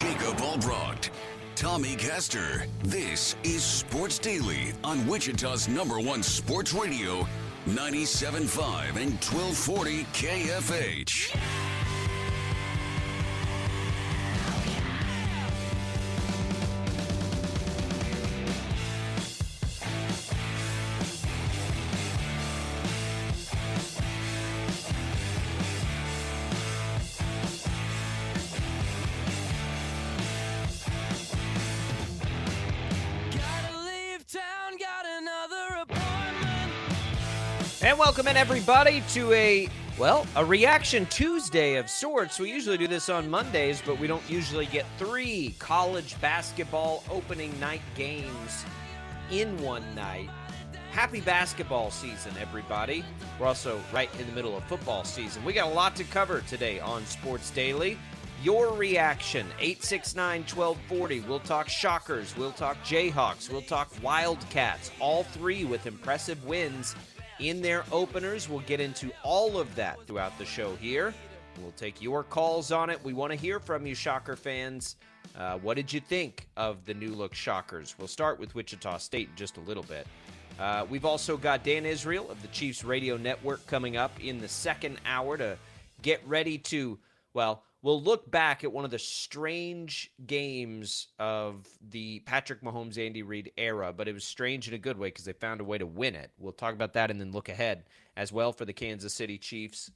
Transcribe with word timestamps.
Jacob 0.00 0.36
Albrocht, 0.38 1.10
Tommy 1.54 1.96
Caster. 1.96 2.66
This 2.82 3.34
is 3.42 3.62
Sports 3.64 4.18
Daily 4.18 4.72
on 4.84 5.06
Wichita's 5.06 5.68
number 5.68 5.98
one 6.00 6.22
sports 6.22 6.74
radio, 6.74 7.26
97.5 7.66 8.96
and 8.96 9.12
1240 9.22 10.04
KFH. 10.12 11.36
And 37.86 37.96
welcome 38.00 38.26
in 38.26 38.36
everybody 38.36 39.00
to 39.10 39.32
a 39.32 39.68
well, 39.96 40.26
a 40.34 40.44
reaction 40.44 41.06
Tuesday 41.06 41.76
of 41.76 41.88
sorts. 41.88 42.40
We 42.40 42.50
usually 42.50 42.76
do 42.76 42.88
this 42.88 43.08
on 43.08 43.30
Mondays, 43.30 43.80
but 43.80 44.00
we 44.00 44.08
don't 44.08 44.28
usually 44.28 44.66
get 44.66 44.84
three 44.98 45.54
college 45.60 46.20
basketball 46.20 47.04
opening 47.08 47.58
night 47.60 47.82
games 47.94 48.64
in 49.30 49.56
one 49.62 49.84
night. 49.94 50.28
Happy 50.90 51.20
basketball 51.20 51.92
season, 51.92 52.32
everybody. 52.40 53.04
We're 53.38 53.46
also 53.46 53.80
right 53.92 54.10
in 54.18 54.26
the 54.26 54.32
middle 54.32 54.56
of 54.56 54.64
football 54.64 55.04
season. 55.04 55.44
We 55.44 55.52
got 55.52 55.68
a 55.68 55.72
lot 55.72 55.94
to 55.94 56.02
cover 56.02 56.40
today 56.40 56.80
on 56.80 57.06
Sports 57.06 57.50
Daily. 57.52 57.98
Your 58.42 58.74
reaction, 58.74 59.46
869 59.60 60.40
1240. 60.40 61.20
We'll 61.20 61.38
talk 61.38 61.68
Shockers, 61.68 62.36
we'll 62.36 62.50
talk 62.50 62.78
Jayhawks, 62.82 63.48
we'll 63.48 63.62
talk 63.62 63.92
Wildcats, 64.02 64.90
all 64.98 65.22
three 65.22 65.64
with 65.64 65.86
impressive 65.86 66.44
wins 66.44 66.96
in 67.40 67.62
their 67.62 67.84
openers. 67.92 68.48
We'll 68.48 68.60
get 68.60 68.80
into 68.80 69.10
all 69.22 69.58
of 69.58 69.74
that 69.76 69.98
throughout 70.06 70.36
the 70.38 70.44
show 70.44 70.76
here. 70.76 71.12
We'll 71.60 71.72
take 71.72 72.02
your 72.02 72.22
calls 72.22 72.70
on 72.72 72.90
it. 72.90 73.02
We 73.04 73.12
want 73.12 73.32
to 73.32 73.38
hear 73.38 73.60
from 73.60 73.86
you, 73.86 73.94
Shocker 73.94 74.36
fans. 74.36 74.96
Uh, 75.36 75.58
what 75.58 75.74
did 75.74 75.92
you 75.92 76.00
think 76.00 76.48
of 76.56 76.84
the 76.84 76.94
new 76.94 77.14
look 77.14 77.34
Shockers? 77.34 77.94
We'll 77.98 78.08
start 78.08 78.38
with 78.38 78.54
Wichita 78.54 78.98
State 78.98 79.28
in 79.30 79.36
just 79.36 79.56
a 79.56 79.60
little 79.60 79.82
bit. 79.82 80.06
Uh, 80.58 80.86
we've 80.88 81.04
also 81.04 81.36
got 81.36 81.64
Dan 81.64 81.84
Israel 81.84 82.30
of 82.30 82.40
the 82.40 82.48
Chiefs 82.48 82.84
Radio 82.84 83.16
Network 83.16 83.66
coming 83.66 83.96
up 83.96 84.12
in 84.22 84.40
the 84.40 84.48
second 84.48 84.98
hour 85.04 85.36
to 85.36 85.58
get 86.02 86.26
ready 86.26 86.58
to, 86.58 86.98
well, 87.34 87.62
we'll 87.86 88.02
look 88.02 88.28
back 88.28 88.64
at 88.64 88.72
one 88.72 88.84
of 88.84 88.90
the 88.90 88.98
strange 88.98 90.10
games 90.26 91.06
of 91.20 91.68
the 91.88 92.18
Patrick 92.26 92.60
Mahomes 92.60 92.98
Andy 92.98 93.22
Reid 93.22 93.52
era, 93.56 93.92
but 93.96 94.08
it 94.08 94.12
was 94.12 94.24
strange 94.24 94.66
in 94.66 94.74
a 94.74 94.78
good 94.78 94.98
way 94.98 95.06
because 95.06 95.24
they 95.24 95.32
found 95.32 95.60
a 95.60 95.64
way 95.64 95.78
to 95.78 95.86
win 95.86 96.16
it. 96.16 96.32
We'll 96.36 96.50
talk 96.50 96.74
about 96.74 96.94
that 96.94 97.12
and 97.12 97.20
then 97.20 97.30
look 97.30 97.48
ahead 97.48 97.84
as 98.16 98.32
well 98.32 98.52
for 98.52 98.64
the 98.64 98.72
Kansas 98.72 99.14
City 99.14 99.38
Chiefs. 99.38 99.88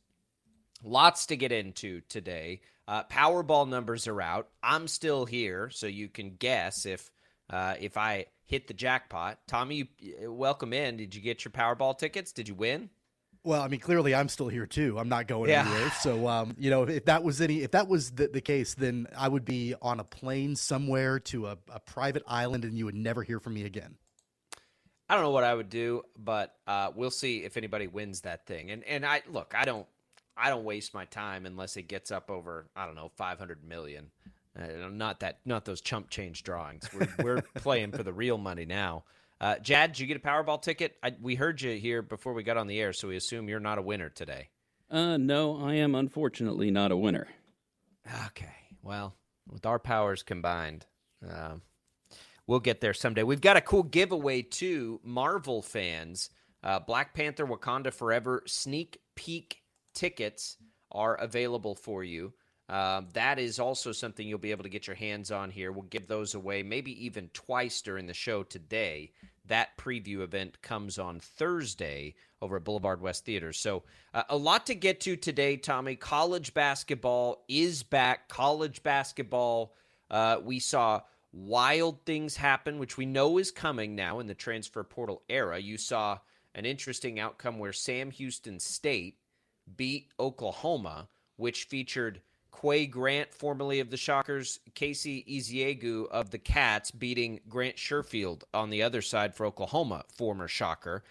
Lots 0.85 1.27
to 1.27 1.37
get 1.37 1.51
into 1.51 2.01
today. 2.03 2.61
Uh, 2.87 3.03
Powerball 3.11 3.69
numbers 3.69 4.07
are 4.07 4.23
out. 4.23 4.51
I'm 4.63 4.87
still 4.87 5.25
here, 5.25 5.69
so 5.71 5.89
you 5.89 6.09
can 6.09 6.37
guess 6.37 6.87
if 6.87 7.11
uh, 7.51 7.75
if 7.81 7.97
I 7.97 8.27
hit 8.47 8.69
the 8.69 8.75
jackpot. 8.75 9.41
Tommy, 9.49 9.91
welcome 10.23 10.73
in. 10.73 10.97
Did 10.97 11.17
you 11.17 11.21
get 11.21 11.45
your 11.45 11.51
Powerball 11.51 11.99
tickets? 11.99 12.31
Did 12.31 12.47
you 12.47 12.55
win? 12.55 12.89
Well, 13.43 13.63
I 13.63 13.69
mean, 13.69 13.81
clearly 13.81 14.15
I'm 14.15 14.29
still 14.29 14.49
here 14.49 14.67
too. 14.67 14.99
I'm 14.99 15.09
not 15.09 15.27
going 15.27 15.49
yeah. 15.49 15.63
anywhere. 15.63 15.91
So, 16.01 16.29
um, 16.29 16.55
you 16.59 16.69
know, 16.69 16.83
if 16.83 17.07
that 17.07 17.23
was 17.23 17.41
any, 17.41 17.63
if 17.63 17.71
that 17.71 17.89
was 17.89 18.11
the, 18.11 18.29
the 18.29 18.43
case, 18.43 18.75
then 18.75 19.07
I 19.17 19.29
would 19.29 19.47
be 19.47 19.75
on 19.81 19.99
a 19.99 20.05
plane 20.05 20.57
somewhere 20.57 21.19
to 21.21 21.47
a, 21.47 21.59
a, 21.73 21.81
private 21.81 22.23
island, 22.27 22.65
and 22.65 22.77
you 22.77 22.85
would 22.85 22.95
never 22.95 23.23
hear 23.23 23.41
from 23.41 23.55
me 23.55 23.65
again. 23.65 23.97
I 25.09 25.15
don't 25.15 25.25
know 25.25 25.31
what 25.31 25.45
I 25.45 25.55
would 25.55 25.71
do, 25.71 26.03
but 26.19 26.55
uh, 26.67 26.91
we'll 26.95 27.11
see 27.11 27.39
if 27.39 27.57
anybody 27.57 27.87
wins 27.87 28.21
that 28.21 28.47
thing. 28.47 28.71
And 28.71 28.85
and 28.85 29.07
I 29.07 29.23
look, 29.31 29.55
I 29.57 29.65
don't, 29.65 29.87
I 30.37 30.51
don't 30.51 30.65
waste 30.65 30.93
my 30.93 31.07
time 31.07 31.47
unless 31.47 31.77
it 31.79 31.89
gets 31.89 32.11
up 32.11 32.31
over, 32.31 32.67
I 32.77 32.85
don't 32.85 32.95
know, 32.95 33.11
500 33.17 33.65
million. 33.65 34.11
Uh, 34.59 34.89
not 34.91 35.21
that, 35.21 35.39
not 35.45 35.65
those 35.65 35.81
chump 35.81 36.11
change 36.11 36.43
drawings. 36.43 36.89
We're, 36.93 37.09
we're 37.23 37.43
playing 37.57 37.93
for 37.93 38.03
the 38.03 38.13
real 38.13 38.37
money 38.37 38.67
now. 38.67 39.05
Uh, 39.41 39.57
Jad, 39.59 39.93
did 39.93 40.01
you 40.01 40.07
get 40.07 40.19
a 40.19 40.21
Powerball 40.21 40.61
ticket? 40.61 40.97
I, 41.03 41.15
we 41.21 41.35
heard 41.35 41.63
you 41.63 41.79
here 41.79 42.03
before 42.03 42.35
we 42.35 42.43
got 42.43 42.59
on 42.59 42.67
the 42.67 42.79
air, 42.79 42.93
so 42.93 43.09
we 43.09 43.17
assume 43.17 43.49
you're 43.49 43.59
not 43.59 43.79
a 43.79 43.83
winner 43.83 44.11
today. 44.11 44.49
Uh, 44.91 45.17
no, 45.17 45.65
I 45.65 45.75
am 45.75 45.95
unfortunately 45.95 46.71
not 46.71 46.93
a 46.93 46.97
winner. 46.97 47.27
Okay, 48.27 48.53
well, 48.83 49.17
with 49.49 49.65
our 49.65 49.79
powers 49.79 50.23
combined, 50.23 50.85
uh, 51.27 51.55
we'll 52.47 52.61
get 52.61 52.81
there 52.81 52.93
someday. 52.93 53.23
We've 53.23 53.41
got 53.41 53.57
a 53.57 53.63
cool 53.63 53.83
giveaway 53.83 54.43
too, 54.43 55.01
Marvel 55.03 55.63
fans. 55.63 56.31
Uh, 56.63 56.81
Black 56.81 57.15
Panther: 57.15 57.47
Wakanda 57.47 57.93
Forever 57.93 58.43
sneak 58.47 58.99
peek 59.15 59.63
tickets 59.95 60.57
are 60.93 61.15
available 61.15 61.75
for 61.75 62.05
you. 62.05 62.35
Uh, 62.69 63.03
that 63.15 63.41
is 63.41 63.59
also 63.59 63.91
something 63.91 64.29
you'll 64.29 64.39
be 64.39 64.53
able 64.53 64.63
to 64.63 64.69
get 64.69 64.87
your 64.87 64.95
hands 64.95 65.33
on 65.33 65.51
here. 65.51 65.73
We'll 65.73 65.83
give 65.83 66.07
those 66.07 66.35
away, 66.35 66.63
maybe 66.63 67.05
even 67.05 67.29
twice 67.33 67.83
during 67.83 68.07
the 68.07 68.15
show 68.15 68.45
today. 68.45 69.11
That 69.51 69.77
preview 69.77 70.21
event 70.21 70.63
comes 70.63 70.97
on 70.97 71.19
Thursday 71.19 72.15
over 72.41 72.57
at 72.57 72.65
Boulevard 72.65 73.01
West 73.01 73.25
Theater. 73.25 73.53
So, 73.53 73.83
uh, 74.15 74.23
a 74.29 74.37
lot 74.37 74.65
to 74.67 74.77
get 74.77 75.01
to 75.01 75.17
today, 75.17 75.57
Tommy. 75.57 75.97
College 75.97 76.55
basketball 76.55 77.45
is 77.49 77.83
back. 77.83 78.29
College 78.29 78.85
basketball, 78.85 79.75
uh, 80.09 80.39
we 80.41 80.61
saw 80.61 81.01
wild 81.33 82.05
things 82.07 82.37
happen, 82.37 82.79
which 82.79 82.97
we 82.97 83.07
know 83.07 83.39
is 83.39 83.51
coming 83.51 83.97
now 83.97 84.21
in 84.21 84.29
the 84.29 84.35
transfer 84.35 84.85
portal 84.85 85.25
era. 85.29 85.59
You 85.59 85.79
saw 85.79 86.19
an 86.55 86.65
interesting 86.65 87.19
outcome 87.19 87.59
where 87.59 87.73
Sam 87.73 88.13
Houston 88.13 88.61
State 88.61 89.19
beat 89.77 90.13
Oklahoma, 90.21 91.09
which 91.37 91.65
featured 91.65 92.21
Qua 92.51 92.87
Grant, 92.87 93.33
formerly 93.33 93.81
of 93.81 93.91
the 93.91 93.97
Shockers, 93.97 94.61
Kaosi 94.75 95.27
Ezeagu 95.27 96.09
of 96.09 96.31
the 96.31 96.39
Cats, 96.39 96.91
beating 96.91 97.41
Grant 97.49 97.77
Sherfield 97.77 98.43
on 98.53 98.71
the 98.71 98.83
other 98.83 99.03
side 99.03 99.35
for 99.35 99.47
Oklahoma, 99.47 100.05
former 100.09 100.49
Shocker. 100.49 101.03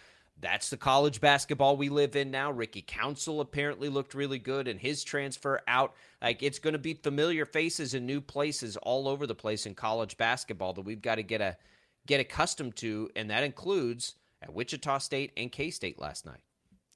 That's 0.41 0.69
the 0.69 0.77
college 0.77 1.19
basketball 1.19 1.75
we 1.75 1.89
live 1.89 2.15
in 2.15 2.31
now. 2.31 2.51
Ricky 2.51 2.81
Council 2.81 3.41
apparently 3.41 3.89
looked 3.89 4.13
really 4.13 4.39
good 4.39 4.67
in 4.67 4.77
his 4.77 5.03
transfer 5.03 5.59
out. 5.67 5.95
Like 6.21 6.41
it's 6.41 6.59
going 6.59 6.73
to 6.73 6.79
be 6.79 6.93
familiar 6.93 7.45
faces 7.45 7.93
in 7.93 8.05
new 8.05 8.21
places 8.21 8.77
all 8.77 9.07
over 9.07 9.27
the 9.27 9.35
place 9.35 9.65
in 9.65 9.75
college 9.75 10.17
basketball 10.17 10.73
that 10.73 10.85
we've 10.85 11.01
got 11.01 11.15
to 11.15 11.23
get 11.23 11.41
a 11.41 11.57
get 12.05 12.21
accustomed 12.21 12.75
to, 12.77 13.09
and 13.15 13.29
that 13.29 13.43
includes 13.43 14.15
at 14.41 14.53
Wichita 14.53 14.99
State 14.99 15.31
and 15.35 15.51
K 15.51 15.69
State 15.69 15.99
last 15.99 16.25
night. 16.25 16.41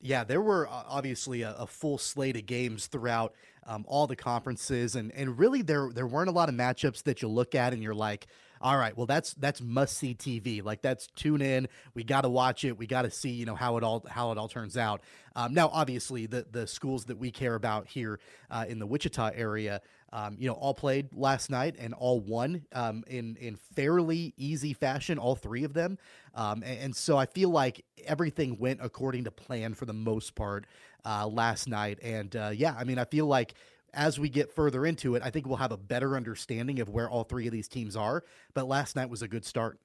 Yeah, 0.05 0.25
there 0.25 0.41
were 0.41 0.67
obviously 0.69 1.43
a, 1.43 1.55
a, 1.57 1.65
full 1.65 1.97
slate 1.97 2.35
of 2.35 2.45
games 2.45 2.87
throughout 2.87 3.33
um, 3.65 3.85
all 3.87 4.05
the 4.05 4.17
conferences, 4.17 4.97
and 4.97 5.13
and 5.13 5.39
really 5.39 5.61
there 5.61 5.91
there 5.93 6.05
weren't 6.05 6.27
a 6.27 6.33
lot 6.33 6.49
of 6.49 6.55
matchups 6.55 7.03
that 7.03 7.21
you 7.21 7.29
look 7.29 7.55
at 7.55 7.71
and 7.71 7.81
you're 7.81 7.95
like, 7.95 8.27
all 8.59 8.77
right, 8.77 8.97
well 8.97 9.05
that's 9.05 9.33
that's 9.35 9.61
must 9.61 9.97
see 9.97 10.13
TV. 10.13 10.61
Like 10.61 10.81
that's 10.81 11.07
tune 11.15 11.41
in. 11.41 11.69
We 11.93 12.03
got 12.03 12.21
to 12.21 12.29
watch 12.29 12.65
it. 12.65 12.77
We 12.77 12.85
got 12.85 13.03
to 13.03 13.11
see 13.11 13.29
you 13.29 13.45
know 13.45 13.55
how 13.55 13.77
it 13.77 13.83
all 13.85 14.03
how 14.05 14.33
it 14.33 14.37
all 14.37 14.49
turns 14.49 14.75
out. 14.75 15.01
Um, 15.37 15.53
now, 15.53 15.69
obviously, 15.71 16.25
the 16.25 16.45
the 16.51 16.67
schools 16.67 17.05
that 17.05 17.17
we 17.17 17.31
care 17.31 17.55
about 17.55 17.87
here 17.87 18.19
uh, 18.51 18.65
in 18.67 18.79
the 18.79 18.85
Wichita 18.85 19.31
area 19.35 19.81
um, 20.13 20.37
you 20.39 20.47
know, 20.47 20.53
all 20.53 20.75
played 20.75 21.09
last 21.15 21.49
night 21.49 21.75
and 21.79 21.95
all 21.95 22.19
won 22.19 22.63
um, 22.71 23.03
in 23.07 23.35
in 23.37 23.55
fairly 23.55 24.35
easy 24.37 24.73
fashion. 24.73 25.17
All 25.17 25.35
three 25.35 25.63
of 25.63 25.73
them, 25.73 25.97
um, 26.35 26.61
and, 26.63 26.79
and, 26.79 26.95
so 26.95 27.17
I 27.17 27.25
feel 27.25 27.49
like 27.49 27.83
everything 28.05 28.59
went 28.59 28.79
according 28.81 29.23
to 29.23 29.31
plan 29.31 29.73
for 29.73 29.85
the 29.85 29.93
most 29.93 30.35
part 30.35 30.67
uh, 31.03 31.25
last 31.27 31.67
night. 31.67 31.97
And 32.03 32.35
uh, 32.35 32.51
yeah, 32.53 32.75
I 32.77 32.83
mean, 32.83 32.99
I 32.99 33.05
feel 33.05 33.25
like 33.25 33.55
as 33.95 34.19
we 34.19 34.29
get 34.29 34.53
further 34.53 34.85
into 34.85 35.15
it, 35.15 35.23
I 35.25 35.31
think 35.31 35.47
we'll 35.47 35.57
have 35.57 35.71
a 35.71 35.77
better 35.77 36.15
understanding 36.15 36.79
of 36.79 36.89
where 36.89 37.09
all 37.09 37.23
three 37.23 37.47
of 37.47 37.51
these 37.51 37.67
teams 37.67 37.95
are. 37.95 38.23
But 38.53 38.67
last 38.67 38.95
night 38.95 39.09
was 39.09 39.23
a 39.23 39.27
good 39.27 39.45
start. 39.45 39.79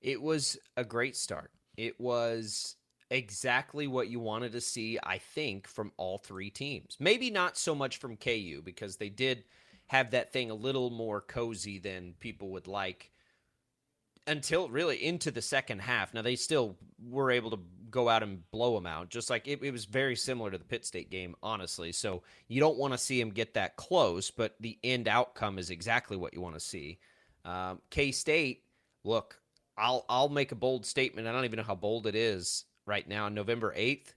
It 0.00 0.20
was 0.20 0.58
a 0.76 0.84
great 0.84 1.14
start. 1.14 1.52
It 1.76 2.00
was 2.00 2.74
exactly 3.14 3.86
what 3.86 4.08
you 4.08 4.18
wanted 4.18 4.52
to 4.52 4.60
see, 4.60 4.98
I 5.02 5.18
think, 5.18 5.68
from 5.68 5.92
all 5.96 6.18
three 6.18 6.50
teams. 6.50 6.96
Maybe 6.98 7.30
not 7.30 7.56
so 7.56 7.74
much 7.74 7.98
from 7.98 8.16
KU 8.16 8.60
because 8.62 8.96
they 8.96 9.08
did 9.08 9.44
have 9.86 10.10
that 10.10 10.32
thing 10.32 10.50
a 10.50 10.54
little 10.54 10.90
more 10.90 11.20
cozy 11.20 11.78
than 11.78 12.14
people 12.18 12.50
would 12.50 12.66
like 12.66 13.12
until 14.26 14.68
really 14.68 15.04
into 15.04 15.30
the 15.30 15.40
second 15.40 15.80
half. 15.80 16.12
Now 16.12 16.22
they 16.22 16.34
still 16.34 16.76
were 17.08 17.30
able 17.30 17.52
to 17.52 17.60
go 17.88 18.08
out 18.08 18.24
and 18.24 18.50
blow 18.50 18.74
them 18.74 18.86
out, 18.86 19.10
just 19.10 19.30
like 19.30 19.46
it, 19.46 19.62
it 19.62 19.70
was 19.70 19.84
very 19.84 20.16
similar 20.16 20.50
to 20.50 20.58
the 20.58 20.64
Pitt 20.64 20.84
State 20.84 21.10
game, 21.10 21.36
honestly. 21.40 21.92
So 21.92 22.22
you 22.48 22.58
don't 22.58 22.78
want 22.78 22.94
to 22.94 22.98
see 22.98 23.20
them 23.20 23.30
get 23.30 23.54
that 23.54 23.76
close, 23.76 24.32
but 24.32 24.56
the 24.58 24.76
end 24.82 25.06
outcome 25.06 25.58
is 25.58 25.70
exactly 25.70 26.16
what 26.16 26.34
you 26.34 26.40
want 26.40 26.54
to 26.54 26.60
see. 26.60 26.98
Um, 27.44 27.80
K 27.90 28.10
State, 28.10 28.64
look, 29.04 29.38
I'll 29.78 30.04
I'll 30.08 30.30
make 30.30 30.50
a 30.50 30.56
bold 30.56 30.84
statement. 30.84 31.28
I 31.28 31.32
don't 31.32 31.44
even 31.44 31.58
know 31.58 31.62
how 31.62 31.76
bold 31.76 32.08
it 32.08 32.16
is 32.16 32.64
right 32.86 33.06
now, 33.08 33.28
November 33.28 33.74
8th, 33.76 34.14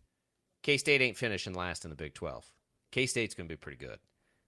K 0.64 0.78
State 0.78 1.02
ain't 1.02 1.18
finishing 1.18 1.54
last 1.54 1.84
in 1.84 1.90
the 1.90 1.96
Big 1.96 2.14
12. 2.14 2.46
K 2.92 3.06
State's 3.06 3.36
going 3.36 3.48
to 3.48 3.54
be 3.54 3.58
pretty 3.58 3.78
good. 3.78 4.00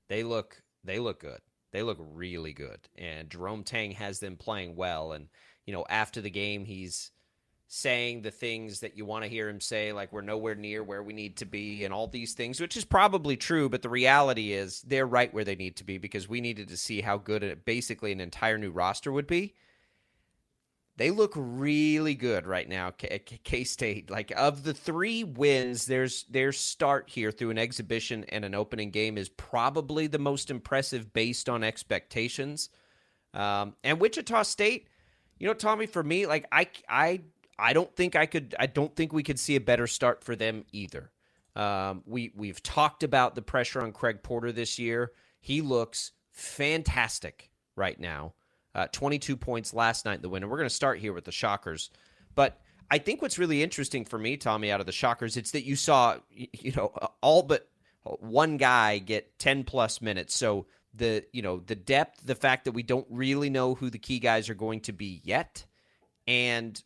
They 0.08 0.24
look 0.24 0.64
they 0.84 1.00
look 1.00 1.20
good. 1.20 1.40
They 1.72 1.84
look 1.84 1.98
really 2.00 2.54
good. 2.54 2.80
And 2.98 3.30
Jerome 3.30 3.64
Tang 3.64 3.92
has 3.92 4.20
them 4.20 4.38
playing 4.38 4.76
well. 4.76 5.12
And, 5.12 5.28
you 5.66 5.74
know, 5.74 5.86
after 5.90 6.22
the 6.22 6.30
game, 6.30 6.66
he's 6.66 7.12
saying 7.68 8.24
the 8.24 8.32
things 8.32 8.80
that 8.80 8.98
you 8.98 9.06
want 9.06 9.24
to 9.24 9.30
hear 9.30 9.48
him 9.48 9.62
say, 9.62 9.94
like 9.94 10.12
we're 10.12 10.22
nowhere 10.22 10.56
near 10.56 10.84
where 10.84 11.04
we 11.04 11.14
need 11.14 11.38
to 11.38 11.46
be 11.46 11.84
and 11.86 11.94
all 11.94 12.08
these 12.08 12.34
things, 12.34 12.60
which 12.60 12.76
is 12.76 12.86
probably 12.86 13.38
true. 13.38 13.70
But 13.70 13.84
the 13.84 13.90
reality 13.90 14.54
is 14.54 14.82
they're 14.82 15.06
right 15.06 15.32
where 15.32 15.44
they 15.44 15.56
need 15.56 15.76
to 15.78 15.84
be 15.84 16.00
because 16.00 16.28
we 16.28 16.42
needed 16.42 16.70
to 16.70 16.78
see 16.78 17.02
how 17.02 17.18
good 17.18 17.62
basically 17.66 18.12
an 18.12 18.22
entire 18.22 18.58
new 18.58 18.72
roster 18.72 19.12
would 19.12 19.28
be 19.28 19.54
they 21.00 21.12
look 21.12 21.32
really 21.34 22.14
good 22.14 22.46
right 22.46 22.68
now. 22.68 22.92
K 22.92 23.64
State, 23.64 24.12
like 24.12 24.34
of 24.36 24.64
the 24.64 24.74
three 24.74 25.24
wins, 25.24 25.86
there's 25.86 26.24
their 26.24 26.52
start 26.52 27.10
here 27.10 27.32
through 27.32 27.52
an 27.52 27.58
exhibition 27.58 28.26
and 28.28 28.44
an 28.44 28.54
opening 28.54 28.92
game 28.92 29.18
is 29.18 29.30
probably 29.30 30.08
the 30.08 30.20
most 30.20 30.52
impressive 30.52 31.14
based 31.14 31.48
on 31.48 31.64
expectations. 31.64 32.70
Um, 33.34 33.76
and 33.82 34.02
Wichita 34.02 34.44
State, 34.44 34.90
you 35.38 35.48
know, 35.48 35.54
Tommy, 35.54 35.86
for 35.86 36.04
me, 36.04 36.26
like 36.26 36.46
I, 36.52 36.68
I, 36.90 37.22
I 37.58 37.72
don't 37.72 37.96
think 37.96 38.18
I 38.18 38.26
could. 38.26 38.54
I 38.60 38.66
don't 38.66 38.94
think 38.94 39.14
we 39.14 39.24
could 39.24 39.40
see 39.40 39.56
a 39.56 39.62
better 39.62 39.88
start 39.88 40.22
for 40.22 40.36
them 40.36 40.66
either. 40.74 41.12
Um, 41.56 42.04
we 42.06 42.34
we've 42.36 42.62
talked 42.62 43.04
about 43.04 43.36
the 43.36 43.42
pressure 43.42 43.82
on 43.82 43.94
Craig 43.94 44.22
Porter 44.22 44.52
this 44.52 44.78
year. 44.78 45.14
He 45.40 45.62
looks 45.62 46.12
fantastic 46.34 47.52
right 47.78 47.98
now. 47.98 48.34
Uh, 48.80 48.88
22 48.94 49.36
points 49.36 49.74
last 49.74 50.06
night 50.06 50.16
in 50.16 50.22
the 50.22 50.30
win. 50.30 50.42
And 50.42 50.50
we're 50.50 50.58
going 50.58 50.70
to 50.70 50.74
start 50.74 51.00
here 51.00 51.12
with 51.12 51.26
the 51.26 51.34
Shockers. 51.34 51.90
But 52.34 52.62
I 52.90 52.98
think 52.98 53.22
what's 53.22 53.38
really 53.38 53.62
interesting 53.62 54.06
for 54.06 54.18
me, 54.18 54.38
Tommy, 54.38 54.72
out 54.72 54.80
of 54.80 54.86
the 54.86 54.94
Shockers, 54.94 55.36
it's 55.36 55.52
that 55.52 55.66
you 55.66 55.76
saw, 55.76 56.16
you 56.32 56.72
know, 56.72 56.94
all 57.22 57.44
but 57.44 57.68
one 58.04 58.56
guy 58.56 59.00
get 59.00 59.38
10 59.38 59.66
plus 59.66 60.02
minutes. 60.02 60.34
So 60.34 60.66
the, 60.94 61.26
you 61.34 61.42
know, 61.42 61.60
the 61.60 61.76
depth, 61.76 62.22
the 62.24 62.36
fact 62.36 62.64
that 62.64 62.72
we 62.72 62.82
don't 62.82 63.06
really 63.10 63.50
know 63.50 63.76
who 63.76 63.90
the 63.90 64.00
key 64.00 64.18
guys 64.18 64.50
are 64.50 64.56
going 64.56 64.80
to 64.82 64.94
be 64.94 65.20
yet, 65.26 65.66
and 66.26 66.82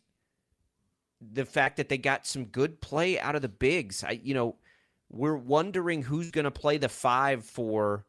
the 1.20 1.44
fact 1.44 1.76
that 1.76 1.88
they 1.88 1.96
got 1.96 2.26
some 2.26 2.46
good 2.46 2.80
play 2.80 3.20
out 3.20 3.36
of 3.36 3.42
the 3.42 3.48
bigs. 3.48 4.02
I, 4.02 4.20
you 4.20 4.34
know, 4.34 4.56
we're 5.10 5.36
wondering 5.36 6.02
who's 6.02 6.32
going 6.32 6.44
to 6.44 6.50
play 6.50 6.76
the 6.76 6.88
five 6.88 7.44
for 7.44 8.04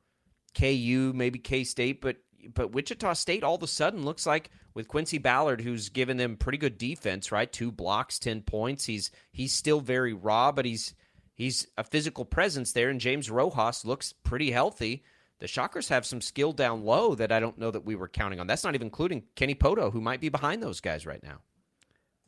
KU, 0.58 1.12
maybe 1.14 1.38
K 1.38 1.64
State, 1.64 2.02
but 2.02 2.18
but 2.54 2.72
Wichita 2.72 3.14
State 3.14 3.44
all 3.44 3.56
of 3.56 3.64
a 3.64 3.68
sudden 3.68 4.04
looks 4.04 4.26
like 4.26 4.50
with 4.74 4.88
Quincy 4.88 5.18
Ballard, 5.18 5.62
who's 5.62 5.90
given 5.90 6.18
them 6.18 6.38
pretty 6.38 6.58
good 6.58 6.78
defense, 6.78 7.32
right? 7.32 7.52
Two 7.52 7.72
blocks, 7.72 8.20
ten 8.20 8.42
points. 8.42 8.86
He's 8.86 9.12
he's 9.32 9.54
still 9.54 9.80
very 9.80 10.14
raw, 10.14 10.52
but 10.52 10.66
he's 10.66 10.94
he's 11.34 11.68
a 11.78 11.84
physical 11.84 12.26
presence 12.26 12.74
there. 12.74 12.90
And 12.90 13.00
James 13.00 13.32
Rojas 13.32 13.86
looks 13.86 14.14
pretty 14.14 14.52
healthy. 14.52 15.04
The 15.40 15.48
Shockers 15.48 15.90
have 15.90 16.06
some 16.06 16.22
skill 16.22 16.54
down 16.54 16.86
low 16.86 17.16
that 17.16 17.32
I 17.32 17.40
don't 17.40 17.58
know 17.58 17.72
that 17.72 17.86
we 17.86 17.96
were 17.96 18.08
counting 18.08 18.40
on. 18.40 18.48
That's 18.48 18.64
not 18.64 18.76
even 18.76 18.88
including 18.88 19.24
Kenny 19.36 19.56
Pohto, 19.56 19.92
who 19.92 20.00
might 20.00 20.22
be 20.22 20.30
behind 20.30 20.64
those 20.64 20.80
guys 20.80 21.06
right 21.06 21.22
now. 21.22 21.40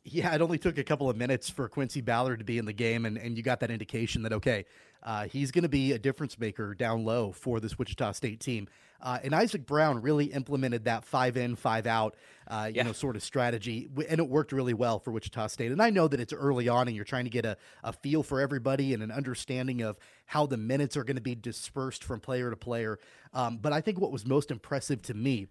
Yeah, 0.04 0.34
it 0.34 0.40
only 0.40 0.58
took 0.58 0.78
a 0.78 0.84
couple 0.84 1.10
of 1.10 1.16
minutes 1.16 1.50
for 1.50 1.68
Quincy 1.68 2.00
Ballard 2.00 2.38
to 2.38 2.44
be 2.44 2.58
in 2.58 2.64
the 2.64 2.72
game, 2.72 3.04
and, 3.04 3.18
and 3.18 3.36
you 3.36 3.42
got 3.42 3.60
that 3.60 3.70
indication 3.70 4.22
that, 4.22 4.32
okay, 4.32 4.64
uh, 5.02 5.24
he's 5.24 5.50
going 5.50 5.62
to 5.62 5.68
be 5.68 5.92
a 5.92 5.98
difference 5.98 6.38
maker 6.38 6.74
down 6.74 7.04
low 7.04 7.32
for 7.32 7.60
this 7.60 7.78
Wichita 7.78 8.12
State 8.12 8.40
team. 8.40 8.68
Uh, 9.00 9.18
and 9.22 9.34
Isaac 9.34 9.66
Brown 9.66 10.02
really 10.02 10.26
implemented 10.26 10.84
that 10.84 11.04
five 11.04 11.36
in, 11.36 11.54
five 11.56 11.86
out, 11.86 12.16
uh, 12.48 12.70
you 12.72 12.82
know, 12.82 12.92
sort 12.92 13.16
of 13.16 13.22
strategy, 13.22 13.88
and 14.08 14.18
it 14.18 14.28
worked 14.28 14.52
really 14.52 14.74
well 14.74 14.98
for 14.98 15.12
Wichita 15.12 15.46
State. 15.48 15.70
And 15.70 15.80
I 15.80 15.90
know 15.90 16.08
that 16.08 16.18
it's 16.18 16.32
early 16.32 16.68
on, 16.68 16.88
and 16.88 16.96
you're 16.96 17.04
trying 17.04 17.24
to 17.24 17.30
get 17.30 17.44
a, 17.44 17.56
a 17.84 17.92
feel 17.92 18.22
for 18.22 18.40
everybody 18.40 18.94
and 18.94 19.02
an 19.02 19.12
understanding 19.12 19.82
of 19.82 19.98
how 20.26 20.46
the 20.46 20.56
minutes 20.56 20.96
are 20.96 21.04
going 21.04 21.16
to 21.16 21.22
be 21.22 21.34
dispersed 21.34 22.02
from 22.02 22.20
player 22.20 22.50
to 22.50 22.56
player. 22.56 22.98
Um, 23.32 23.58
but 23.58 23.72
I 23.72 23.80
think 23.80 24.00
what 24.00 24.10
was 24.10 24.26
most 24.26 24.50
impressive 24.50 25.02
to 25.02 25.14
me, 25.14 25.46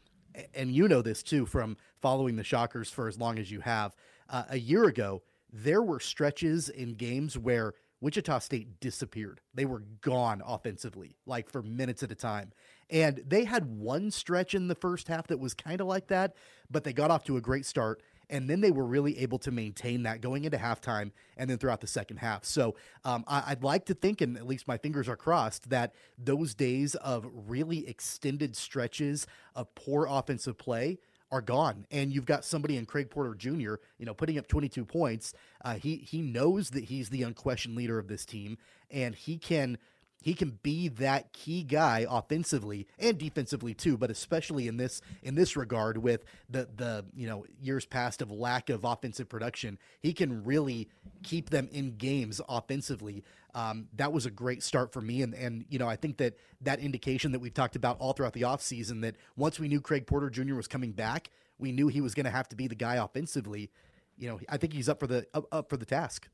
and 0.53 0.71
you 0.73 0.87
know 0.87 1.01
this 1.01 1.23
too 1.23 1.45
from 1.45 1.77
following 2.01 2.35
the 2.35 2.43
Shockers 2.43 2.89
for 2.89 3.07
as 3.07 3.17
long 3.17 3.39
as 3.39 3.49
you 3.49 3.61
have, 3.61 3.95
uh, 4.29 4.43
a 4.49 4.57
year 4.59 4.85
ago 4.85 5.21
there 5.51 5.81
were 5.81 5.99
stretches 5.99 6.69
in 6.69 6.95
games 6.95 7.37
where 7.37 7.73
Wichita 7.99 8.39
State 8.39 8.79
disappeared. 8.79 9.41
They 9.53 9.65
were 9.65 9.83
gone 10.01 10.41
offensively, 10.45 11.15
like 11.25 11.49
for 11.49 11.61
minutes 11.61 12.03
at 12.03 12.11
a 12.11 12.15
time. 12.15 12.51
And 12.89 13.21
they 13.27 13.43
had 13.43 13.79
one 13.79 14.11
stretch 14.11 14.53
in 14.53 14.67
the 14.67 14.75
first 14.75 15.07
half 15.07 15.27
that 15.27 15.39
was 15.39 15.53
kind 15.53 15.81
of 15.81 15.87
like 15.87 16.07
that, 16.07 16.35
but 16.69 16.83
they 16.83 16.93
got 16.93 17.11
off 17.11 17.23
to 17.25 17.37
a 17.37 17.41
great 17.41 17.65
start. 17.65 18.01
And 18.29 18.49
then 18.49 18.59
they 18.59 18.71
were 18.71 18.85
really 18.85 19.19
able 19.19 19.39
to 19.39 19.51
maintain 19.51 20.03
that 20.03 20.19
going 20.19 20.43
into 20.43 20.57
halftime 20.57 21.11
and 21.37 21.49
then 21.49 21.57
throughout 21.57 21.79
the 21.79 21.87
second 21.87 22.17
half. 22.17 22.43
So 22.43 22.75
um, 23.05 23.23
I, 23.25 23.51
would 23.51 23.63
like 23.63 23.85
to 23.85 23.93
think, 23.93 24.19
and 24.19 24.35
at 24.35 24.45
least 24.45 24.67
my 24.67 24.77
fingers 24.77 25.07
are 25.07 25.15
crossed, 25.15 25.69
that 25.69 25.93
those 26.17 26.53
days 26.53 26.95
of 26.95 27.25
really 27.47 27.87
extended 27.87 28.57
stretches 28.57 29.27
of 29.55 29.73
poor 29.75 30.07
offensive 30.09 30.57
play 30.57 30.97
are 31.31 31.41
gone, 31.41 31.85
and 31.91 32.13
you've 32.13 32.25
got 32.25 32.45
somebody 32.45 32.77
in 32.77 32.85
Craig 32.85 33.09
Porter 33.09 33.35
Jr. 33.35 33.75
You 33.97 34.05
know, 34.05 34.13
putting 34.13 34.37
up 34.37 34.47
22 34.47 34.85
points. 34.85 35.33
Uh, 35.63 35.75
he 35.75 35.97
he 35.97 36.21
knows 36.21 36.69
that 36.71 36.85
he's 36.85 37.09
the 37.09 37.23
unquestioned 37.23 37.75
leader 37.75 37.99
of 37.99 38.07
this 38.07 38.25
team, 38.25 38.57
and 38.89 39.13
he 39.13 39.37
can 39.37 39.77
he 40.21 40.33
can 40.33 40.59
be 40.63 40.87
that 40.89 41.31
key 41.31 41.63
guy 41.63 42.05
offensively 42.09 42.87
and 42.99 43.17
defensively 43.17 43.73
too, 43.73 43.97
but 43.97 44.09
especially 44.09 44.67
in 44.67 44.77
this 44.77 45.01
in 45.21 45.35
this 45.35 45.55
regard 45.55 45.97
with 45.97 46.23
the 46.49 46.67
the 46.75 47.05
you 47.15 47.27
know 47.27 47.45
years 47.61 47.85
past 47.85 48.21
of 48.21 48.31
lack 48.31 48.69
of 48.69 48.83
offensive 48.83 49.29
production, 49.29 49.77
he 49.99 50.13
can 50.13 50.43
really 50.43 50.89
keep 51.23 51.49
them 51.49 51.69
in 51.71 51.95
games 51.97 52.41
offensively. 52.49 53.23
Um, 53.53 53.87
that 53.95 54.11
was 54.11 54.25
a 54.25 54.31
great 54.31 54.63
start 54.63 54.91
for 54.91 55.01
me, 55.01 55.21
and 55.21 55.33
and 55.33 55.65
you 55.69 55.79
know 55.79 55.87
I 55.87 55.95
think 55.95 56.17
that 56.17 56.37
that 56.61 56.79
indication 56.79 57.31
that 57.31 57.39
we've 57.39 57.53
talked 57.53 57.75
about 57.75 57.97
all 57.99 58.13
throughout 58.13 58.33
the 58.33 58.41
offseason 58.41 59.01
that 59.01 59.15
once 59.35 59.59
we 59.59 59.67
knew 59.67 59.81
Craig 59.81 60.07
Porter 60.07 60.29
Jr. 60.29 60.55
was 60.55 60.67
coming 60.67 60.91
back, 60.91 61.29
we 61.59 61.71
knew 61.71 61.87
he 61.87 62.01
was 62.01 62.13
going 62.13 62.25
to 62.25 62.31
have 62.31 62.49
to 62.49 62.55
be 62.55 62.67
the 62.67 62.75
guy 62.75 62.95
offensively. 62.95 63.69
You 64.17 64.29
know, 64.29 64.39
I 64.49 64.57
think 64.57 64.73
he's 64.73 64.89
up 64.89 64.99
for 64.99 65.07
the 65.07 65.27
up, 65.33 65.45
up 65.51 65.69
for 65.69 65.77
the 65.77 65.85
task. 65.85 66.27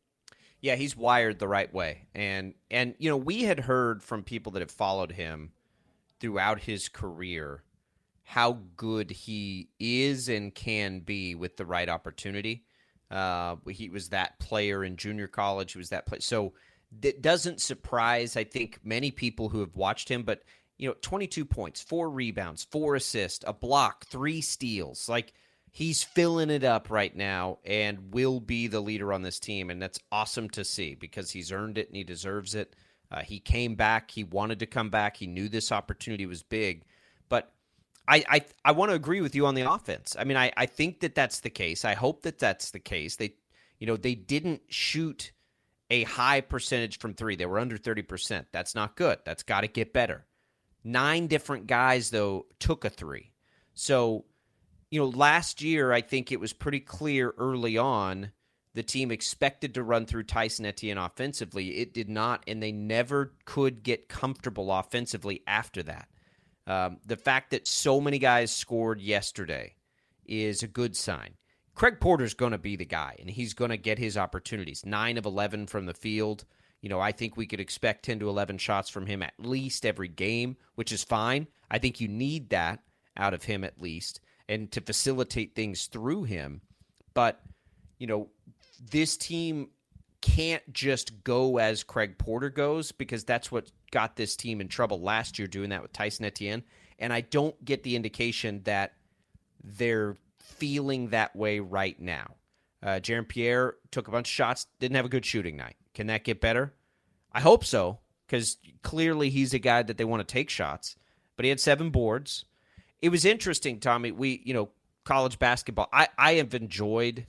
Yeah, 0.63 0.75
he's 0.75 0.95
wired 0.95 1.39
the 1.39 1.47
right 1.47 1.71
way. 1.73 2.07
And 2.15 2.53
and 2.71 2.95
you 2.97 3.09
know, 3.09 3.17
we 3.17 3.43
had 3.43 3.59
heard 3.59 4.01
from 4.01 4.23
people 4.23 4.53
that 4.53 4.61
have 4.61 4.71
followed 4.71 5.11
him 5.11 5.51
throughout 6.21 6.61
his 6.61 6.87
career 6.87 7.63
how 8.23 8.59
good 8.77 9.11
he 9.11 9.67
is 9.77 10.29
and 10.29 10.55
can 10.55 11.01
be 11.01 11.35
with 11.35 11.57
the 11.57 11.65
right 11.65 11.89
opportunity. 11.89 12.63
Uh, 13.11 13.57
he 13.69 13.89
was 13.89 14.09
that 14.09 14.39
player 14.39 14.85
in 14.85 14.95
junior 14.95 15.27
college. 15.27 15.73
He 15.73 15.79
was 15.79 15.89
that 15.89 16.05
player. 16.05 16.21
So 16.21 16.53
it 17.01 17.21
doesn't 17.21 17.59
surprise, 17.59 18.37
I 18.37 18.45
think, 18.45 18.79
many 18.85 19.11
people 19.11 19.49
who 19.49 19.59
have 19.59 19.75
watched 19.75 20.07
him. 20.07 20.23
But 20.23 20.43
you 20.77 20.87
know, 20.87 20.95
22 21.01 21.43
points, 21.43 21.81
four 21.81 22.09
rebounds, 22.09 22.63
four 22.63 22.95
assists, 22.95 23.43
a 23.45 23.51
block, 23.51 24.05
three 24.05 24.39
steals. 24.39 25.09
Like 25.09 25.33
he's 25.73 26.03
filling 26.03 26.51
it 26.51 26.63
up 26.63 26.91
right 26.91 27.15
now 27.15 27.57
and 27.65 28.13
will 28.13 28.39
be 28.39 28.67
the 28.67 28.79
leader 28.79 29.11
on 29.11 29.23
this 29.23 29.39
team. 29.39 29.71
And 29.71 29.81
that's 29.81 29.99
awesome 30.11 30.47
to 30.51 30.63
see 30.63 30.93
because 30.93 31.31
he's 31.31 31.51
earned 31.51 31.79
it 31.79 31.87
and 31.87 31.97
he 31.97 32.03
deserves 32.03 32.53
it. 32.53 32.75
Uh, 33.11 33.21
he 33.21 33.39
came 33.39 33.73
back. 33.73 34.11
He 34.11 34.23
wanted 34.23 34.59
to 34.59 34.67
come 34.67 34.91
back. 34.91 35.17
He 35.17 35.25
knew 35.25 35.49
this 35.49 35.71
opportunity 35.71 36.27
was 36.27 36.43
big. 36.43 36.83
But 37.27 37.51
I, 38.07 38.23
I, 38.29 38.41
I 38.63 38.71
want 38.71 38.91
to 38.91 38.95
agree 38.95 39.19
with 39.19 39.33
you 39.33 39.47
on 39.47 39.55
the 39.55 39.69
offense. 39.69 40.15
I 40.17 40.25
mean, 40.25 40.37
I, 40.37 40.53
I 40.55 40.67
think 40.67 40.99
that 40.99 41.15
that's 41.15 41.39
the 41.39 41.49
case. 41.49 41.83
I 41.83 41.95
hope 41.95 42.21
that 42.21 42.37
that's 42.37 42.69
the 42.69 42.79
case. 42.79 43.15
They, 43.15 43.33
you 43.79 43.87
know, 43.87 43.97
they 43.97 44.13
didn't 44.13 44.61
shoot 44.69 45.31
a 45.89 46.03
high 46.03 46.41
percentage 46.41 46.99
from 46.99 47.15
three. 47.15 47.35
They 47.35 47.47
were 47.47 47.59
under 47.59 47.79
30%. 47.79 48.45
That's 48.51 48.75
not 48.75 48.95
good. 48.95 49.19
That's 49.25 49.43
got 49.43 49.61
to 49.61 49.67
get 49.67 49.91
better. 49.91 50.25
Nine 50.83 51.25
different 51.25 51.65
guys, 51.65 52.11
though, 52.11 52.45
took 52.59 52.85
a 52.85 52.91
three. 52.91 53.31
So, 53.73 54.25
you 54.93 54.99
know, 54.99 55.07
last 55.07 55.63
year, 55.63 55.91
I 55.91 56.01
think 56.01 56.31
it 56.31 56.39
was 56.39 56.53
pretty 56.53 56.79
clear 56.79 57.33
early 57.39 57.79
on 57.79 58.31
the 58.75 58.83
team 58.83 59.09
expected 59.09 59.73
to 59.73 59.81
run 59.81 60.05
through 60.05 60.21
Tyson 60.21 60.67
Etienne 60.67 60.99
offensively. 60.99 61.79
It 61.79 61.95
did 61.95 62.09
not, 62.09 62.43
and 62.45 62.61
they 62.61 62.71
never 62.71 63.33
could 63.45 63.81
get 63.81 64.07
comfortable 64.07 64.71
offensively 64.71 65.41
after 65.47 65.81
that. 65.81 66.09
Um, 66.67 66.97
the 67.07 67.17
fact 67.17 67.49
that 67.49 67.67
so 67.67 67.99
many 67.99 68.19
guys 68.19 68.55
scored 68.55 69.01
yesterday 69.01 69.73
is 70.27 70.61
a 70.61 70.67
good 70.67 70.95
sign. 70.95 71.37
Craig 71.73 71.99
Porter's 71.99 72.35
going 72.35 72.51
to 72.51 72.59
be 72.59 72.75
the 72.75 72.85
guy, 72.85 73.15
and 73.19 73.31
he's 73.31 73.55
going 73.55 73.71
to 73.71 73.77
get 73.77 73.97
his 73.97 74.15
opportunities. 74.15 74.85
Nine 74.85 75.17
of 75.17 75.25
11 75.25 75.65
from 75.65 75.87
the 75.87 75.95
field. 75.95 76.45
You 76.83 76.89
know, 76.89 76.99
I 76.99 77.13
think 77.13 77.35
we 77.35 77.47
could 77.47 77.59
expect 77.59 78.05
10 78.05 78.19
to 78.19 78.29
11 78.29 78.59
shots 78.59 78.91
from 78.91 79.07
him 79.07 79.23
at 79.23 79.33
least 79.39 79.87
every 79.87 80.07
game, 80.07 80.55
which 80.75 80.91
is 80.91 81.03
fine. 81.03 81.47
I 81.71 81.79
think 81.79 81.99
you 81.99 82.07
need 82.07 82.51
that 82.51 82.83
out 83.17 83.33
of 83.33 83.45
him 83.45 83.63
at 83.63 83.81
least 83.81 84.19
and 84.53 84.71
to 84.71 84.81
facilitate 84.81 85.55
things 85.55 85.87
through 85.87 86.23
him. 86.23 86.61
But, 87.13 87.41
you 87.97 88.07
know, 88.07 88.29
this 88.91 89.17
team 89.17 89.69
can't 90.21 90.63
just 90.71 91.23
go 91.23 91.57
as 91.57 91.83
Craig 91.83 92.17
Porter 92.17 92.49
goes 92.49 92.91
because 92.91 93.23
that's 93.23 93.51
what 93.51 93.71
got 93.91 94.15
this 94.15 94.35
team 94.35 94.61
in 94.61 94.67
trouble 94.67 95.01
last 95.01 95.39
year 95.39 95.47
doing 95.47 95.71
that 95.71 95.81
with 95.81 95.91
Tyson 95.91 96.25
Etienne. 96.25 96.63
And 96.99 97.11
I 97.11 97.21
don't 97.21 97.65
get 97.65 97.83
the 97.83 97.95
indication 97.95 98.61
that 98.65 98.93
they're 99.63 100.15
feeling 100.39 101.09
that 101.09 101.35
way 101.35 101.59
right 101.59 101.99
now. 101.99 102.35
Uh, 102.81 102.99
Jaron 102.99 103.27
Pierre 103.27 103.75
took 103.91 104.07
a 104.07 104.11
bunch 104.11 104.27
of 104.27 104.33
shots, 104.33 104.67
didn't 104.79 104.95
have 104.95 105.05
a 105.05 105.09
good 105.09 105.25
shooting 105.25 105.57
night. 105.57 105.75
Can 105.93 106.07
that 106.07 106.23
get 106.23 106.41
better? 106.41 106.73
I 107.31 107.41
hope 107.41 107.65
so, 107.65 107.99
because 108.27 108.57
clearly 108.83 109.29
he's 109.29 109.53
a 109.53 109.59
guy 109.59 109.83
that 109.83 109.97
they 109.97 110.05
want 110.05 110.27
to 110.27 110.31
take 110.31 110.49
shots. 110.49 110.95
But 111.35 111.45
he 111.45 111.49
had 111.49 111.59
seven 111.59 111.89
boards. 111.89 112.45
It 113.03 113.09
was 113.09 113.25
interesting, 113.25 113.81
Tommy. 113.81 114.13
We, 114.13 114.41
you 114.45 114.53
know, 114.53 114.69
college 115.03 115.37
basketball. 115.37 115.89
I, 115.91 116.07
I 116.17 116.35
have 116.35 116.53
enjoyed 116.53 117.25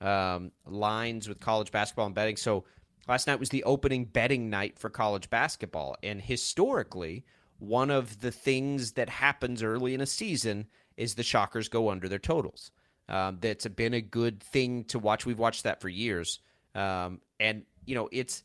um, 0.00 0.50
lines 0.66 1.28
with 1.28 1.38
college 1.38 1.70
basketball 1.70 2.06
and 2.06 2.14
betting. 2.14 2.36
So 2.36 2.64
last 3.06 3.28
night 3.28 3.38
was 3.38 3.50
the 3.50 3.62
opening 3.62 4.04
betting 4.04 4.50
night 4.50 4.80
for 4.80 4.90
college 4.90 5.30
basketball. 5.30 5.94
And 6.02 6.20
historically, 6.20 7.24
one 7.60 7.88
of 7.88 8.20
the 8.20 8.32
things 8.32 8.92
that 8.94 9.08
happens 9.08 9.62
early 9.62 9.94
in 9.94 10.00
a 10.00 10.06
season 10.06 10.66
is 10.96 11.14
the 11.14 11.22
Shockers 11.22 11.68
go 11.68 11.88
under 11.88 12.08
their 12.08 12.18
totals. 12.18 12.72
Um, 13.08 13.38
that's 13.40 13.68
been 13.68 13.94
a 13.94 14.00
good 14.00 14.42
thing 14.42 14.82
to 14.86 14.98
watch. 14.98 15.24
We've 15.24 15.38
watched 15.38 15.62
that 15.62 15.80
for 15.80 15.88
years. 15.88 16.40
Um, 16.74 17.20
and, 17.38 17.62
you 17.86 17.94
know, 17.94 18.08
it's 18.10 18.42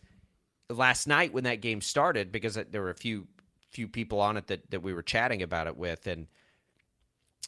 last 0.69 1.07
night 1.07 1.33
when 1.33 1.45
that 1.45 1.61
game 1.61 1.81
started, 1.81 2.31
because 2.31 2.53
there 2.69 2.83
were 2.83 2.91
a 2.91 2.95
few 2.95 3.25
few 3.71 3.87
people 3.87 4.21
on 4.21 4.37
it 4.37 4.45
that, 4.45 4.69
that 4.69 4.83
we 4.83 4.93
were 4.93 5.01
chatting 5.01 5.41
about 5.41 5.65
it 5.65 5.75
with. 5.75 6.05
And, 6.05 6.27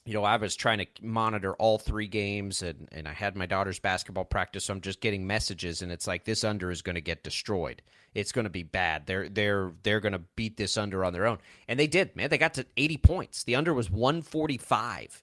you 0.09 0.15
know, 0.15 0.23
I 0.23 0.37
was 0.37 0.55
trying 0.55 0.79
to 0.79 0.87
monitor 1.03 1.53
all 1.53 1.77
three 1.77 2.07
games 2.07 2.63
and, 2.63 2.89
and 2.91 3.07
I 3.07 3.13
had 3.13 3.35
my 3.35 3.45
daughter's 3.45 3.77
basketball 3.77 4.25
practice, 4.25 4.63
so 4.65 4.73
I'm 4.73 4.81
just 4.81 5.01
getting 5.01 5.27
messages 5.27 5.83
and 5.83 5.91
it's 5.91 6.07
like 6.07 6.23
this 6.23 6.43
under 6.43 6.71
is 6.71 6.81
going 6.81 6.95
to 6.95 7.01
get 7.01 7.23
destroyed. 7.23 7.83
It's 8.15 8.31
going 8.31 8.45
to 8.45 8.49
be 8.49 8.63
bad. 8.63 9.05
They're 9.05 9.29
they're 9.29 9.71
they're 9.83 9.99
going 9.99 10.13
to 10.13 10.23
beat 10.35 10.57
this 10.57 10.77
under 10.77 11.05
on 11.05 11.13
their 11.13 11.27
own. 11.27 11.37
And 11.67 11.79
they 11.79 11.85
did, 11.85 12.15
man. 12.15 12.31
They 12.31 12.39
got 12.39 12.55
to 12.55 12.65
80 12.75 12.97
points. 12.97 13.43
The 13.43 13.55
under 13.55 13.71
was 13.71 13.91
145. 13.91 15.21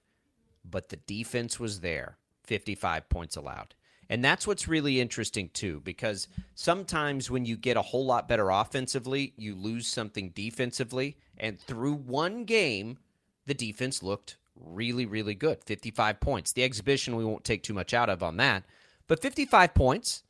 But 0.63 0.87
the 0.87 0.95
defense 0.95 1.59
was 1.59 1.81
there. 1.81 2.17
55 2.45 3.09
points 3.09 3.35
allowed. 3.35 3.75
And 4.09 4.23
that's 4.23 4.47
what's 4.47 4.69
really 4.69 5.01
interesting 5.01 5.49
too 5.49 5.81
because 5.83 6.29
sometimes 6.55 7.29
when 7.29 7.43
you 7.43 7.57
get 7.57 7.75
a 7.75 7.81
whole 7.81 8.05
lot 8.05 8.29
better 8.29 8.49
offensively, 8.51 9.33
you 9.35 9.53
lose 9.53 9.85
something 9.85 10.29
defensively, 10.29 11.17
and 11.37 11.59
through 11.59 11.95
one 11.95 12.45
game 12.45 12.99
the 13.47 13.53
defense 13.53 14.01
looked 14.01 14.37
really, 14.59 15.05
really 15.05 15.35
good. 15.35 15.63
55 15.63 16.19
points. 16.19 16.53
The 16.53 16.63
exhibition, 16.63 17.15
we 17.15 17.25
won't 17.25 17.43
take 17.43 17.63
too 17.63 17.73
much 17.73 17.93
out 17.93 18.09
of 18.09 18.23
on 18.23 18.37
that. 18.37 18.63
But 19.07 19.21
55 19.21 19.73
points 19.73 20.23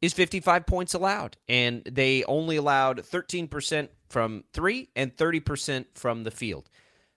is 0.00 0.12
55 0.12 0.66
points 0.66 0.94
allowed. 0.94 1.36
And 1.48 1.82
they 1.84 2.24
only 2.24 2.56
allowed 2.56 2.98
13% 2.98 3.88
from 4.08 4.44
three 4.52 4.90
and 4.94 5.16
30% 5.16 5.86
from 5.94 6.24
the 6.24 6.30
field. 6.30 6.68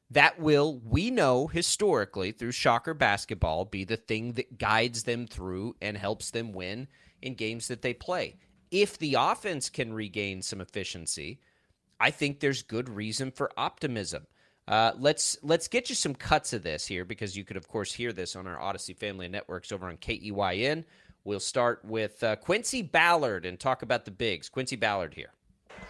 That 0.10 0.40
will, 0.40 0.80
we 0.80 1.12
know 1.12 1.48
historically 1.48 2.32
through 2.32 2.54
Shocker 2.54 2.94
basketball, 2.94 3.66
be 3.66 3.84
the 3.84 3.98
thing 3.98 4.34
that 4.34 4.58
guides 4.58 5.04
them 5.04 5.28
through 5.28 5.76
and 5.82 5.98
helps 5.98 6.32
them 6.32 6.54
win 6.54 6.88
in 7.22 7.36
games 7.36 7.68
that 7.68 7.82
they 7.82 7.94
play. 7.94 8.38
If 8.72 8.98
the 8.98 9.16
offense 9.20 9.70
can 9.70 9.94
regain 9.94 10.42
some 10.42 10.62
efficiency, 10.62 11.40
I 12.00 12.12
think 12.12 12.40
there's 12.40 12.62
good 12.64 12.90
reason 12.90 13.32
for 13.32 13.52
optimism. 13.58 14.28
Uh, 14.68 14.92
let's 15.00 15.38
let's 15.44 15.68
get 15.68 15.90
you 15.90 15.96
some 15.96 16.14
cuts 16.14 16.52
of 16.52 16.62
this 16.62 16.86
here 16.86 17.06
because 17.06 17.38
you 17.38 17.46
could 17.46 17.56
of 17.56 17.68
course 17.68 17.94
hear 17.94 18.12
this 18.12 18.36
on 18.36 18.48
our 18.48 18.58
Audacy 18.58 18.96
Family 18.96 19.28
Networks 19.30 19.72
over 19.72 19.88
on 19.88 19.98
KEYN. 19.98 20.84
We'll 21.24 21.40
start 21.40 21.84
with 21.86 22.22
uh, 22.24 22.36
Quincy 22.38 22.82
Ballard 22.82 23.46
and 23.46 23.60
talk 23.60 23.82
about 23.82 24.06
the 24.06 24.12
bigs. 24.12 24.50
Quincy 24.50 24.76
Ballard 24.76 25.14
here. 25.14 25.32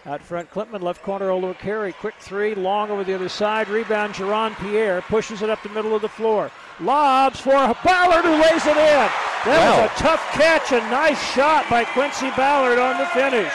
Out 0.06 0.22
front, 0.22 0.50
Klintman, 0.50 0.82
left 0.82 1.02
corner, 1.02 1.30
Oliver 1.30 1.54
Carey. 1.54 1.92
Quick 1.92 2.14
three, 2.20 2.54
long 2.54 2.90
over 2.90 3.04
the 3.04 3.14
other 3.14 3.28
side. 3.28 3.68
Rebound, 3.68 4.14
Jaron 4.14 4.56
Pierre 4.58 5.00
pushes 5.02 5.42
it 5.42 5.50
up 5.50 5.62
the 5.62 5.68
middle 5.70 5.94
of 5.94 6.02
the 6.02 6.08
floor. 6.08 6.50
Lobs 6.80 7.40
for 7.40 7.50
Ballard, 7.84 8.24
who 8.24 8.32
lays 8.32 8.66
it 8.66 8.76
in. 8.76 9.08
That 9.44 9.90
was 9.90 9.90
a 9.90 10.02
tough 10.02 10.20
catch, 10.32 10.72
a 10.72 10.80
nice 10.90 11.20
shot 11.32 11.68
by 11.68 11.84
Quincy 11.84 12.30
Ballard 12.36 12.78
on 12.78 12.98
the 12.98 13.06
finish. 13.06 13.52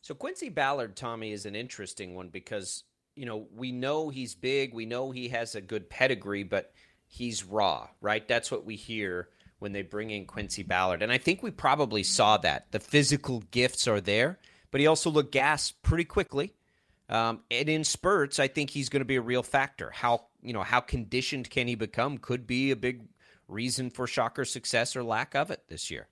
So 0.00 0.14
Quincy 0.14 0.48
Ballard, 0.48 0.96
Tommy, 0.96 1.32
is 1.32 1.46
an 1.46 1.54
interesting 1.54 2.14
one 2.14 2.28
because 2.28 2.84
you 3.16 3.26
know, 3.26 3.46
we 3.54 3.72
know 3.72 4.08
he's 4.08 4.34
big, 4.34 4.74
we 4.74 4.86
know 4.86 5.10
he 5.10 5.28
has 5.28 5.54
a 5.54 5.60
good 5.60 5.90
pedigree, 5.90 6.42
but 6.42 6.72
he's 7.06 7.44
raw, 7.44 7.88
right? 8.00 8.26
That's 8.26 8.50
what 8.50 8.64
we 8.64 8.76
hear 8.76 9.28
when 9.58 9.72
they 9.72 9.82
bring 9.82 10.10
in 10.10 10.26
Quincy 10.26 10.62
Ballard. 10.62 11.02
And 11.02 11.12
I 11.12 11.18
think 11.18 11.42
we 11.42 11.50
probably 11.50 12.02
saw 12.02 12.38
that. 12.38 12.72
The 12.72 12.80
physical 12.80 13.42
gifts 13.50 13.86
are 13.86 14.00
there, 14.00 14.38
but 14.70 14.80
he 14.80 14.86
also 14.86 15.10
looked 15.10 15.32
gas 15.32 15.70
pretty 15.70 16.04
quickly. 16.04 16.54
Um, 17.08 17.40
and 17.50 17.68
in 17.68 17.84
spurts, 17.84 18.38
I 18.38 18.48
think 18.48 18.70
he's 18.70 18.88
going 18.88 19.00
to 19.00 19.06
be 19.06 19.16
a 19.16 19.20
real 19.20 19.42
factor. 19.42 19.90
How 19.90 20.26
you 20.42 20.52
know 20.52 20.62
how 20.62 20.80
conditioned 20.80 21.50
can 21.50 21.66
he 21.66 21.74
become 21.74 22.18
could 22.18 22.46
be 22.46 22.70
a 22.70 22.76
big 22.76 23.02
reason 23.48 23.90
for 23.90 24.06
Shocker 24.06 24.44
success 24.44 24.94
or 24.94 25.02
lack 25.02 25.34
of 25.34 25.50
it 25.50 25.64
this 25.68 25.90
year. 25.90 26.08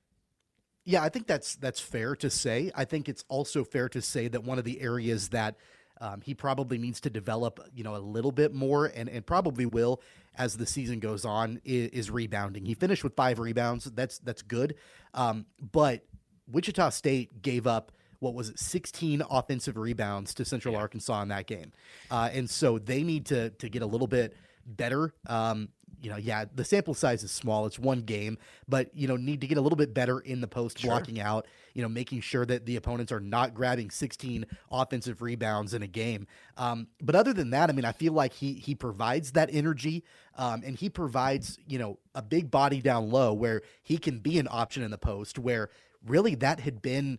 Yeah, 0.85 1.03
I 1.03 1.09
think 1.09 1.27
that's 1.27 1.55
that's 1.57 1.81
fair 1.81 2.17
to 2.17 2.31
say. 2.31 2.73
I 2.75 2.85
think 2.85 3.09
it's 3.09 3.25
also 3.29 3.63
fair 3.63 3.89
to 3.91 4.03
say 4.03 4.29
that 4.29 4.43
one 4.43 4.59
of 4.59 4.65
the 4.65 4.81
areas 4.81 5.29
that 5.29 5.57
um, 6.01 6.21
he 6.21 6.35
probably 6.35 6.79
needs 6.79 7.01
to 7.03 7.11
develop, 7.11 7.61
you 7.75 7.85
know, 7.85 7.97
a 7.97 7.99
little 7.99 8.33
bit 8.33 8.55
more, 8.55 8.87
and, 8.87 9.09
and 9.09 9.25
probably 9.27 9.67
will 9.67 10.01
as 10.37 10.57
the 10.57 10.67
season 10.67 11.01
goes 11.01 11.25
on. 11.25 11.61
Is, 11.65 11.91
is 11.91 12.11
rebounding. 12.11 12.65
He 12.65 12.75
finished 12.75 13.05
with 13.05 13.15
five 13.15 13.39
rebounds. 13.39 13.85
That's 13.85 14.19
that's 14.19 14.43
good, 14.43 14.75
um, 15.15 15.47
but 15.73 16.05
Wichita 16.51 16.91
State 16.91 17.43
gave 17.43 17.67
up 17.67 17.93
what 18.21 18.35
was 18.35 18.49
it, 18.49 18.59
16 18.59 19.23
offensive 19.31 19.77
rebounds 19.77 20.35
to 20.35 20.45
Central 20.45 20.75
yeah. 20.75 20.81
Arkansas 20.81 21.23
in 21.23 21.29
that 21.29 21.47
game, 21.47 21.73
uh, 22.11 22.29
and 22.33 22.49
so 22.49 22.79
they 22.79 23.03
need 23.03 23.27
to 23.27 23.51
to 23.51 23.69
get 23.69 23.83
a 23.83 23.87
little 23.87 24.09
bit 24.09 24.35
better. 24.67 25.15
Um, 25.27 25.69
you 26.01 26.11
know, 26.11 26.17
yeah, 26.17 26.45
the 26.55 26.65
sample 26.65 26.95
size 26.95 27.25
is 27.25 27.31
small. 27.31 27.67
It's 27.67 27.79
one 27.79 28.03
game, 28.03 28.39
but 28.69 28.95
you 28.95 29.09
know, 29.09 29.17
need 29.17 29.41
to 29.41 29.47
get 29.47 29.59
a 29.59 29.61
little 29.61 29.77
bit 29.77 29.93
better 29.93 30.21
in 30.21 30.41
the 30.41 30.47
post 30.47 30.79
sure. 30.79 30.91
blocking 30.91 31.21
out. 31.21 31.47
You 31.75 31.83
know, 31.83 31.89
making 31.89 32.21
sure 32.21 32.45
that 32.47 32.67
the 32.67 32.77
opponents 32.77 33.13
are 33.13 33.21
not 33.21 33.55
grabbing 33.55 33.91
16 33.91 34.47
offensive 34.71 35.23
rebounds 35.23 35.75
in 35.75 35.83
a 35.83 35.87
game. 35.87 36.27
Um, 36.57 36.89
but 37.01 37.15
other 37.15 37.33
than 37.33 37.51
that, 37.51 37.71
I 37.71 37.73
mean, 37.73 37.85
I 37.85 37.93
feel 37.93 38.13
like 38.13 38.33
he 38.33 38.55
he 38.55 38.75
provides 38.75 39.33
that 39.33 39.51
energy, 39.53 40.05
um, 40.37 40.63
and 40.65 40.77
he 40.77 40.89
provides 40.89 41.59
you 41.67 41.79
know 41.79 41.99
a 42.15 42.23
big 42.23 42.51
body 42.51 42.81
down 42.81 43.11
low 43.11 43.33
where 43.33 43.63
he 43.83 43.99
can 43.99 44.19
be 44.19 44.39
an 44.39 44.49
option 44.51 44.83
in 44.83 44.91
the 44.91 44.99
post. 44.99 45.39
Where 45.39 45.71
really 46.07 46.35
that 46.37 46.61
had 46.61 46.83
been 46.83 47.19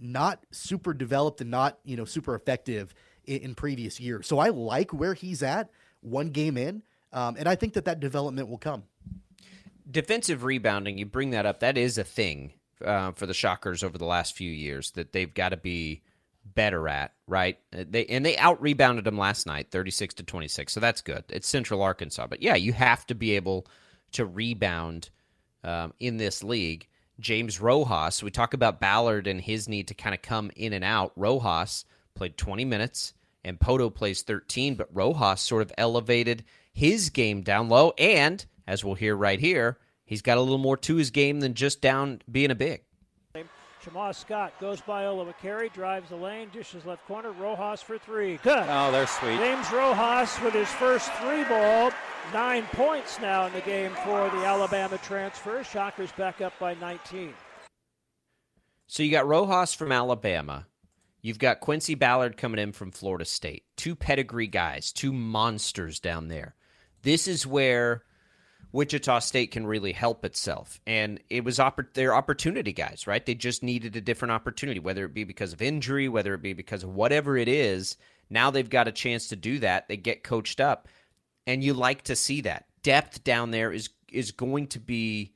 not 0.00 0.44
super 0.50 0.92
developed 0.92 1.40
and 1.40 1.50
not 1.50 1.78
you 1.84 1.96
know 1.96 2.04
super 2.04 2.34
effective 2.34 2.94
in, 3.24 3.38
in 3.38 3.54
previous 3.54 4.00
years. 4.00 4.26
So 4.26 4.38
I 4.38 4.48
like 4.48 4.92
where 4.92 5.14
he's 5.14 5.42
at 5.42 5.70
one 6.00 6.30
game 6.30 6.56
in. 6.56 6.82
Um, 7.14 7.36
and 7.38 7.48
I 7.48 7.54
think 7.54 7.72
that 7.74 7.86
that 7.86 8.00
development 8.00 8.48
will 8.48 8.58
come. 8.58 8.82
Defensive 9.90 10.44
rebounding, 10.44 10.98
you 10.98 11.06
bring 11.06 11.30
that 11.30 11.46
up. 11.46 11.60
That 11.60 11.78
is 11.78 11.96
a 11.96 12.04
thing 12.04 12.52
uh, 12.84 13.12
for 13.12 13.26
the 13.26 13.32
Shockers 13.32 13.82
over 13.82 13.96
the 13.96 14.04
last 14.04 14.36
few 14.36 14.50
years 14.50 14.90
that 14.92 15.12
they've 15.12 15.32
got 15.32 15.50
to 15.50 15.56
be 15.56 16.02
better 16.44 16.88
at, 16.88 17.12
right? 17.26 17.58
They 17.70 18.04
and 18.06 18.26
they 18.26 18.36
out 18.36 18.60
rebounded 18.60 19.04
them 19.04 19.16
last 19.16 19.46
night, 19.46 19.70
thirty 19.70 19.90
six 19.90 20.12
to 20.14 20.22
twenty 20.22 20.48
six. 20.48 20.72
So 20.72 20.80
that's 20.80 21.00
good. 21.00 21.24
It's 21.30 21.48
Central 21.48 21.82
Arkansas, 21.82 22.26
but 22.26 22.42
yeah, 22.42 22.54
you 22.56 22.72
have 22.72 23.06
to 23.06 23.14
be 23.14 23.36
able 23.36 23.66
to 24.12 24.26
rebound 24.26 25.10
um, 25.62 25.94
in 26.00 26.16
this 26.16 26.42
league. 26.42 26.88
James 27.20 27.60
Rojas, 27.60 28.22
we 28.22 28.30
talk 28.30 28.54
about 28.54 28.80
Ballard 28.80 29.26
and 29.26 29.40
his 29.40 29.68
need 29.68 29.88
to 29.88 29.94
kind 29.94 30.14
of 30.14 30.22
come 30.22 30.50
in 30.56 30.72
and 30.72 30.84
out. 30.84 31.12
Rojas 31.16 31.84
played 32.14 32.36
twenty 32.36 32.64
minutes, 32.64 33.14
and 33.44 33.58
Pohto 33.58 33.94
plays 33.94 34.22
thirteen, 34.22 34.74
but 34.74 34.88
Rojas 34.92 35.40
sort 35.40 35.62
of 35.62 35.72
elevated 35.78 36.44
his 36.72 37.10
game 37.10 37.42
down 37.42 37.68
low. 37.68 37.92
And 37.98 38.44
as 38.66 38.84
we'll 38.84 38.94
hear 38.94 39.16
right 39.16 39.40
here, 39.40 39.78
he's 40.04 40.22
got 40.22 40.38
a 40.38 40.40
little 40.40 40.58
more 40.58 40.76
to 40.78 40.96
his 40.96 41.10
game 41.10 41.40
than 41.40 41.54
just 41.54 41.80
down 41.80 42.22
being 42.30 42.50
a 42.50 42.54
big. 42.54 42.82
Tomas 43.84 44.16
Scott 44.16 44.54
goes 44.60 44.80
by 44.80 45.04
Ola 45.04 45.26
McCary, 45.26 45.70
drives 45.70 46.08
the 46.08 46.16
lane, 46.16 46.48
dishes 46.54 46.86
left 46.86 47.06
corner. 47.06 47.32
Rojas 47.32 47.82
for 47.82 47.98
three. 47.98 48.38
Good. 48.38 48.64
Oh, 48.66 48.90
they're 48.90 49.06
sweet. 49.06 49.36
James 49.36 49.70
Rojas 49.70 50.40
with 50.40 50.54
his 50.54 50.68
first 50.68 51.12
three 51.14 51.44
ball. 51.44 51.90
Nine 52.32 52.64
points 52.72 53.20
now 53.20 53.46
in 53.46 53.52
the 53.52 53.60
game 53.60 53.90
for 54.02 54.30
the 54.30 54.46
Alabama 54.46 54.96
transfer. 54.98 55.62
Shockers 55.62 56.10
back 56.12 56.40
up 56.40 56.54
by 56.58 56.72
19. 56.74 57.34
So 58.86 59.02
you 59.02 59.10
got 59.10 59.26
Rojas 59.26 59.74
from 59.74 59.92
Alabama. 59.92 60.66
You've 61.24 61.38
got 61.38 61.60
Quincy 61.60 61.94
Ballard 61.94 62.36
coming 62.36 62.60
in 62.60 62.72
from 62.72 62.90
Florida 62.90 63.24
State. 63.24 63.64
Two 63.76 63.96
pedigree 63.96 64.46
guys, 64.46 64.92
two 64.92 65.10
monsters 65.10 65.98
down 65.98 66.28
there. 66.28 66.54
This 67.00 67.26
is 67.26 67.46
where 67.46 68.02
Wichita 68.72 69.20
State 69.20 69.50
can 69.50 69.66
really 69.66 69.92
help 69.92 70.26
itself. 70.26 70.82
And 70.86 71.18
it 71.30 71.42
was 71.42 71.56
oppor- 71.56 71.94
they're 71.94 72.14
opportunity 72.14 72.74
guys, 72.74 73.06
right? 73.06 73.24
They 73.24 73.34
just 73.34 73.62
needed 73.62 73.96
a 73.96 74.02
different 74.02 74.32
opportunity, 74.32 74.80
whether 74.80 75.06
it 75.06 75.14
be 75.14 75.24
because 75.24 75.54
of 75.54 75.62
injury, 75.62 76.10
whether 76.10 76.34
it 76.34 76.42
be 76.42 76.52
because 76.52 76.82
of 76.84 76.94
whatever 76.94 77.38
it 77.38 77.48
is. 77.48 77.96
Now 78.28 78.50
they've 78.50 78.68
got 78.68 78.86
a 78.86 78.92
chance 78.92 79.28
to 79.28 79.36
do 79.36 79.60
that. 79.60 79.88
They 79.88 79.96
get 79.96 80.24
coached 80.24 80.60
up, 80.60 80.88
and 81.46 81.64
you 81.64 81.72
like 81.72 82.02
to 82.02 82.16
see 82.16 82.42
that 82.42 82.66
depth 82.82 83.24
down 83.24 83.50
there 83.50 83.72
is 83.72 83.88
is 84.12 84.30
going 84.30 84.66
to 84.68 84.78
be 84.78 85.33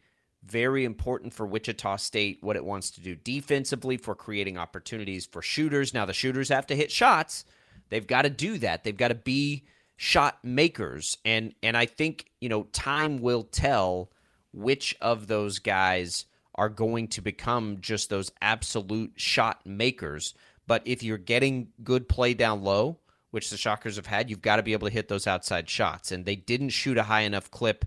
very 0.50 0.84
important 0.84 1.32
for 1.32 1.46
Wichita 1.46 1.96
State. 1.96 2.38
What 2.40 2.56
it 2.56 2.64
wants 2.64 2.90
to 2.92 3.00
do 3.00 3.14
defensively 3.14 3.96
for 3.96 4.14
creating 4.14 4.58
opportunities 4.58 5.26
for 5.26 5.42
shooters. 5.42 5.94
Now 5.94 6.06
the 6.06 6.12
shooters 6.12 6.48
have 6.48 6.66
to 6.68 6.76
hit 6.76 6.90
shots. 6.90 7.44
They've 7.90 8.06
got 8.06 8.22
to 8.22 8.30
do 8.30 8.58
that. 8.58 8.84
They've 8.84 8.96
got 8.96 9.08
to 9.08 9.14
be 9.14 9.64
shot 9.96 10.38
makers 10.44 11.18
and 11.24 11.54
and 11.62 11.76
I 11.76 11.86
think, 11.86 12.26
you 12.40 12.48
know, 12.48 12.64
time 12.72 13.18
will 13.18 13.42
tell 13.42 14.10
which 14.52 14.96
of 15.00 15.26
those 15.26 15.58
guys 15.58 16.26
are 16.54 16.68
going 16.68 17.08
to 17.08 17.20
become 17.20 17.78
just 17.80 18.10
those 18.10 18.32
absolute 18.40 19.12
shot 19.16 19.64
makers. 19.64 20.34
But 20.66 20.82
if 20.84 21.02
you're 21.02 21.18
getting 21.18 21.68
good 21.82 22.08
play 22.08 22.34
down 22.34 22.62
low, 22.62 22.98
which 23.30 23.50
the 23.50 23.56
Shockers 23.56 23.96
have 23.96 24.06
had, 24.06 24.28
you've 24.28 24.42
got 24.42 24.56
to 24.56 24.62
be 24.62 24.72
able 24.72 24.88
to 24.88 24.92
hit 24.92 25.08
those 25.08 25.26
outside 25.26 25.68
shots. 25.68 26.12
And 26.12 26.24
they 26.24 26.36
didn't 26.36 26.70
shoot 26.70 26.98
a 26.98 27.04
high 27.04 27.20
enough 27.22 27.50
clip 27.50 27.84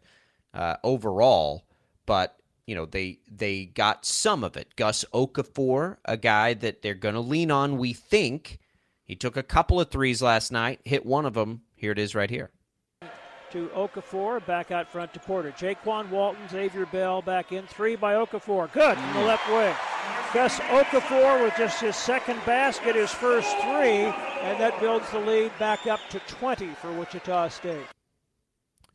uh, 0.53 0.77
overall, 0.83 1.65
but 2.05 2.37
you 2.67 2.75
know 2.75 2.85
they 2.85 3.19
they 3.29 3.65
got 3.65 4.05
some 4.05 4.43
of 4.43 4.57
it. 4.57 4.75
Gus 4.75 5.05
Okafor, 5.13 5.97
a 6.05 6.17
guy 6.17 6.53
that 6.53 6.81
they're 6.81 6.93
going 6.93 7.15
to 7.15 7.21
lean 7.21 7.51
on, 7.51 7.77
we 7.77 7.93
think. 7.93 8.59
He 9.03 9.15
took 9.15 9.35
a 9.35 9.43
couple 9.43 9.79
of 9.81 9.91
threes 9.91 10.21
last 10.21 10.53
night, 10.53 10.79
hit 10.85 11.05
one 11.05 11.25
of 11.25 11.33
them, 11.33 11.63
here 11.75 11.91
it 11.91 11.99
is 11.99 12.15
right 12.15 12.29
here. 12.29 12.49
To 13.51 13.67
Okafor, 13.75 14.45
back 14.45 14.71
out 14.71 14.89
front 14.89 15.13
to 15.13 15.19
Porter. 15.19 15.51
Jaykwon 15.51 16.09
Walton, 16.09 16.47
Xavier 16.47 16.85
Bell 16.85 17.21
back 17.21 17.51
in. 17.51 17.67
Three 17.67 17.97
by 17.97 18.13
Okafor. 18.13 18.71
Good 18.71 18.97
from 18.97 19.13
the 19.13 19.19
left 19.21 19.49
wing. 19.49 19.75
Gus 20.33 20.59
Okafor 20.59 21.43
with 21.43 21.53
just 21.57 21.81
his 21.81 21.97
second 21.97 22.39
basket, 22.45 22.95
his 22.95 23.11
first 23.11 23.49
three, 23.57 24.05
and 24.05 24.57
that 24.61 24.79
builds 24.79 25.09
the 25.11 25.19
lead 25.19 25.51
back 25.59 25.87
up 25.87 25.99
to 26.11 26.19
20 26.19 26.67
for 26.75 26.93
Wichita 26.93 27.49
State. 27.49 27.85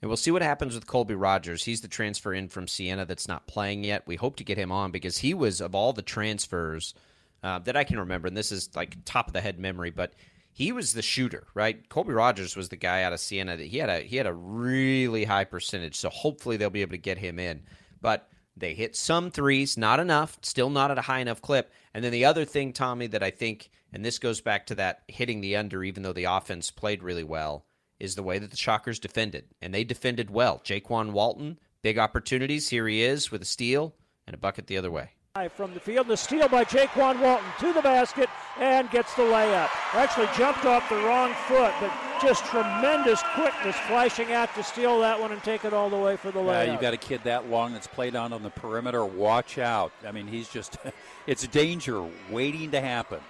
And 0.02 0.08
we'll 0.08 0.16
see 0.16 0.30
what 0.30 0.42
happens 0.42 0.74
with 0.74 0.86
Colby 0.86 1.14
Rogers. 1.14 1.64
He's 1.64 1.80
the 1.80 1.88
transfer 1.88 2.34
in 2.34 2.48
from 2.48 2.68
Siena 2.68 3.06
that's 3.06 3.28
not 3.28 3.46
playing 3.46 3.84
yet. 3.84 4.06
We 4.06 4.16
hope 4.16 4.36
to 4.36 4.44
get 4.44 4.58
him 4.58 4.70
on 4.70 4.90
because 4.90 5.18
he 5.18 5.32
was, 5.32 5.60
of 5.60 5.74
all 5.74 5.92
the 5.92 6.02
transfers 6.02 6.94
uh, 7.42 7.60
that 7.60 7.76
I 7.76 7.84
can 7.84 7.98
remember, 7.98 8.28
and 8.28 8.36
this 8.36 8.52
is 8.52 8.68
like 8.76 8.96
top 9.04 9.28
of 9.28 9.32
the 9.32 9.40
head 9.40 9.58
memory, 9.58 9.90
but 9.90 10.12
he 10.52 10.72
was 10.72 10.92
the 10.92 11.02
shooter, 11.02 11.46
right? 11.54 11.86
Colby 11.88 12.12
Rogers 12.12 12.56
was 12.56 12.70
the 12.70 12.76
guy 12.76 13.02
out 13.02 13.12
of 13.12 13.20
Siena 13.20 13.56
that 13.56 13.66
he 13.66 13.78
had 13.78 13.90
a 13.90 14.00
he 14.00 14.16
had 14.16 14.26
a 14.26 14.32
really 14.32 15.24
high 15.24 15.44
percentage. 15.44 15.96
So 15.96 16.08
hopefully 16.08 16.56
they'll 16.56 16.70
be 16.70 16.82
able 16.82 16.92
to 16.92 16.98
get 16.98 17.18
him 17.18 17.38
in. 17.38 17.62
But 18.00 18.28
they 18.56 18.72
hit 18.72 18.96
some 18.96 19.30
threes, 19.30 19.76
not 19.76 20.00
enough, 20.00 20.38
still 20.42 20.70
not 20.70 20.90
at 20.90 20.98
a 20.98 21.02
high 21.02 21.18
enough 21.20 21.42
clip. 21.42 21.70
And 21.92 22.02
then 22.02 22.12
the 22.12 22.24
other 22.24 22.46
thing, 22.46 22.72
Tommy, 22.72 23.06
that 23.08 23.22
I 23.22 23.30
think, 23.30 23.70
and 23.92 24.02
this 24.02 24.18
goes 24.18 24.40
back 24.40 24.66
to 24.66 24.74
that 24.76 25.02
hitting 25.08 25.42
the 25.42 25.56
under, 25.56 25.84
even 25.84 26.02
though 26.02 26.14
the 26.14 26.24
offense 26.24 26.70
played 26.70 27.02
really 27.02 27.24
well, 27.24 27.66
is 27.98 28.14
the 28.14 28.22
way 28.22 28.38
that 28.38 28.50
the 28.50 28.56
Shockers 28.56 28.98
defended. 28.98 29.44
And 29.60 29.72
they 29.72 29.84
defended 29.84 30.30
well. 30.30 30.60
Jaykwon 30.64 31.12
Walton, 31.12 31.58
big 31.82 31.98
opportunities. 31.98 32.68
Here 32.68 32.86
he 32.88 33.02
is 33.02 33.30
with 33.30 33.42
a 33.42 33.46
steal 33.46 33.94
and 34.26 34.34
a 34.34 34.38
bucket 34.38 34.66
the 34.66 34.76
other 34.76 34.90
way. 34.90 35.10
From 35.54 35.74
the 35.74 35.80
field, 35.80 36.08
the 36.08 36.16
steal 36.16 36.48
by 36.48 36.64
Jaykwon 36.64 37.20
Walton 37.20 37.46
to 37.60 37.74
the 37.74 37.82
basket 37.82 38.30
and 38.58 38.90
gets 38.90 39.14
the 39.16 39.22
layup. 39.22 39.68
Actually 39.92 40.28
jumped 40.34 40.64
off 40.64 40.88
the 40.88 40.96
wrong 40.96 41.34
foot, 41.46 41.74
but 41.78 41.92
just 42.22 42.46
tremendous 42.46 43.22
quickness 43.34 43.76
flashing 43.86 44.32
out 44.32 44.54
to 44.54 44.62
steal 44.62 44.98
that 45.00 45.20
one 45.20 45.32
and 45.32 45.42
take 45.42 45.66
it 45.66 45.74
all 45.74 45.90
the 45.90 45.96
way 45.96 46.16
for 46.16 46.30
the 46.30 46.38
layup. 46.38 46.66
Yeah, 46.66 46.72
you 46.72 46.80
got 46.80 46.94
a 46.94 46.96
kid 46.96 47.20
that 47.24 47.50
long 47.50 47.74
that's 47.74 47.86
played 47.86 48.16
on 48.16 48.32
on 48.32 48.42
the 48.42 48.48
perimeter. 48.48 49.04
Watch 49.04 49.58
out. 49.58 49.92
I 50.06 50.12
mean, 50.12 50.26
he's 50.26 50.48
just, 50.48 50.78
it's 51.26 51.46
danger 51.48 52.08
waiting 52.30 52.70
to 52.70 52.80
happen. 52.80 53.20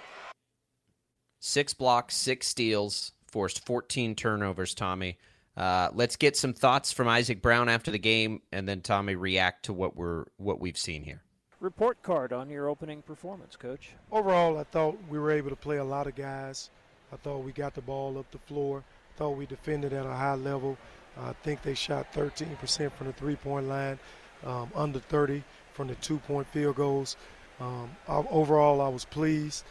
Six 1.41 1.73
blocks, 1.73 2.15
six 2.15 2.47
steals, 2.47 3.11
forced 3.37 3.63
14 3.67 4.15
turnovers, 4.15 4.73
Tommy. 4.73 5.15
Uh, 5.55 5.89
let's 5.93 6.15
get 6.15 6.35
some 6.35 6.53
thoughts 6.53 6.91
from 6.91 7.07
Isaac 7.07 7.39
Brown 7.39 7.69
after 7.69 7.91
the 7.91 7.99
game, 7.99 8.41
and 8.51 8.67
then 8.67 8.81
Tommy 8.81 9.13
react 9.13 9.65
to 9.65 9.73
what 9.73 9.95
we're 9.95 10.25
what 10.37 10.59
we've 10.59 10.75
seen 10.77 11.03
here 11.03 11.21
report 11.59 12.01
card 12.01 12.33
on 12.33 12.49
your 12.49 12.67
opening 12.67 13.03
performance, 13.03 13.55
Coach? 13.55 13.89
Overall, 14.11 14.57
I 14.57 14.63
thought 14.63 14.97
we 15.07 15.19
were 15.19 15.29
able 15.29 15.51
to 15.51 15.55
play 15.55 15.77
a 15.77 15.83
lot 15.83 16.07
of 16.07 16.15
guys. 16.15 16.71
I 17.13 17.15
thought 17.17 17.43
we 17.43 17.51
got 17.51 17.75
the 17.75 17.81
ball 17.81 18.17
up 18.17 18.29
the 18.31 18.39
floor. 18.39 18.83
I 19.15 19.17
thought 19.19 19.37
we 19.37 19.45
defended 19.45 19.93
at 19.93 20.07
a 20.07 20.13
high 20.13 20.35
level. 20.35 20.75
I 21.19 21.33
think 21.43 21.61
they 21.61 21.75
shot 21.75 22.11
13% 22.13 22.91
from 22.93 23.07
the 23.07 23.13
three-point 23.13 23.67
line, 23.67 23.99
um, 24.45 24.71
under 24.73 24.99
30 24.99 25.43
from 25.73 25.89
the 25.89 25.95
two-point 25.95 26.47
field 26.47 26.75
goals. 26.75 27.17
Um, 27.59 27.95
overall, 28.07 28.81
I 28.81 28.89
was 28.89 29.05
pleased. 29.05 29.63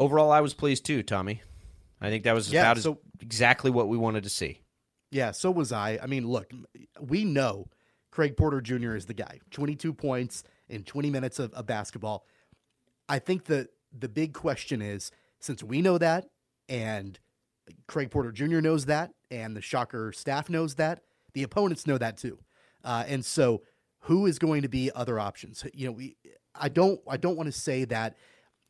Overall, 0.00 0.32
I 0.32 0.40
was 0.40 0.54
pleased 0.54 0.84
too, 0.84 1.04
Tommy. 1.04 1.42
I 2.00 2.08
think 2.08 2.24
that 2.24 2.34
was 2.34 2.52
yeah, 2.52 2.62
about 2.62 2.78
so, 2.78 2.98
exactly 3.20 3.70
what 3.70 3.88
we 3.88 3.96
wanted 3.96 4.24
to 4.24 4.30
see. 4.30 4.62
Yeah, 5.12 5.30
so 5.30 5.52
was 5.52 5.70
I. 5.70 5.98
I 6.02 6.06
mean, 6.06 6.26
look, 6.26 6.50
we 7.00 7.24
know– 7.24 7.68
Craig 8.10 8.36
Porter 8.36 8.60
Jr. 8.60 8.94
is 8.94 9.06
the 9.06 9.14
guy. 9.14 9.40
22 9.50 9.92
points 9.92 10.44
in 10.68 10.82
20 10.82 11.10
minutes 11.10 11.38
of, 11.38 11.52
of 11.54 11.66
basketball. 11.66 12.26
I 13.08 13.18
think 13.18 13.44
the 13.44 13.68
the 13.96 14.08
big 14.08 14.34
question 14.34 14.80
is 14.80 15.10
since 15.40 15.64
we 15.64 15.82
know 15.82 15.98
that 15.98 16.26
and 16.68 17.18
Craig 17.88 18.10
Porter 18.10 18.30
Jr. 18.30 18.60
knows 18.60 18.86
that 18.86 19.10
and 19.30 19.56
the 19.56 19.60
Shocker 19.60 20.12
staff 20.12 20.48
knows 20.48 20.76
that, 20.76 21.02
the 21.34 21.42
opponents 21.42 21.86
know 21.86 21.98
that 21.98 22.16
too. 22.16 22.38
Uh, 22.84 23.04
and 23.06 23.24
so 23.24 23.62
who 24.00 24.26
is 24.26 24.38
going 24.38 24.62
to 24.62 24.68
be 24.68 24.90
other 24.94 25.18
options? 25.18 25.64
You 25.74 25.86
know, 25.86 25.92
we 25.92 26.16
I 26.54 26.68
don't 26.68 27.00
I 27.08 27.16
don't 27.16 27.36
want 27.36 27.48
to 27.48 27.58
say 27.58 27.84
that 27.86 28.16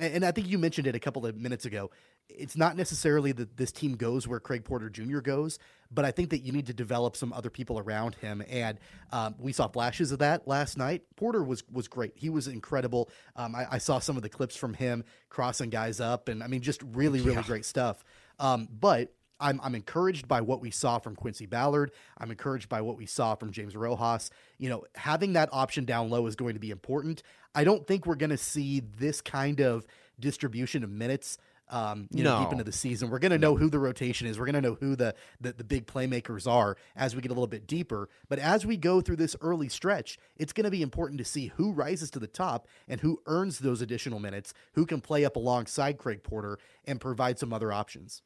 and 0.00 0.24
I 0.24 0.32
think 0.32 0.48
you 0.48 0.58
mentioned 0.58 0.86
it 0.86 0.94
a 0.94 1.00
couple 1.00 1.26
of 1.26 1.36
minutes 1.36 1.64
ago 1.64 1.90
it's 2.36 2.56
not 2.56 2.76
necessarily 2.76 3.32
that 3.32 3.56
this 3.56 3.72
team 3.72 3.96
goes 3.96 4.26
where 4.26 4.40
Craig 4.40 4.64
Porter 4.64 4.88
Jr. 4.88 5.20
goes, 5.20 5.58
but 5.90 6.04
I 6.04 6.10
think 6.10 6.30
that 6.30 6.40
you 6.40 6.52
need 6.52 6.66
to 6.66 6.74
develop 6.74 7.16
some 7.16 7.32
other 7.32 7.50
people 7.50 7.78
around 7.78 8.14
him. 8.16 8.42
And 8.48 8.78
um, 9.12 9.34
we 9.38 9.52
saw 9.52 9.68
flashes 9.68 10.12
of 10.12 10.20
that 10.20 10.46
last 10.46 10.76
night. 10.76 11.02
Porter 11.16 11.42
was 11.42 11.64
was 11.70 11.88
great. 11.88 12.12
He 12.16 12.30
was 12.30 12.48
incredible. 12.48 13.10
Um, 13.36 13.54
I, 13.54 13.66
I, 13.72 13.78
saw 13.78 13.98
some 13.98 14.16
of 14.16 14.22
the 14.22 14.28
clips 14.28 14.56
from 14.56 14.74
him 14.74 15.04
crossing 15.28 15.70
guys 15.70 16.00
up, 16.00 16.28
and 16.28 16.42
I 16.42 16.46
mean, 16.46 16.60
just 16.60 16.82
really, 16.82 17.20
really 17.20 17.36
yeah. 17.36 17.42
great 17.42 17.64
stuff. 17.64 18.04
Um, 18.38 18.68
but 18.70 19.12
I'm, 19.40 19.60
I'm 19.62 19.74
encouraged 19.74 20.28
by 20.28 20.40
what 20.40 20.60
we 20.60 20.70
saw 20.70 20.98
from 20.98 21.16
Quincy 21.16 21.46
Ballard. 21.46 21.92
I'm 22.18 22.30
encouraged 22.30 22.68
by 22.68 22.82
what 22.82 22.96
we 22.96 23.06
saw 23.06 23.34
from 23.34 23.50
James 23.50 23.74
Rojas. 23.74 24.30
You 24.58 24.68
know, 24.68 24.84
having 24.94 25.32
that 25.32 25.48
option 25.52 25.84
down 25.84 26.10
low 26.10 26.26
is 26.26 26.36
going 26.36 26.54
to 26.54 26.60
be 26.60 26.70
important. 26.70 27.22
I 27.54 27.64
don't 27.64 27.86
think 27.86 28.06
we're 28.06 28.14
going 28.14 28.30
to 28.30 28.36
see 28.36 28.80
this 28.80 29.20
kind 29.20 29.60
of 29.60 29.86
distribution 30.20 30.84
of 30.84 30.90
minutes 30.90 31.38
um, 31.70 32.08
you 32.10 32.24
no. 32.24 32.36
know, 32.36 32.44
deep 32.44 32.52
into 32.52 32.64
the 32.64 32.72
season. 32.72 33.10
We're 33.10 33.20
going 33.20 33.30
to 33.30 33.38
know 33.38 33.56
who 33.56 33.70
the 33.70 33.78
rotation 33.78 34.26
is. 34.26 34.38
We're 34.38 34.46
going 34.46 34.60
to 34.60 34.60
know 34.60 34.74
who 34.74 34.96
the, 34.96 35.14
the, 35.40 35.52
the 35.52 35.64
big 35.64 35.86
playmakers 35.86 36.50
are 36.50 36.76
as 36.96 37.14
we 37.14 37.22
get 37.22 37.30
a 37.30 37.34
little 37.34 37.46
bit 37.46 37.66
deeper. 37.66 38.08
But 38.28 38.38
as 38.38 38.66
we 38.66 38.76
go 38.76 39.00
through 39.00 39.16
this 39.16 39.36
early 39.40 39.68
stretch, 39.68 40.18
it's 40.36 40.52
going 40.52 40.64
to 40.64 40.70
be 40.70 40.82
important 40.82 41.18
to 41.18 41.24
see 41.24 41.52
who 41.56 41.72
rises 41.72 42.10
to 42.10 42.18
the 42.18 42.26
top 42.26 42.66
and 42.88 43.00
who 43.00 43.20
earns 43.26 43.60
those 43.60 43.80
additional 43.80 44.18
minutes, 44.18 44.52
who 44.74 44.84
can 44.84 45.00
play 45.00 45.24
up 45.24 45.36
alongside 45.36 45.98
Craig 45.98 46.22
Porter 46.22 46.58
and 46.84 47.00
provide 47.00 47.38
some 47.38 47.52
other 47.52 47.72
options. 47.72 48.22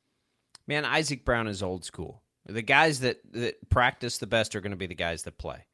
Man, 0.67 0.85
Isaac 0.85 1.25
Brown 1.25 1.47
is 1.47 1.63
old 1.63 1.85
school. 1.85 2.23
The 2.47 2.63
guys 2.63 3.01
that, 3.01 3.21
that 3.33 3.69
practice 3.71 4.19
the 4.19 4.27
best 4.27 4.55
are 4.55 4.61
going 4.61 4.71
to 4.71 4.77
be 4.77 4.87
the 4.87 4.95
guys 4.95 5.23
that 5.23 5.39
play. 5.39 5.67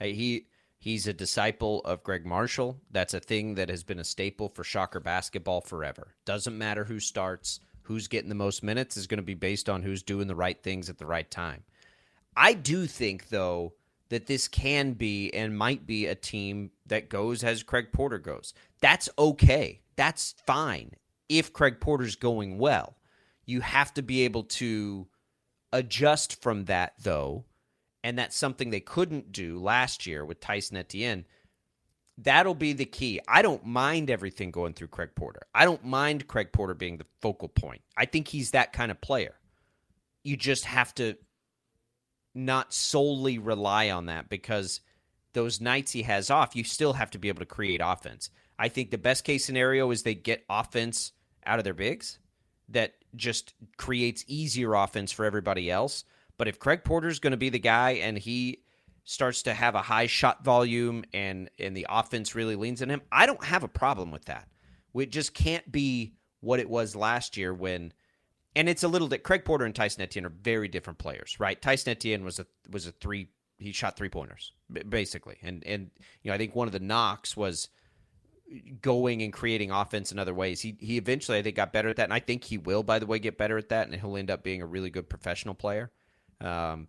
He 0.00 0.46
He's 0.80 1.08
a 1.08 1.12
disciple 1.12 1.80
of 1.80 2.04
Gregg 2.04 2.24
Marshall. 2.24 2.80
That's 2.92 3.14
a 3.14 3.20
thing 3.20 3.56
that 3.56 3.68
has 3.68 3.82
been 3.82 3.98
a 3.98 4.04
staple 4.04 4.48
for 4.48 4.62
Shocker 4.62 5.00
basketball 5.00 5.60
forever. 5.60 6.14
Doesn't 6.24 6.56
matter 6.56 6.84
who 6.84 7.00
starts, 7.00 7.58
who's 7.82 8.06
getting 8.06 8.28
the 8.28 8.36
most 8.36 8.62
minutes 8.62 8.96
is 8.96 9.08
going 9.08 9.18
to 9.18 9.24
be 9.24 9.34
based 9.34 9.68
on 9.68 9.82
who's 9.82 10.04
doing 10.04 10.28
the 10.28 10.36
right 10.36 10.62
things 10.62 10.88
at 10.88 10.98
the 10.98 11.06
right 11.06 11.28
time. 11.28 11.64
I 12.36 12.52
do 12.52 12.86
think, 12.86 13.28
though, 13.28 13.74
that 14.10 14.26
this 14.26 14.46
can 14.46 14.92
be 14.92 15.34
and 15.34 15.58
might 15.58 15.84
be 15.84 16.06
a 16.06 16.14
team 16.14 16.70
that 16.86 17.08
goes 17.08 17.42
as 17.42 17.64
Craig 17.64 17.88
Porter 17.92 18.18
goes. 18.18 18.54
That's 18.80 19.08
okay. 19.18 19.80
That's 19.96 20.36
fine 20.46 20.92
if 21.28 21.52
Craig 21.52 21.80
Porter's 21.80 22.14
going 22.14 22.56
well. 22.58 22.97
You 23.48 23.62
have 23.62 23.94
to 23.94 24.02
be 24.02 24.26
able 24.26 24.42
to 24.44 25.08
adjust 25.72 26.42
from 26.42 26.66
that, 26.66 26.92
though, 27.02 27.46
and 28.04 28.18
that's 28.18 28.36
something 28.36 28.68
they 28.68 28.78
couldn't 28.78 29.32
do 29.32 29.58
last 29.58 30.06
year 30.06 30.22
with 30.22 30.38
Tyson 30.38 30.76
Etienne. 30.76 31.24
that'll 32.18 32.54
be 32.54 32.72
the 32.72 32.84
key. 32.84 33.20
I 33.26 33.42
don't 33.42 33.64
mind 33.64 34.10
everything 34.10 34.50
going 34.50 34.74
through 34.74 34.88
Craig 34.88 35.10
Porter. 35.14 35.42
I 35.54 35.64
don't 35.64 35.84
mind 35.84 36.26
Craig 36.26 36.52
Porter 36.52 36.74
being 36.74 36.98
the 36.98 37.06
focal 37.22 37.48
point. 37.48 37.80
I 37.96 38.04
think 38.04 38.28
he's 38.28 38.50
that 38.50 38.72
kind 38.72 38.90
of 38.90 39.00
player. 39.00 39.38
You 40.24 40.36
just 40.36 40.64
have 40.64 40.94
to 40.96 41.16
not 42.34 42.74
solely 42.74 43.38
rely 43.38 43.90
on 43.90 44.06
that 44.06 44.28
because 44.28 44.80
those 45.32 45.60
nights 45.60 45.92
he 45.92 46.02
has 46.02 46.28
off, 46.28 46.56
you 46.56 46.64
still 46.64 46.92
have 46.94 47.10
to 47.12 47.18
be 47.18 47.28
able 47.28 47.40
to 47.40 47.46
create 47.46 47.80
offense. 47.82 48.30
I 48.58 48.68
think 48.68 48.90
the 48.90 48.98
best 48.98 49.24
case 49.24 49.44
scenario 49.44 49.90
is 49.90 50.02
they 50.02 50.14
get 50.14 50.44
offense 50.50 51.12
out 51.46 51.58
of 51.58 51.64
their 51.64 51.72
bigs 51.72 52.18
that 52.68 52.94
just 53.16 53.54
creates 53.76 54.24
easier 54.26 54.74
offense 54.74 55.12
for 55.12 55.24
everybody 55.24 55.70
else. 55.70 56.04
But 56.36 56.48
if 56.48 56.58
Craig 56.58 56.84
Porter's 56.84 57.18
going 57.18 57.32
to 57.32 57.36
be 57.36 57.48
the 57.48 57.58
guy 57.58 57.92
and 57.92 58.18
he 58.18 58.62
starts 59.04 59.42
to 59.42 59.54
have 59.54 59.74
a 59.74 59.82
high 59.82 60.06
shot 60.06 60.44
volume 60.44 61.04
and 61.12 61.50
and 61.58 61.76
the 61.76 61.86
offense 61.88 62.34
really 62.34 62.56
leans 62.56 62.82
in 62.82 62.90
him, 62.90 63.02
I 63.10 63.26
don't 63.26 63.42
have 63.44 63.64
a 63.64 63.68
problem 63.68 64.10
with 64.10 64.26
that. 64.26 64.48
It 64.94 65.10
just 65.10 65.34
can't 65.34 65.70
be 65.70 66.14
what 66.40 66.60
it 66.60 66.68
was 66.68 66.94
last 66.94 67.36
year 67.36 67.52
when 67.54 67.92
and 68.54 68.68
it's 68.68 68.82
a 68.82 68.88
little 68.88 69.08
bit 69.08 69.22
Craig 69.22 69.44
Porter 69.44 69.64
and 69.64 69.74
Tyson 69.74 70.02
Etienne 70.02 70.26
are 70.26 70.30
very 70.30 70.68
different 70.68 70.98
players, 70.98 71.38
right? 71.38 71.60
Tyson 71.60 71.92
Etienne 71.92 72.24
was 72.24 72.38
a 72.38 72.46
was 72.70 72.86
a 72.86 72.92
three 72.92 73.28
he 73.58 73.72
shot 73.72 73.96
three 73.96 74.08
pointers 74.08 74.52
basically. 74.88 75.38
And 75.42 75.64
and 75.66 75.90
you 76.22 76.30
know, 76.30 76.34
I 76.34 76.38
think 76.38 76.54
one 76.54 76.68
of 76.68 76.72
the 76.72 76.80
knocks 76.80 77.36
was 77.36 77.68
going 78.80 79.22
and 79.22 79.32
creating 79.32 79.70
offense 79.70 80.12
in 80.12 80.18
other 80.18 80.34
ways. 80.34 80.60
He 80.60 80.76
he 80.80 80.96
eventually 80.96 81.38
I 81.38 81.42
think 81.42 81.56
got 81.56 81.72
better 81.72 81.88
at 81.88 81.96
that, 81.96 82.04
and 82.04 82.12
I 82.12 82.20
think 82.20 82.44
he 82.44 82.58
will, 82.58 82.82
by 82.82 82.98
the 82.98 83.06
way, 83.06 83.18
get 83.18 83.38
better 83.38 83.58
at 83.58 83.68
that, 83.70 83.86
and 83.86 83.94
he'll 83.94 84.16
end 84.16 84.30
up 84.30 84.42
being 84.42 84.62
a 84.62 84.66
really 84.66 84.90
good 84.90 85.08
professional 85.08 85.54
player. 85.54 85.90
Um, 86.40 86.88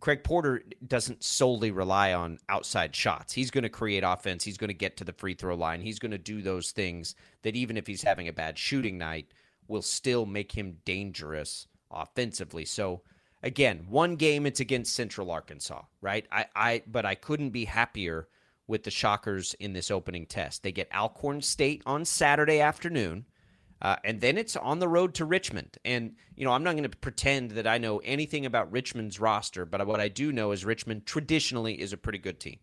Craig 0.00 0.22
Porter 0.22 0.62
doesn't 0.86 1.24
solely 1.24 1.70
rely 1.70 2.12
on 2.12 2.38
outside 2.50 2.94
shots. 2.94 3.32
He's 3.32 3.50
going 3.50 3.62
to 3.62 3.70
create 3.70 4.04
offense. 4.04 4.44
He's 4.44 4.58
going 4.58 4.68
to 4.68 4.74
get 4.74 4.98
to 4.98 5.04
the 5.04 5.14
free 5.14 5.32
throw 5.32 5.54
line. 5.54 5.80
He's 5.80 5.98
going 5.98 6.12
to 6.12 6.18
do 6.18 6.42
those 6.42 6.72
things 6.72 7.14
that 7.42 7.56
even 7.56 7.78
if 7.78 7.86
he's 7.86 8.02
having 8.02 8.28
a 8.28 8.32
bad 8.32 8.58
shooting 8.58 8.98
night, 8.98 9.28
will 9.66 9.80
still 9.80 10.26
make 10.26 10.52
him 10.52 10.76
dangerous 10.84 11.68
offensively. 11.90 12.66
So 12.66 13.00
again, 13.42 13.86
one 13.88 14.16
game 14.16 14.44
it's 14.44 14.60
against 14.60 14.94
Central 14.94 15.30
Arkansas, 15.30 15.82
right? 16.02 16.26
I, 16.30 16.46
I 16.54 16.82
but 16.86 17.06
I 17.06 17.14
couldn't 17.14 17.50
be 17.50 17.64
happier 17.64 18.28
with 18.66 18.84
the 18.84 18.90
Shockers 18.90 19.54
in 19.54 19.72
this 19.72 19.90
opening 19.90 20.26
test. 20.26 20.62
They 20.62 20.72
get 20.72 20.92
Alcorn 20.94 21.42
State 21.42 21.82
on 21.86 22.04
Saturday 22.04 22.60
afternoon. 22.60 23.26
Uh, 23.82 23.96
and 24.04 24.20
then 24.20 24.38
it's 24.38 24.56
on 24.56 24.78
the 24.78 24.88
road 24.88 25.14
to 25.14 25.26
Richmond. 25.26 25.76
And, 25.84 26.14
you 26.36 26.44
know, 26.44 26.52
I'm 26.52 26.62
not 26.62 26.72
going 26.72 26.88
to 26.88 26.96
pretend 26.96 27.50
that 27.52 27.66
I 27.66 27.76
know 27.76 27.98
anything 27.98 28.46
about 28.46 28.72
Richmond's 28.72 29.20
roster, 29.20 29.66
but 29.66 29.86
what 29.86 30.00
I 30.00 30.08
do 30.08 30.32
know 30.32 30.52
is 30.52 30.64
Richmond 30.64 31.04
traditionally 31.04 31.78
is 31.78 31.92
a 31.92 31.98
pretty 31.98 32.18
good 32.18 32.40
team. 32.40 32.58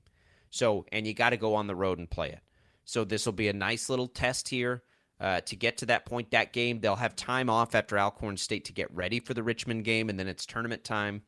So, 0.49 0.85
and 0.91 1.05
you 1.05 1.13
got 1.13 1.29
to 1.29 1.37
go 1.37 1.53
on 1.53 1.67
the 1.67 1.75
road 1.75 1.99
and 1.99 2.09
play 2.09 2.29
it. 2.29 2.41
So 2.85 3.03
this 3.03 3.25
will 3.25 3.33
be 3.33 3.49
a 3.49 3.53
nice 3.53 3.87
little 3.89 4.07
test 4.07 4.49
here 4.49 4.83
uh, 5.19 5.41
to 5.41 5.55
get 5.55 5.77
to 5.77 5.85
that 5.87 6.05
point. 6.05 6.31
That 6.31 6.53
game, 6.53 6.79
they'll 6.79 6.95
have 6.95 7.15
time 7.15 7.49
off 7.49 7.75
after 7.75 7.99
Alcorn 7.99 8.37
State 8.37 8.65
to 8.65 8.73
get 8.73 8.93
ready 8.93 9.19
for 9.19 9.35
the 9.35 9.43
Richmond 9.43 9.85
game, 9.85 10.09
and 10.09 10.19
then 10.19 10.27
it's 10.27 10.45
tournament 10.45 10.83
time. 10.83 11.21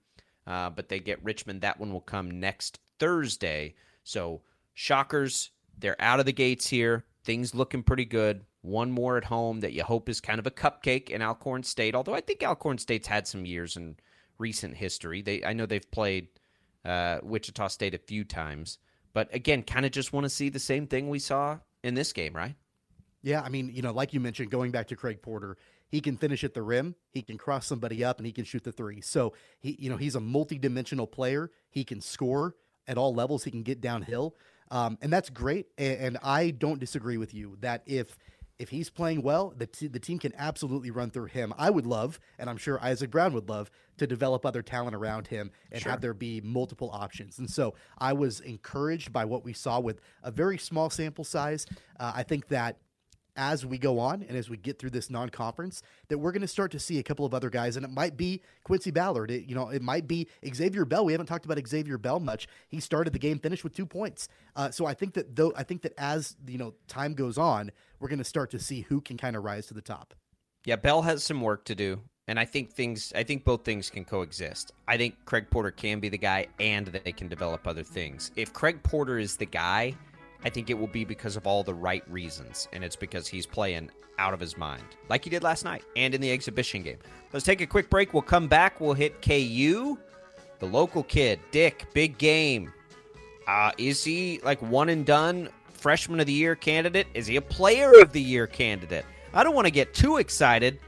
Uh, 0.48 0.72
but 0.72 0.90
they 0.90 1.00
get 1.00 1.24
Richmond. 1.24 1.62
That 1.62 1.80
one 1.80 1.94
will 1.94 2.02
come 2.02 2.40
next 2.40 2.80
Thursday. 3.00 3.76
So, 4.04 4.42
Shockers, 4.74 5.52
they're 5.78 6.02
out 6.02 6.20
of 6.20 6.26
the 6.26 6.34
gates 6.34 6.68
here. 6.68 7.06
Things 7.24 7.56
looking 7.56 7.84
pretty 7.84 8.06
good. 8.06 8.46
One 8.62 8.92
more 8.92 9.18
at 9.18 9.26
home 9.26 9.60
that 9.60 9.74
you 9.74 9.84
hope 9.84 10.10
is 10.10 10.22
kind 10.22 10.40
of 10.40 10.48
a 10.48 10.52
cupcake 10.52 11.10
in 11.10 11.22
Alcorn 11.22 11.64
State. 11.64 11.96
Although 11.96 12.16
I 12.16 12.22
think 12.22 12.44
Alcorn 12.44 12.78
State's 12.78 13.08
had 13.08 13.28
some 13.28 13.46
years 13.46 13.76
in 13.76 13.98
recent 14.38 14.76
history. 14.76 15.22
They 15.22 15.44
I 15.44 15.54
know 15.54 15.66
they've 15.66 15.92
played 15.92 16.28
uh, 16.86 17.20
Wichita 17.24 17.68
State 17.68 17.94
a 17.94 17.98
few 17.98 18.24
times, 18.24 18.78
but 19.14 19.34
again, 19.34 19.64
kind 19.64 19.86
of 19.86 19.92
just 19.92 20.14
want 20.14 20.26
to 20.26 20.30
see 20.30 20.50
the 20.50 20.60
same 20.60 20.88
thing 20.88 21.10
we 21.10 21.20
saw 21.20 21.60
in 21.84 21.94
this 21.94 22.14
game, 22.14 22.36
right? 22.36 22.56
Yeah, 23.22 23.42
I 23.42 23.50
mean, 23.50 23.72
you 23.74 23.82
know, 23.82 23.92
like 23.92 24.14
you 24.14 24.20
mentioned, 24.20 24.52
going 24.52 24.72
back 24.72 24.88
to 24.90 24.96
Craig 24.96 25.22
Porter, 25.22 25.58
he 25.88 26.02
can 26.02 26.18
finish 26.18 26.44
at 26.44 26.54
the 26.54 26.62
rim, 26.62 26.96
he 27.12 27.22
can 27.22 27.38
cross 27.38 27.66
somebody 27.66 28.04
up, 28.04 28.18
and 28.18 28.26
he 28.26 28.34
can 28.34 28.44
shoot 28.44 28.64
the 28.64 28.72
three. 28.72 29.00
So 29.00 29.34
he, 29.60 29.78
you 29.80 29.90
know, 29.90 29.98
he's 29.98 30.16
a 30.16 30.20
multi-dimensional 30.20 31.08
player. 31.08 31.52
He 31.70 31.84
can 31.84 32.02
score 32.02 32.56
at 32.88 32.98
all 32.98 33.14
levels. 33.14 33.44
He 33.44 33.52
can 33.52 33.64
get 33.64 33.80
downhill. 33.80 34.36
Um, 34.74 34.98
and 35.04 35.14
that's 35.14 35.30
great. 35.30 35.68
And, 35.78 36.00
and, 36.00 36.18
I 36.24 36.50
don't 36.50 36.80
disagree 36.80 37.18
with 37.18 37.32
you 37.32 37.58
that 37.62 37.84
if 37.86 38.18
if 38.58 38.70
he's 38.70 38.90
playing 38.90 39.22
well, 39.22 39.54
the 39.56 39.68
t- 39.68 39.88
the 39.88 40.00
team 40.00 40.18
can 40.18 40.34
absolutely 40.38 40.90
run 40.90 41.12
through 41.12 41.26
him. 41.26 41.54
I 41.58 41.70
would 41.70 41.86
love, 41.86 42.20
and 42.40 42.50
I'm 42.50 42.58
sure 42.58 42.80
Isaac 42.82 43.12
Brown 43.12 43.34
would 43.34 43.50
love, 43.50 43.70
to 43.98 44.08
develop 44.08 44.46
other 44.46 44.64
talent 44.64 44.96
around 44.96 45.28
him 45.28 45.52
and 45.72 45.82
sure. 45.82 45.92
have 45.92 46.02
there 46.02 46.14
be 46.14 46.42
multiple 46.42 46.90
options. 46.92 47.38
And 47.38 47.50
so 47.50 47.76
I 48.00 48.14
was 48.14 48.40
encouraged 48.40 49.14
by 49.14 49.26
what 49.26 49.44
we 49.44 49.54
saw 49.54 49.80
with 49.80 50.02
a 50.24 50.32
very 50.32 50.58
small 50.58 50.90
sample 50.90 51.24
size. 51.24 51.68
Uh, 52.00 52.14
I 52.16 52.24
think 52.24 52.48
that 52.48 52.78
as 53.36 53.66
we 53.66 53.78
go 53.78 54.00
on 54.00 54.24
and 54.24 54.38
as 54.38 54.50
we 54.50 54.58
get 54.58 54.80
through 54.80 54.92
this 54.92 55.10
non-conference 55.10 55.82
that 56.08 56.18
we're 56.18 56.32
going 56.32 56.42
to 56.42 56.48
start 56.48 56.72
to 56.72 56.80
see 56.80 57.00
a 57.00 57.04
couple 57.04 57.26
of 57.26 57.34
other 57.34 57.50
guys 57.50 57.76
and 57.76 57.86
it 57.86 57.92
might 57.92 58.16
be 58.16 58.42
Quincy 58.64 58.92
Ballard. 58.92 59.32
It, 59.32 59.46
you 59.46 59.56
know 59.56 59.70
it 59.70 59.82
might 59.82 60.08
be 60.08 60.28
Xavier 60.54 60.86
Bell. 60.86 61.06
We 61.06 61.14
haven't 61.14 61.28
talked 61.28 61.46
about 61.46 61.60
Xavier 61.68 61.98
Bell 61.98 62.20
much. 62.20 62.48
He 62.68 62.80
started 62.80 63.14
the 63.14 63.20
game 63.20 63.40
finished 63.40 63.64
with 63.64 63.74
two 63.74 63.86
points. 63.86 64.28
Uh, 64.56 64.72
so 64.72 64.86
I 64.86 64.94
think 64.94 65.14
that 65.16 65.36
though 65.36 65.54
I 65.56 65.64
think 65.64 65.82
that 65.84 65.94
as 65.98 66.36
you 66.48 66.58
know 66.58 66.74
time 66.88 67.14
goes 67.14 67.38
on 67.38 67.72
we're 68.00 68.10
going 68.10 68.20
to 68.20 68.26
start 68.26 68.52
to 68.52 68.60
see 68.60 68.82
who 68.82 69.02
can 69.02 69.18
kind 69.18 69.36
of 69.36 69.44
rise 69.44 69.68
to 69.68 69.74
the 69.74 69.82
top. 69.82 70.14
Yeah 70.66 70.76
Bell 70.76 71.02
has 71.02 71.24
some 71.24 71.42
work 71.42 71.66
to 71.66 71.76
do 71.76 72.02
and 72.28 72.40
I 72.40 72.46
think 72.46 72.72
things 72.72 73.12
I 73.16 73.24
think 73.24 73.44
both 73.44 73.66
things 73.66 73.90
can 73.90 74.06
coexist. 74.06 74.72
I 74.88 74.98
think 74.98 75.16
Craig 75.26 75.48
Porter 75.50 75.72
can 75.72 76.00
be 76.00 76.10
the 76.10 76.18
guy 76.18 76.48
and 76.60 76.88
they 76.88 77.12
can 77.12 77.28
develop 77.28 77.68
other 77.68 77.84
things. 77.84 78.32
If 78.36 78.54
Craig 78.54 78.82
Porter 78.84 79.18
is 79.18 79.38
the 79.38 79.46
guy 79.46 79.96
I 80.46 80.50
think 80.50 80.70
it 80.70 80.74
will 80.74 80.88
be 80.88 81.06
because 81.06 81.36
of 81.36 81.48
all 81.48 81.64
the 81.64 81.74
right 81.74 82.04
reasons, 82.10 82.68
and 82.74 82.84
it's 82.84 82.96
because 82.96 83.28
he's 83.28 83.46
playing 83.46 83.90
out 84.20 84.34
of 84.34 84.40
his 84.40 84.58
mind, 84.58 84.84
like 85.10 85.24
he 85.24 85.30
did 85.30 85.44
last 85.44 85.64
night 85.64 85.84
and 85.96 86.14
in 86.14 86.22
the 86.22 86.32
exhibition 86.32 86.84
game. 86.84 86.98
Let's 87.32 87.46
take 87.46 87.62
a 87.62 87.68
quick 87.68 87.90
break. 87.90 88.14
We'll 88.14 88.22
come 88.22 88.48
back. 88.48 88.80
We'll 88.80 88.94
hit 88.94 89.22
KU, 89.22 89.98
the 90.60 90.66
local 90.66 91.04
kid, 91.04 91.40
Dick, 91.52 91.86
big 91.94 92.18
game. 92.18 92.72
Uh, 93.48 93.72
is 93.78 94.04
he 94.04 94.40
like 94.44 94.62
one 94.62 94.90
and 94.90 95.06
done 95.06 95.50
freshman 95.72 96.20
of 96.20 96.28
the 96.28 96.34
year 96.34 96.56
candidate? 96.56 97.08
Is 97.14 97.28
he 97.28 97.38
a 97.38 97.42
player 97.42 98.00
of 98.00 98.12
the 98.12 98.22
year 98.22 98.48
candidate? 98.48 99.06
I 99.34 99.44
don't 99.44 99.56
want 99.56 99.66
to 99.66 99.72
get 99.72 99.94
too 99.94 100.18
excited, 100.18 100.80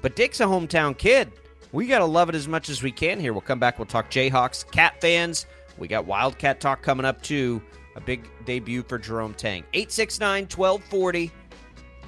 but 0.00 0.16
Dick's 0.16 0.40
a 0.40 0.44
hometown 0.44 0.96
kid. 0.96 1.30
We 1.72 1.86
got 1.86 1.98
to 1.98 2.04
love 2.04 2.28
it 2.28 2.34
as 2.34 2.48
much 2.48 2.68
as 2.68 2.82
we 2.82 2.92
can 2.92 3.20
here. 3.20 3.32
We'll 3.32 3.42
come 3.42 3.58
back. 3.58 3.78
We'll 3.78 3.86
talk 3.86 4.10
Jayhawks, 4.10 4.70
Cat 4.70 5.00
fans. 5.00 5.46
We 5.76 5.88
got 5.88 6.06
Wildcat 6.06 6.60
talk 6.60 6.82
coming 6.82 7.04
up 7.04 7.20
too. 7.20 7.60
A 7.96 8.00
big 8.00 8.28
debut 8.44 8.82
for 8.82 8.98
Jerome 8.98 9.34
Tang. 9.34 9.64
869 9.72 10.48
1240. 10.54 11.30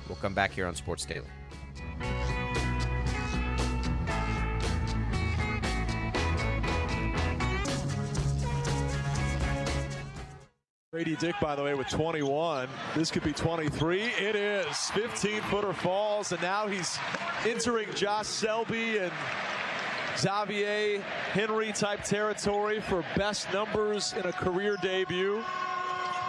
We'll 0.08 0.16
come 0.16 0.34
back 0.34 0.52
here 0.52 0.66
on 0.66 0.74
Sports 0.74 1.04
Daily. 1.04 1.26
Grady 10.92 11.16
Dick, 11.16 11.34
by 11.42 11.54
the 11.54 11.62
way, 11.62 11.74
with 11.74 11.88
21. 11.90 12.68
This 12.94 13.10
could 13.10 13.22
be 13.22 13.32
23. 13.32 14.02
It 14.02 14.34
is. 14.34 14.90
15 14.92 15.42
footer 15.42 15.74
falls, 15.74 16.32
and 16.32 16.40
now 16.40 16.66
he's 16.66 16.98
entering 17.44 17.92
Josh 17.94 18.26
Selby 18.26 18.96
and 18.96 19.12
Xavier 20.16 21.02
Henry 21.32 21.72
type 21.72 22.02
territory 22.02 22.80
for 22.80 23.04
best 23.14 23.52
numbers 23.52 24.14
in 24.14 24.24
a 24.24 24.32
career 24.32 24.78
debut. 24.80 25.44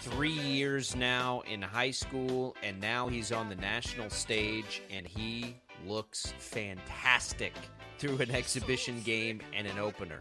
three 0.00 0.32
years 0.32 0.94
now 0.94 1.42
in 1.50 1.60
high 1.60 1.90
school, 1.90 2.56
and 2.62 2.80
now 2.80 3.08
he's 3.08 3.32
on 3.32 3.48
the 3.48 3.56
national 3.56 4.10
stage, 4.10 4.82
and 4.90 5.06
he 5.06 5.56
looks 5.86 6.32
fantastic 6.38 7.52
through 7.98 8.18
an 8.18 8.30
exhibition 8.30 9.00
game 9.02 9.40
and 9.52 9.66
an 9.66 9.78
opener. 9.78 10.20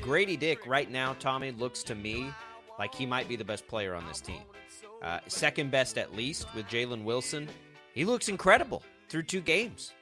Grady 0.00 0.36
Dick, 0.36 0.66
right 0.66 0.90
now, 0.90 1.14
Tommy, 1.18 1.52
looks 1.52 1.82
to 1.84 1.94
me 1.94 2.30
like 2.78 2.94
he 2.94 3.06
might 3.06 3.28
be 3.28 3.36
the 3.36 3.44
best 3.44 3.66
player 3.66 3.94
on 3.94 4.06
this 4.06 4.20
team. 4.20 4.42
Uh, 5.02 5.20
second 5.26 5.70
best, 5.70 5.98
at 5.98 6.14
least, 6.14 6.52
with 6.54 6.66
Jalen 6.66 7.04
Wilson. 7.04 7.48
He 7.94 8.04
looks 8.04 8.28
incredible 8.28 8.82
through 9.08 9.22
two 9.24 9.40
games. 9.40 9.92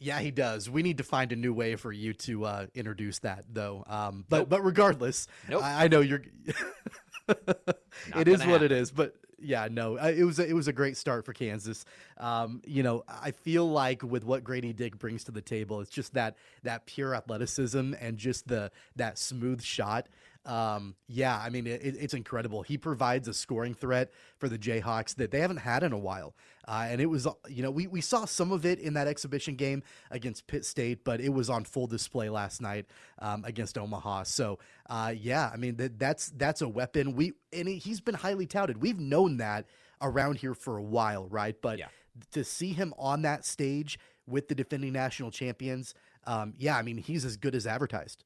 Yeah, 0.00 0.18
he 0.18 0.30
does. 0.30 0.70
We 0.70 0.82
need 0.82 0.98
to 0.98 1.04
find 1.04 1.30
a 1.30 1.36
new 1.36 1.52
way 1.52 1.76
for 1.76 1.92
you 1.92 2.14
to 2.14 2.44
uh, 2.46 2.66
introduce 2.74 3.18
that, 3.20 3.44
though. 3.52 3.84
Um, 3.86 4.24
but 4.28 4.38
nope. 4.38 4.48
but 4.48 4.64
regardless, 4.64 5.28
nope. 5.48 5.62
I, 5.62 5.84
I 5.84 5.88
know 5.88 6.00
you're. 6.00 6.22
it 7.28 8.26
is 8.26 8.44
what 8.46 8.62
it 8.62 8.72
is, 8.72 8.90
but 8.90 9.14
yeah, 9.38 9.68
no, 9.70 9.96
it 9.96 10.24
was 10.24 10.38
a, 10.38 10.48
it 10.48 10.54
was 10.54 10.68
a 10.68 10.72
great 10.72 10.96
start 10.96 11.24
for 11.24 11.32
Kansas. 11.32 11.84
Um, 12.18 12.62
you 12.66 12.82
know, 12.82 13.04
I 13.08 13.30
feel 13.30 13.68
like 13.68 14.02
with 14.02 14.24
what 14.24 14.44
Grady 14.44 14.72
Dick 14.72 14.98
brings 14.98 15.24
to 15.24 15.32
the 15.32 15.40
table, 15.40 15.80
it's 15.80 15.90
just 15.90 16.14
that 16.14 16.36
that 16.62 16.86
pure 16.86 17.14
athleticism 17.14 17.94
and 18.00 18.18
just 18.18 18.48
the 18.48 18.70
that 18.96 19.18
smooth 19.18 19.62
shot 19.62 20.08
um, 20.46 20.94
yeah, 21.06 21.38
I 21.38 21.50
mean, 21.50 21.66
it, 21.66 21.80
it's 21.82 22.14
incredible. 22.14 22.62
He 22.62 22.78
provides 22.78 23.28
a 23.28 23.34
scoring 23.34 23.74
threat 23.74 24.10
for 24.38 24.48
the 24.48 24.58
Jayhawks 24.58 25.14
that 25.16 25.30
they 25.30 25.40
haven't 25.40 25.58
had 25.58 25.82
in 25.82 25.92
a 25.92 25.98
while. 25.98 26.34
Uh, 26.66 26.86
and 26.88 27.00
it 27.00 27.06
was, 27.06 27.26
you 27.48 27.62
know, 27.62 27.70
we, 27.70 27.86
we 27.86 28.00
saw 28.00 28.24
some 28.24 28.50
of 28.52 28.64
it 28.64 28.78
in 28.78 28.94
that 28.94 29.06
exhibition 29.06 29.54
game 29.54 29.82
against 30.10 30.46
Pitt 30.46 30.64
State, 30.64 31.04
but 31.04 31.20
it 31.20 31.30
was 31.30 31.50
on 31.50 31.64
full 31.64 31.86
display 31.86 32.30
last 32.30 32.62
night 32.62 32.86
um, 33.18 33.44
against 33.44 33.76
Omaha. 33.76 34.22
So, 34.22 34.58
uh, 34.88 35.12
yeah, 35.16 35.50
I 35.52 35.56
mean, 35.56 35.76
that, 35.76 35.98
that's 35.98 36.30
that's 36.36 36.62
a 36.62 36.68
weapon. 36.68 37.14
We 37.14 37.32
and 37.52 37.68
he's 37.68 38.00
been 38.00 38.14
highly 38.14 38.46
touted. 38.46 38.80
We've 38.80 39.00
known 39.00 39.38
that 39.38 39.66
around 40.00 40.38
here 40.38 40.54
for 40.54 40.78
a 40.78 40.82
while, 40.82 41.26
right? 41.28 41.56
But 41.60 41.78
yeah. 41.78 41.88
to 42.32 42.44
see 42.44 42.72
him 42.72 42.94
on 42.98 43.22
that 43.22 43.44
stage 43.44 43.98
with 44.26 44.48
the 44.48 44.54
defending 44.54 44.92
national 44.92 45.32
champions, 45.32 45.94
um, 46.26 46.54
yeah, 46.56 46.76
I 46.76 46.82
mean, 46.82 46.98
he's 46.98 47.24
as 47.24 47.36
good 47.36 47.54
as 47.54 47.66
advertised. 47.66 48.24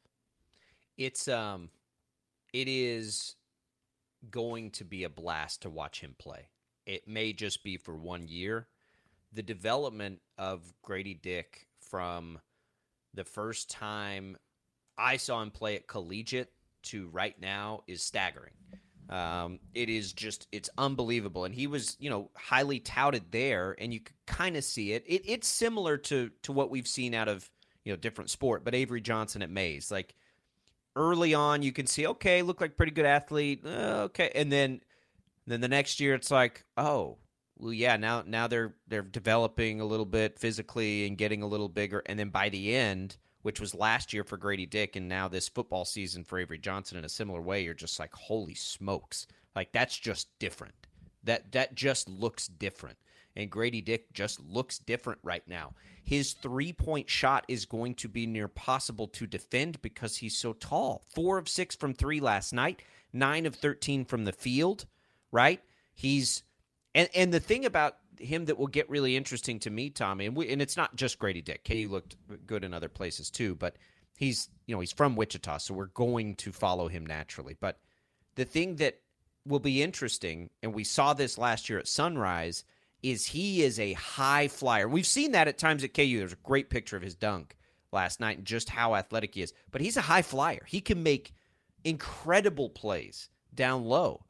It's 0.97 1.27
um 1.29 1.71
it 2.55 2.69
is 2.69 3.35
going 4.31 4.71
to 4.71 4.85
be 4.85 5.03
a 5.03 5.11
blast 5.11 5.63
to 5.63 5.69
watch 5.69 6.01
him 6.01 6.15
play. 6.19 6.49
It 6.87 7.09
may 7.09 7.33
just 7.33 7.65
be 7.65 7.77
for 7.77 7.97
one 7.97 8.29
year. 8.29 8.69
The 9.33 9.43
development 9.43 10.21
of 10.39 10.73
Grady 10.81 11.15
Dick 11.15 11.67
from 11.81 12.39
the 13.13 13.25
first 13.25 13.71
time 13.71 14.37
I 14.97 15.17
saw 15.17 15.43
him 15.43 15.51
play 15.51 15.75
at 15.75 15.89
collegiate 15.89 16.53
to 16.85 17.09
right 17.09 17.35
now 17.41 17.83
is 17.89 18.03
staggering. 18.03 18.53
Um, 19.11 19.59
it 19.75 19.89
is 19.89 20.13
just 20.13 20.47
it's 20.53 20.71
unbelievable, 20.79 21.45
and 21.45 21.55
he 21.55 21.67
was 21.67 21.97
you 21.99 22.09
know 22.09 22.31
highly 22.37 22.79
touted 22.79 23.33
there, 23.33 23.75
and 23.79 23.93
you 23.93 24.01
could 24.01 24.17
kind 24.27 24.57
of 24.57 24.63
see 24.63 24.93
it. 24.93 25.05
it. 25.07 25.23
It's 25.27 25.49
similar 25.49 25.97
to 25.99 26.31
to 26.43 26.53
what 26.53 26.71
we've 26.71 26.89
seen 26.89 27.15
out 27.15 27.29
of 27.29 27.51
you 27.85 27.93
know 27.93 27.97
different 27.97 28.31
sport, 28.31 28.65
but 28.65 28.75
Avery 28.77 29.01
Johnson 29.01 29.43
at 29.43 29.51
Maize, 29.51 29.91
like 29.91 30.15
early 30.97 31.35
on 31.35 31.63
you 31.63 31.73
can 31.73 31.87
see 31.87 32.07
okay 32.07 32.43
look 32.43 32.61
like 32.61 32.77
pretty 32.77 32.93
good 32.93 33.07
athlete 33.07 33.63
uh, 33.67 34.03
okay 34.05 34.31
and 34.35 34.51
then 34.53 34.81
then 35.47 35.61
the 35.61 35.69
next 35.69 36.01
year 36.01 36.15
it's 36.15 36.31
like 36.31 36.65
oh 36.77 37.17
well 37.59 37.73
yeah 37.73 37.97
now 37.97 38.23
now 38.27 38.47
they're 38.47 38.75
they're 38.89 39.03
developing 39.03 39.81
a 39.81 39.85
little 39.85 40.07
bit 40.07 40.39
physically 40.39 41.07
and 41.07 41.19
getting 41.19 41.43
a 41.43 41.47
little 41.47 41.69
bigger 41.69 42.03
and 42.07 42.19
then 42.19 42.29
by 42.29 42.49
the 42.49 42.75
end 42.75 43.17
which 43.45 43.61
was 43.61 43.75
last 43.75 44.15
year 44.15 44.25
for 44.25 44.39
Grady 44.39 44.65
Dick 44.65 44.97
and 44.97 45.07
now 45.07 45.29
this 45.29 45.51
football 45.51 45.85
season 45.85 46.25
for 46.25 46.39
Avery 46.39 46.57
Johnson 46.57 46.97
in 46.97 47.05
a 47.05 47.11
similar 47.11 47.43
way 47.43 47.63
you're 47.63 47.75
just 47.75 48.01
like 48.01 48.13
holy 48.15 48.55
smokes. 48.55 49.27
Like 49.55 49.71
that's 49.71 49.99
just 49.99 50.29
different. 50.39 50.75
That 51.25 51.53
that 51.53 51.75
just 51.75 52.09
looks 52.09 52.49
different 52.49 52.97
and 53.37 53.51
Grady 53.51 53.81
Dick 53.81 54.13
just 54.13 54.41
looks 54.41 54.79
different 54.79 55.21
right 55.23 55.47
now 55.47 55.75
his 56.05 56.35
three 56.35 56.73
point 56.73 57.09
shot 57.09 57.45
is 57.49 57.65
going 57.65 57.95
to 57.97 58.09
be 58.09 58.27
near 58.27 58.47
possible 58.47 59.09
to 59.09 59.27
defend 59.27 59.81
because 59.81 60.19
he's 60.19 60.37
so 60.37 60.53
tall. 60.53 61.03
Four 61.15 61.39
of 61.39 61.49
six 61.49 61.75
from 61.75 61.95
three 61.95 62.21
last 62.21 62.53
night, 62.53 62.83
nine 63.13 63.47
of 63.47 63.55
13 63.55 64.05
from 64.05 64.25
the 64.25 64.33
field, 64.33 64.85
right? 65.33 65.63
He's, 65.95 66.43
and, 66.95 67.09
and 67.15 67.33
the 67.33 67.41
thing 67.41 67.65
about 67.65 67.97
him 68.19 68.45
that 68.45 68.59
will 68.59 68.67
get 68.67 68.89
really 68.91 69.17
interesting 69.17 69.59
to 69.61 69.71
me, 69.71 69.89
Tommy, 69.91 70.27
and, 70.27 70.37
we, 70.37 70.51
and 70.51 70.61
it's 70.61 70.77
not 70.77 70.95
just 70.95 71.19
Grady 71.19 71.41
Dick. 71.41 71.65
KU 71.65 71.89
looked 71.91 72.17
good 72.47 72.65
in 72.65 72.75
other 72.75 72.91
places 72.91 73.31
too, 73.31 73.55
but 73.55 73.77
he's, 74.17 74.51
you 74.67 74.75
know, 74.75 74.81
he's 74.81 74.93
from 74.93 75.17
Wichita, 75.17 75.59
so 75.59 75.75
we're 75.75 75.87
going 75.87 76.35
to 76.37 76.53
follow 76.53 76.89
him 76.89 77.07
naturally. 77.07 77.57
But 77.59 77.79
the 78.35 78.45
thing 78.45 78.77
that 78.77 79.01
will 79.47 79.59
be 79.59 79.83
interesting, 79.83 80.51
and 80.63 80.75
we 80.75 80.85
saw 80.85 81.15
this 81.15 81.39
last 81.39 81.71
year 81.71 81.79
at 81.79 81.89
Sunrise, 81.89 82.65
is 83.05 83.27
he 83.27 83.63
is 83.63 83.79
a 83.79 83.93
high 83.93 84.49
flyer. 84.49 84.89
We've 84.89 85.07
seen 85.07 85.33
that 85.33 85.47
at 85.47 85.59
times 85.59 85.85
at 85.85 85.93
KU. 85.93 86.19
There's 86.19 86.33
a 86.33 86.37
great 86.37 86.71
picture 86.71 86.97
of 86.97 87.03
his 87.03 87.15
dunk 87.15 87.55
last 87.93 88.19
night 88.19 88.39
and 88.39 88.47
just 88.47 88.71
how 88.71 88.95
athletic 88.95 89.35
he 89.35 89.43
is. 89.43 89.53
But 89.71 89.83
he's 89.83 89.99
a 89.99 90.03
high 90.03 90.23
flyer. 90.23 90.65
He 90.67 90.81
can 90.81 91.03
make 91.03 91.35
incredible 91.85 92.71
plays 92.71 93.29
down 93.55 93.85
low. 93.85 94.25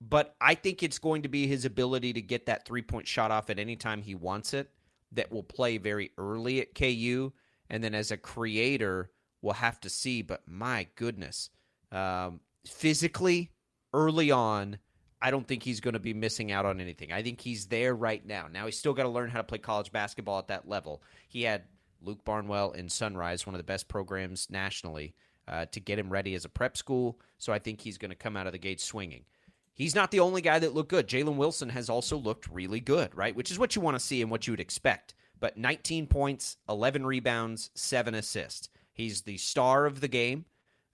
But 0.00 0.36
I 0.40 0.54
think 0.54 0.84
it's 0.84 1.00
going 1.00 1.22
to 1.22 1.28
be 1.28 1.48
his 1.48 1.64
ability 1.64 2.12
to 2.12 2.22
get 2.22 2.46
that 2.46 2.64
three 2.64 2.80
point 2.80 3.08
shot 3.08 3.32
off 3.32 3.50
at 3.50 3.58
any 3.58 3.74
time 3.74 4.02
he 4.02 4.14
wants 4.14 4.54
it 4.54 4.70
that 5.10 5.32
will 5.32 5.42
play 5.42 5.76
very 5.76 6.12
early 6.16 6.60
at 6.60 6.76
KU. 6.76 7.32
And 7.68 7.82
then 7.82 7.96
as 7.96 8.12
a 8.12 8.16
creator, 8.16 9.10
we'll 9.42 9.54
have 9.54 9.80
to 9.80 9.90
see. 9.90 10.22
But 10.22 10.42
my 10.46 10.86
goodness, 10.94 11.50
um, 11.90 12.38
physically, 12.64 13.50
early 13.92 14.30
on, 14.30 14.78
I 15.22 15.30
don't 15.30 15.46
think 15.46 15.62
he's 15.62 15.80
going 15.80 15.94
to 15.94 16.00
be 16.00 16.14
missing 16.14 16.50
out 16.50 16.64
on 16.64 16.80
anything. 16.80 17.12
I 17.12 17.22
think 17.22 17.40
he's 17.40 17.66
there 17.66 17.94
right 17.94 18.24
now. 18.24 18.46
Now 18.50 18.66
he's 18.66 18.78
still 18.78 18.94
got 18.94 19.02
to 19.02 19.08
learn 19.08 19.30
how 19.30 19.38
to 19.38 19.44
play 19.44 19.58
college 19.58 19.92
basketball 19.92 20.38
at 20.38 20.48
that 20.48 20.68
level. 20.68 21.02
He 21.28 21.42
had 21.42 21.64
Luke 22.02 22.24
Barnwell 22.24 22.72
in 22.72 22.88
Sunrise, 22.88 23.46
one 23.46 23.54
of 23.54 23.58
the 23.58 23.64
best 23.64 23.88
programs 23.88 24.48
nationally, 24.50 25.14
uh, 25.46 25.66
to 25.66 25.80
get 25.80 25.98
him 25.98 26.10
ready 26.10 26.34
as 26.34 26.44
a 26.44 26.48
prep 26.48 26.76
school. 26.76 27.18
So 27.38 27.52
I 27.52 27.58
think 27.58 27.80
he's 27.80 27.98
going 27.98 28.10
to 28.10 28.16
come 28.16 28.36
out 28.36 28.46
of 28.46 28.52
the 28.52 28.58
gate 28.58 28.80
swinging. 28.80 29.24
He's 29.74 29.94
not 29.94 30.10
the 30.10 30.20
only 30.20 30.42
guy 30.42 30.58
that 30.58 30.74
looked 30.74 30.90
good. 30.90 31.08
Jalen 31.08 31.36
Wilson 31.36 31.70
has 31.70 31.88
also 31.88 32.16
looked 32.16 32.48
really 32.48 32.80
good, 32.80 33.14
right? 33.14 33.34
Which 33.34 33.50
is 33.50 33.58
what 33.58 33.76
you 33.76 33.82
want 33.82 33.96
to 33.96 34.04
see 34.04 34.22
and 34.22 34.30
what 34.30 34.46
you 34.46 34.52
would 34.52 34.60
expect. 34.60 35.14
But 35.38 35.56
19 35.56 36.06
points, 36.06 36.56
11 36.68 37.06
rebounds, 37.06 37.70
seven 37.74 38.14
assists. 38.14 38.68
He's 38.92 39.22
the 39.22 39.38
star 39.38 39.86
of 39.86 40.00
the 40.00 40.08
game. 40.08 40.44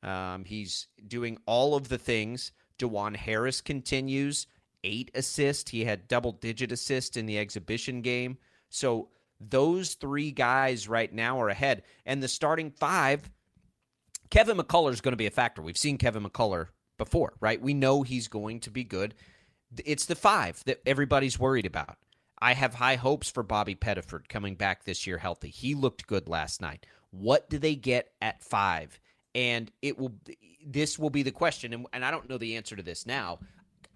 Um, 0.03 0.45
he's 0.45 0.87
doing 1.07 1.39
all 1.47 1.75
of 1.75 1.89
the 1.89 1.99
things 1.99 2.53
Dajuan 2.79 3.17
Harris 3.17 3.61
continues, 3.61 4.47
eight 4.85 5.11
assists. 5.15 5.71
He 5.71 5.85
had 5.85 6.09
double 6.09 6.33
digit 6.33 6.73
assists 6.73 7.17
in 7.17 7.27
the 7.27 7.39
exhibition 7.39 8.03
game. 8.03 8.39
So 8.69 9.09
those 9.41 9.95
three 9.95 10.31
guys 10.31 10.89
right 10.89 11.13
now 11.13 11.41
are 11.41 11.49
ahead. 11.49 11.83
And 12.05 12.23
the 12.23 12.29
starting 12.29 12.71
five, 12.71 13.31
Kevin 14.31 14.57
McCullar 14.57 14.93
is 14.93 15.01
going 15.01 15.13
to 15.13 15.17
be 15.17 15.27
a 15.27 15.31
factor. 15.31 15.63
We've 15.63 15.77
seen 15.77 15.99
Kevin 15.99 16.25
McCullar 16.25 16.69
before, 16.99 17.35
right? 17.41 17.61
We 17.61 17.75
know 17.75 18.03
he's 18.03 18.29
going 18.29 18.61
to 18.61 18.71
be 18.71 18.85
good. 18.85 19.15
It's 19.85 20.07
the 20.07 20.15
five 20.15 20.63
that 20.65 20.81
everybody's 20.87 21.39
worried 21.39 21.67
about. 21.67 21.99
I 22.39 22.55
have 22.55 22.75
high 22.75 22.97
hopes 22.97 23.31
for 23.31 23.43
Bobby 23.43 23.75
Pettiford 23.75 24.29
coming 24.29 24.55
back 24.57 24.85
this 24.85 25.07
year 25.07 25.19
healthy. 25.19 25.49
He 25.49 25.75
looked 25.75 26.07
good 26.07 26.29
last 26.29 26.61
night. 26.61 26.87
What 27.11 27.49
do 27.49 27.59
they 27.59 27.75
get 27.75 28.11
at 28.21 28.43
five? 28.43 29.01
And 29.37 29.71
it 29.83 29.99
will 29.99 30.15
this 30.67 30.99
will 30.99 31.11
be 31.11 31.23
the 31.23 31.31
question, 31.31 31.75
and, 31.75 31.87
and 31.93 32.05
I 32.05 32.11
don't 32.11 32.29
know 32.29 32.39
the 32.39 32.57
answer 32.57 32.75
to 32.75 32.83
this 32.83 33.07
now. 33.07 33.39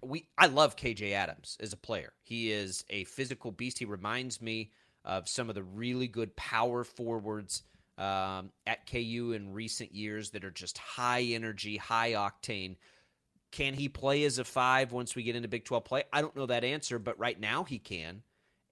We 0.03 0.27
I 0.37 0.45
love 0.45 0.75
KJ 0.75 1.13
Adams 1.13 1.57
as 1.59 1.73
a 1.73 1.77
player. 1.77 2.13
He 2.21 2.51
is 2.51 2.85
a 2.91 3.05
physical 3.05 3.51
beast. 3.51 3.79
He 3.79 3.85
reminds 3.85 4.39
me 4.39 4.71
of 5.03 5.27
some 5.27 5.49
of 5.49 5.55
the 5.55 5.63
really 5.63 6.07
good 6.07 6.35
power 6.35 6.83
forwards 6.83 7.63
um, 7.97 8.51
at 8.67 8.89
KU 8.89 9.33
in 9.35 9.51
recent 9.51 9.93
years 9.95 10.29
that 10.29 10.45
are 10.45 10.51
just 10.51 10.77
high 10.77 11.23
energy, 11.23 11.77
high 11.77 12.11
octane. 12.11 12.75
Can 13.51 13.73
he 13.73 13.89
play 13.89 14.23
as 14.23 14.37
a 14.37 14.43
five 14.43 14.91
once 14.91 15.15
we 15.15 15.23
get 15.23 15.35
into 15.35 15.47
Big 15.47 15.65
12 15.65 15.83
play? 15.83 16.03
I 16.13 16.21
don't 16.21 16.35
know 16.35 16.45
that 16.45 16.63
answer, 16.63 16.99
but 16.99 17.19
right 17.19 17.39
now 17.39 17.63
he 17.63 17.79
can. 17.79 18.21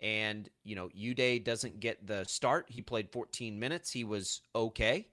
And, 0.01 0.47
you 0.63 0.75
know, 0.75 0.89
Udeh 0.97 1.43
doesn't 1.43 1.79
get 1.79 2.05
the 2.05 2.23
start. 2.25 2.67
He 2.69 2.81
played 2.81 3.11
14 3.11 3.59
minutes. 3.59 3.91
He 3.91 4.05
was 4.05 4.41
okay. 4.55 5.07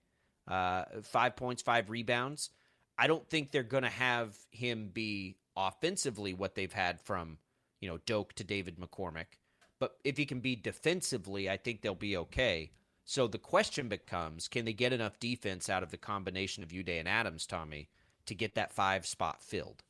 Uh, 0.46 0.84
five 1.02 1.36
points, 1.36 1.62
five 1.62 1.90
rebounds. 1.90 2.50
I 2.98 3.06
don't 3.06 3.28
think 3.28 3.50
they're 3.50 3.62
going 3.62 3.82
to 3.82 3.88
have 3.88 4.36
him 4.50 4.90
be 4.92 5.36
offensively 5.56 6.34
what 6.34 6.54
they've 6.54 6.72
had 6.72 7.00
from, 7.00 7.38
you 7.80 7.88
know, 7.88 7.98
Doke 8.06 8.32
to 8.34 8.44
David 8.44 8.78
McCormick. 8.78 9.38
But 9.78 9.96
if 10.04 10.16
he 10.16 10.24
can 10.24 10.40
be 10.40 10.56
defensively, 10.56 11.50
I 11.50 11.56
think 11.56 11.82
they'll 11.82 11.94
be 11.94 12.16
okay. 12.16 12.70
So 13.04 13.28
the 13.28 13.38
question 13.38 13.88
becomes 13.88 14.48
can 14.48 14.64
they 14.64 14.72
get 14.72 14.92
enough 14.92 15.20
defense 15.20 15.68
out 15.68 15.82
of 15.82 15.90
the 15.90 15.96
combination 15.96 16.62
of 16.62 16.70
Udeh 16.70 16.98
and 16.98 17.08
Adams, 17.08 17.46
Tommy, 17.46 17.88
to 18.26 18.34
get 18.34 18.54
that 18.54 18.72
five 18.72 19.06
spot 19.06 19.42
filled? 19.42 19.82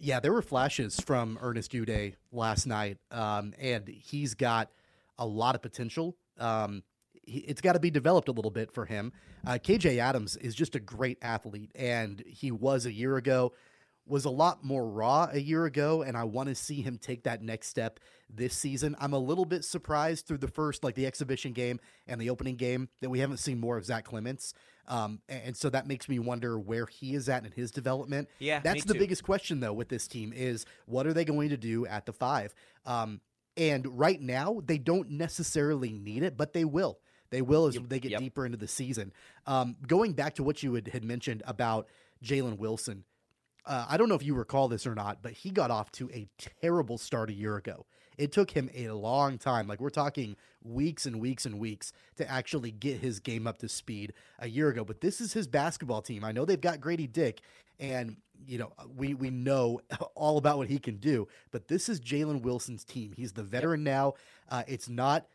Yeah, 0.00 0.20
there 0.20 0.32
were 0.32 0.42
flashes 0.42 0.98
from 1.00 1.38
Ernest 1.40 1.72
Udeh 1.72 2.14
last 2.32 2.66
night, 2.66 2.98
um, 3.10 3.54
and 3.58 3.86
he's 3.86 4.34
got 4.34 4.70
a 5.18 5.26
lot 5.26 5.54
of 5.54 5.62
potential. 5.62 6.16
Um, 6.38 6.82
it's 7.26 7.60
got 7.60 7.72
to 7.72 7.80
be 7.80 7.90
developed 7.90 8.28
a 8.28 8.32
little 8.32 8.50
bit 8.50 8.72
for 8.72 8.84
him. 8.86 9.12
Uh, 9.46 9.52
KJ 9.52 9.98
Adams 9.98 10.36
is 10.36 10.54
just 10.54 10.74
a 10.74 10.80
great 10.80 11.18
athlete, 11.22 11.70
and 11.74 12.22
he 12.26 12.50
was 12.50 12.86
a 12.86 12.92
year 12.92 13.16
ago. 13.16 13.52
Was 14.06 14.26
a 14.26 14.30
lot 14.30 14.62
more 14.62 14.86
raw 14.86 15.28
a 15.32 15.38
year 15.38 15.64
ago, 15.64 16.02
and 16.02 16.14
I 16.14 16.24
want 16.24 16.50
to 16.50 16.54
see 16.54 16.82
him 16.82 16.98
take 16.98 17.22
that 17.22 17.42
next 17.42 17.68
step 17.68 17.98
this 18.28 18.54
season. 18.54 18.94
I'm 19.00 19.14
a 19.14 19.18
little 19.18 19.46
bit 19.46 19.64
surprised 19.64 20.26
through 20.26 20.38
the 20.38 20.48
first, 20.48 20.84
like 20.84 20.94
the 20.94 21.06
exhibition 21.06 21.52
game 21.54 21.80
and 22.06 22.20
the 22.20 22.28
opening 22.28 22.56
game, 22.56 22.90
that 23.00 23.08
we 23.08 23.20
haven't 23.20 23.38
seen 23.38 23.58
more 23.58 23.78
of 23.78 23.86
Zach 23.86 24.04
Clemence. 24.04 24.52
Um, 24.88 25.22
and 25.30 25.56
so 25.56 25.70
that 25.70 25.86
makes 25.86 26.06
me 26.06 26.18
wonder 26.18 26.58
where 26.58 26.84
he 26.84 27.14
is 27.14 27.30
at 27.30 27.46
in 27.46 27.52
his 27.52 27.70
development. 27.70 28.28
Yeah, 28.38 28.60
that's 28.60 28.84
the 28.84 28.92
biggest 28.98 29.24
question 29.24 29.60
though 29.60 29.72
with 29.72 29.88
this 29.88 30.06
team 30.06 30.34
is 30.34 30.66
what 30.84 31.06
are 31.06 31.14
they 31.14 31.24
going 31.24 31.48
to 31.48 31.56
do 31.56 31.86
at 31.86 32.04
the 32.04 32.12
five? 32.12 32.54
Um, 32.84 33.22
And 33.56 33.86
right 33.98 34.20
now, 34.20 34.60
they 34.66 34.76
don't 34.76 35.08
necessarily 35.12 35.92
need 35.92 36.22
it, 36.22 36.36
but 36.36 36.52
they 36.52 36.66
will. 36.66 36.98
They 37.34 37.42
will 37.42 37.66
as 37.66 37.76
they 37.88 37.98
get 37.98 38.12
yep. 38.12 38.20
deeper 38.20 38.46
into 38.46 38.56
the 38.56 38.68
season. 38.68 39.12
Um, 39.44 39.74
going 39.84 40.12
back 40.12 40.36
to 40.36 40.44
what 40.44 40.62
you 40.62 40.74
had, 40.74 40.86
had 40.86 41.02
mentioned 41.02 41.42
about 41.48 41.88
Jalen 42.22 42.58
Wilson, 42.58 43.02
uh, 43.66 43.86
I 43.88 43.96
don't 43.96 44.08
know 44.08 44.14
if 44.14 44.22
you 44.22 44.36
recall 44.36 44.68
this 44.68 44.86
or 44.86 44.94
not, 44.94 45.20
but 45.20 45.32
he 45.32 45.50
got 45.50 45.72
off 45.72 45.90
to 45.92 46.08
a 46.12 46.28
terrible 46.62 46.96
start 46.96 47.30
a 47.30 47.32
year 47.32 47.56
ago. 47.56 47.86
It 48.16 48.30
took 48.30 48.52
him 48.52 48.70
a 48.72 48.90
long 48.90 49.38
time, 49.38 49.66
like 49.66 49.80
we're 49.80 49.90
talking 49.90 50.36
weeks 50.62 51.06
and 51.06 51.20
weeks 51.20 51.44
and 51.44 51.58
weeks, 51.58 51.92
to 52.18 52.30
actually 52.30 52.70
get 52.70 53.00
his 53.00 53.18
game 53.18 53.48
up 53.48 53.58
to 53.58 53.68
speed 53.68 54.12
a 54.38 54.48
year 54.48 54.68
ago. 54.68 54.84
But 54.84 55.00
this 55.00 55.20
is 55.20 55.32
his 55.32 55.48
basketball 55.48 56.02
team. 56.02 56.22
I 56.22 56.30
know 56.30 56.44
they've 56.44 56.60
got 56.60 56.80
Grady 56.80 57.08
Dick, 57.08 57.40
and 57.80 58.16
you 58.46 58.58
know 58.58 58.72
we 58.96 59.14
we 59.14 59.30
know 59.30 59.80
all 60.14 60.38
about 60.38 60.58
what 60.58 60.68
he 60.68 60.78
can 60.78 60.98
do. 60.98 61.26
But 61.50 61.66
this 61.66 61.88
is 61.88 62.00
Jalen 62.00 62.42
Wilson's 62.42 62.84
team. 62.84 63.12
He's 63.16 63.32
the 63.32 63.42
veteran 63.42 63.82
now. 63.82 64.14
Uh, 64.48 64.62
it's 64.68 64.88
not 64.88 65.26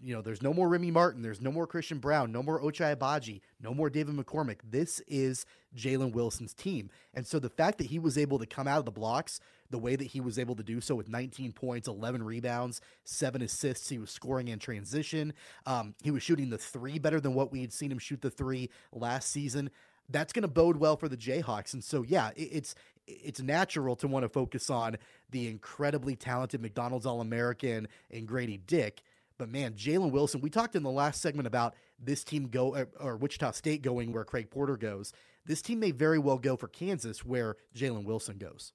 you 0.00 0.14
know, 0.14 0.22
there's 0.22 0.42
no 0.42 0.54
more 0.54 0.68
Remy 0.68 0.90
Martin, 0.90 1.22
there's 1.22 1.40
no 1.40 1.50
more 1.50 1.66
Christian 1.66 1.98
Braun, 1.98 2.30
no 2.30 2.42
more 2.42 2.60
Ochai 2.60 2.96
Agbaji, 2.96 3.40
no 3.60 3.74
more 3.74 3.90
David 3.90 4.16
McCormack. 4.16 4.58
This 4.68 5.00
is 5.08 5.44
Jalen 5.76 6.12
Wilson's 6.12 6.54
team. 6.54 6.90
And 7.14 7.26
so 7.26 7.38
the 7.38 7.50
fact 7.50 7.78
that 7.78 7.88
he 7.88 7.98
was 7.98 8.16
able 8.16 8.38
to 8.38 8.46
come 8.46 8.68
out 8.68 8.78
of 8.78 8.84
the 8.84 8.90
blocks 8.90 9.40
the 9.70 9.78
way 9.78 9.96
that 9.96 10.06
he 10.06 10.20
was 10.20 10.38
able 10.38 10.56
to 10.56 10.62
do 10.62 10.80
so 10.80 10.94
with 10.94 11.08
19 11.08 11.52
points, 11.52 11.88
11 11.88 12.22
rebounds, 12.22 12.80
seven 13.04 13.42
assists, 13.42 13.88
he 13.88 13.98
was 13.98 14.10
scoring 14.10 14.48
in 14.48 14.58
transition. 14.58 15.34
Um, 15.66 15.94
he 16.02 16.10
was 16.10 16.22
shooting 16.22 16.50
the 16.50 16.58
three 16.58 16.98
better 16.98 17.20
than 17.20 17.34
what 17.34 17.52
we 17.52 17.60
had 17.60 17.72
seen 17.72 17.92
him 17.92 17.98
shoot 17.98 18.22
the 18.22 18.30
three 18.30 18.70
last 18.92 19.30
season. 19.30 19.70
That's 20.08 20.32
going 20.32 20.42
to 20.42 20.48
bode 20.48 20.78
well 20.78 20.96
for 20.96 21.08
the 21.08 21.18
Jayhawks. 21.18 21.74
And 21.74 21.84
so, 21.84 22.02
yeah, 22.02 22.30
it, 22.34 22.48
it's 22.52 22.74
it's 23.06 23.40
natural 23.40 23.96
to 23.96 24.06
want 24.06 24.24
to 24.24 24.28
focus 24.28 24.68
on 24.68 24.96
the 25.30 25.48
incredibly 25.48 26.14
talented 26.14 26.60
McDonald's 26.60 27.06
All 27.06 27.20
American 27.20 27.88
and 28.10 28.28
Grady 28.28 28.58
Dick 28.58 29.02
but 29.38 29.48
man, 29.48 29.74
Jalen 29.74 30.10
Wilson, 30.10 30.40
we 30.40 30.50
talked 30.50 30.76
in 30.76 30.82
the 30.82 30.90
last 30.90 31.22
segment 31.22 31.46
about 31.46 31.74
this 31.98 32.24
team 32.24 32.48
go 32.48 32.88
or, 33.00 33.16
Wichita 33.16 33.52
State 33.52 33.82
going 33.82 34.12
where 34.12 34.24
Craig 34.24 34.50
Porter 34.50 34.76
goes. 34.76 35.12
This 35.46 35.62
team 35.62 35.80
may 35.80 35.92
very 35.92 36.18
well 36.18 36.38
go 36.38 36.56
for 36.56 36.68
Kansas 36.68 37.24
where 37.24 37.56
Jalen 37.74 38.04
Wilson 38.04 38.36
goes. 38.36 38.72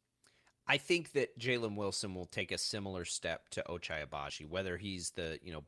I 0.66 0.78
think 0.78 1.12
that 1.12 1.38
Jalen 1.38 1.76
Wilson 1.76 2.16
will 2.16 2.26
take 2.26 2.52
a 2.52 2.58
similar 2.58 3.04
step 3.04 3.50
to 3.50 3.64
Ochai 3.70 4.08
Agbaji. 4.08 4.48
Whether 4.48 4.78
he's 4.78 5.12
the, 5.12 5.38
you 5.44 5.52
know, 5.52 5.64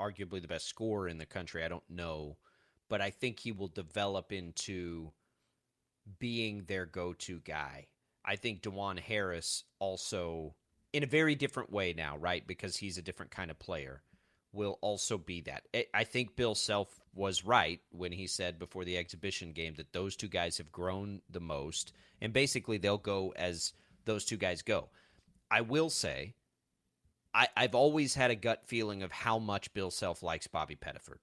arguably 0.00 0.40
the 0.40 0.48
best 0.48 0.66
scorer 0.66 1.06
in 1.06 1.18
the 1.18 1.26
country, 1.26 1.62
I 1.62 1.68
don't 1.68 1.88
know. 1.88 2.38
But 2.88 3.02
I 3.02 3.10
think 3.10 3.38
he 3.38 3.52
will 3.52 3.68
develop 3.68 4.32
into 4.32 5.12
being 6.18 6.64
their 6.66 6.86
go 6.86 7.12
to 7.12 7.40
guy. 7.40 7.88
I 8.24 8.36
think 8.36 8.62
Dajuan 8.62 8.98
Harris 8.98 9.64
also 9.78 10.54
in 10.92 11.02
a 11.02 11.06
very 11.06 11.34
different 11.34 11.70
way 11.70 11.92
now, 11.92 12.16
right? 12.16 12.46
Because 12.46 12.76
he's 12.76 12.98
a 12.98 13.02
different 13.02 13.30
kind 13.30 13.50
of 13.50 13.58
player, 13.58 14.02
will 14.52 14.78
also 14.80 15.16
be 15.18 15.40
that. 15.42 15.66
I 15.94 16.04
think 16.04 16.36
Bill 16.36 16.54
Self 16.54 17.00
was 17.14 17.44
right 17.44 17.80
when 17.90 18.12
he 18.12 18.26
said 18.26 18.58
before 18.58 18.84
the 18.84 18.98
exhibition 18.98 19.52
game 19.52 19.74
that 19.76 19.92
those 19.92 20.16
two 20.16 20.28
guys 20.28 20.58
have 20.58 20.72
grown 20.72 21.20
the 21.30 21.40
most, 21.40 21.92
and 22.20 22.32
basically 22.32 22.78
they'll 22.78 22.98
go 22.98 23.32
as 23.36 23.72
those 24.04 24.24
two 24.24 24.36
guys 24.36 24.62
go. 24.62 24.88
I 25.50 25.60
will 25.62 25.90
say, 25.90 26.34
I, 27.32 27.48
have 27.56 27.74
always 27.74 28.14
had 28.14 28.30
a 28.30 28.36
gut 28.36 28.62
feeling 28.66 29.02
of 29.02 29.12
how 29.12 29.38
much 29.38 29.72
Bill 29.72 29.90
Self 29.90 30.22
likes 30.22 30.46
Bobby 30.46 30.76
Pettiford. 30.76 31.18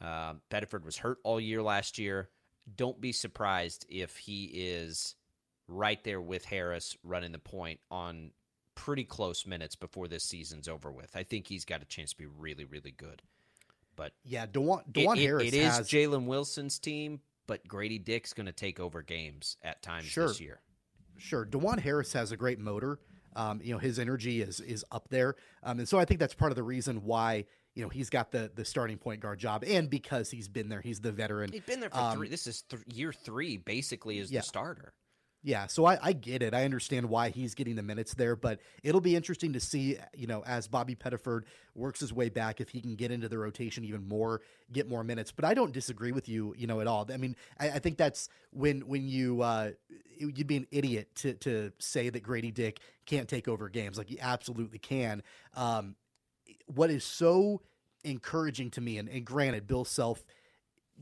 Uh, 0.00 0.34
Pettiford 0.50 0.84
was 0.84 0.98
hurt 0.98 1.18
all 1.24 1.40
year 1.40 1.62
last 1.62 1.98
year. 1.98 2.28
Don't 2.76 3.00
be 3.00 3.12
surprised 3.12 3.86
if 3.88 4.16
he 4.16 4.44
is 4.54 5.16
right 5.68 6.02
there 6.04 6.20
with 6.20 6.44
Harris 6.44 6.96
running 7.02 7.32
the 7.32 7.38
point 7.38 7.80
on 7.90 8.30
pretty 8.74 9.04
close 9.04 9.46
minutes 9.46 9.76
before 9.76 10.08
this 10.08 10.24
season's 10.24 10.68
over 10.68 10.90
with. 10.90 11.14
I 11.14 11.22
think 11.22 11.46
he's 11.46 11.64
got 11.64 11.82
a 11.82 11.84
chance 11.84 12.10
to 12.10 12.16
be 12.16 12.26
really, 12.26 12.64
really 12.64 12.92
good. 12.92 13.22
But 13.96 14.12
yeah, 14.24 14.46
Dajuan, 14.46 14.90
Dajuan 14.90 15.16
it, 15.16 15.22
Harris. 15.22 15.48
It, 15.48 15.54
it 15.54 15.64
has... 15.64 15.88
Jalen 15.88 16.26
Wilson's 16.26 16.78
team, 16.78 17.20
but 17.46 17.66
Grady 17.68 17.98
Dick's 17.98 18.32
going 18.32 18.46
to 18.46 18.52
take 18.52 18.80
over 18.80 19.02
games 19.02 19.56
at 19.62 19.82
times 19.82 20.06
sure. 20.06 20.28
this 20.28 20.40
year. 20.40 20.60
Sure, 21.18 21.46
Dajuan 21.46 21.78
Harris 21.78 22.12
has 22.14 22.32
a 22.32 22.36
great 22.36 22.58
motor. 22.58 22.98
Um, 23.36 23.60
you 23.62 23.72
know, 23.72 23.78
his 23.78 23.98
energy 23.98 24.42
is 24.42 24.60
is 24.60 24.84
up 24.90 25.08
there, 25.08 25.36
um, 25.62 25.78
and 25.78 25.88
so 25.88 25.98
I 25.98 26.04
think 26.04 26.20
that's 26.20 26.34
part 26.34 26.52
of 26.52 26.56
the 26.56 26.62
reason 26.62 27.04
why 27.04 27.46
you 27.74 27.82
know 27.82 27.88
he's 27.88 28.10
got 28.10 28.30
the 28.30 28.50
the 28.54 28.64
starting 28.64 28.98
point 28.98 29.20
guard 29.20 29.38
job, 29.38 29.64
and 29.66 29.88
because 29.88 30.30
he's 30.30 30.48
been 30.48 30.68
there, 30.68 30.80
he's 30.80 31.00
the 31.00 31.12
veteran. 31.12 31.52
He's 31.52 31.62
been 31.62 31.80
there 31.80 31.90
for 31.90 31.98
um, 31.98 32.16
three. 32.16 32.28
This 32.28 32.46
is 32.46 32.62
th- 32.62 32.82
year 32.92 33.12
three, 33.12 33.56
basically, 33.56 34.18
as 34.18 34.30
yeah. 34.30 34.40
the 34.40 34.46
starter. 34.46 34.92
Yeah, 35.44 35.66
so 35.66 35.84
I, 35.86 35.98
I 36.00 36.12
get 36.12 36.40
it. 36.40 36.54
I 36.54 36.64
understand 36.64 37.08
why 37.08 37.30
he's 37.30 37.54
getting 37.54 37.74
the 37.74 37.82
minutes 37.82 38.14
there, 38.14 38.36
but 38.36 38.60
it'll 38.84 39.00
be 39.00 39.16
interesting 39.16 39.52
to 39.54 39.60
see, 39.60 39.98
you 40.14 40.28
know, 40.28 40.44
as 40.46 40.68
Bobby 40.68 40.94
Pettiford 40.94 41.42
works 41.74 41.98
his 41.98 42.12
way 42.12 42.28
back, 42.28 42.60
if 42.60 42.68
he 42.68 42.80
can 42.80 42.94
get 42.94 43.10
into 43.10 43.28
the 43.28 43.38
rotation 43.38 43.84
even 43.84 44.08
more, 44.08 44.40
get 44.72 44.88
more 44.88 45.02
minutes. 45.02 45.32
But 45.32 45.44
I 45.44 45.54
don't 45.54 45.72
disagree 45.72 46.12
with 46.12 46.28
you, 46.28 46.54
you 46.56 46.68
know, 46.68 46.80
at 46.80 46.86
all. 46.86 47.08
I 47.12 47.16
mean, 47.16 47.34
I, 47.58 47.70
I 47.70 47.78
think 47.80 47.98
that's 47.98 48.28
when 48.52 48.82
when 48.82 49.08
you 49.08 49.42
uh, 49.42 49.70
you'd 50.16 50.46
be 50.46 50.58
an 50.58 50.66
idiot 50.70 51.08
to 51.16 51.34
to 51.34 51.72
say 51.80 52.08
that 52.08 52.22
Grady 52.22 52.52
Dick 52.52 52.78
can't 53.06 53.28
take 53.28 53.48
over 53.48 53.68
games. 53.68 53.98
Like 53.98 54.08
he 54.08 54.20
absolutely 54.20 54.78
can. 54.78 55.24
Um, 55.56 55.96
what 56.66 56.90
is 56.90 57.04
so 57.04 57.62
encouraging 58.04 58.70
to 58.70 58.80
me, 58.80 58.98
and, 58.98 59.08
and 59.08 59.24
granted, 59.24 59.66
Bill 59.66 59.84
Self 59.84 60.24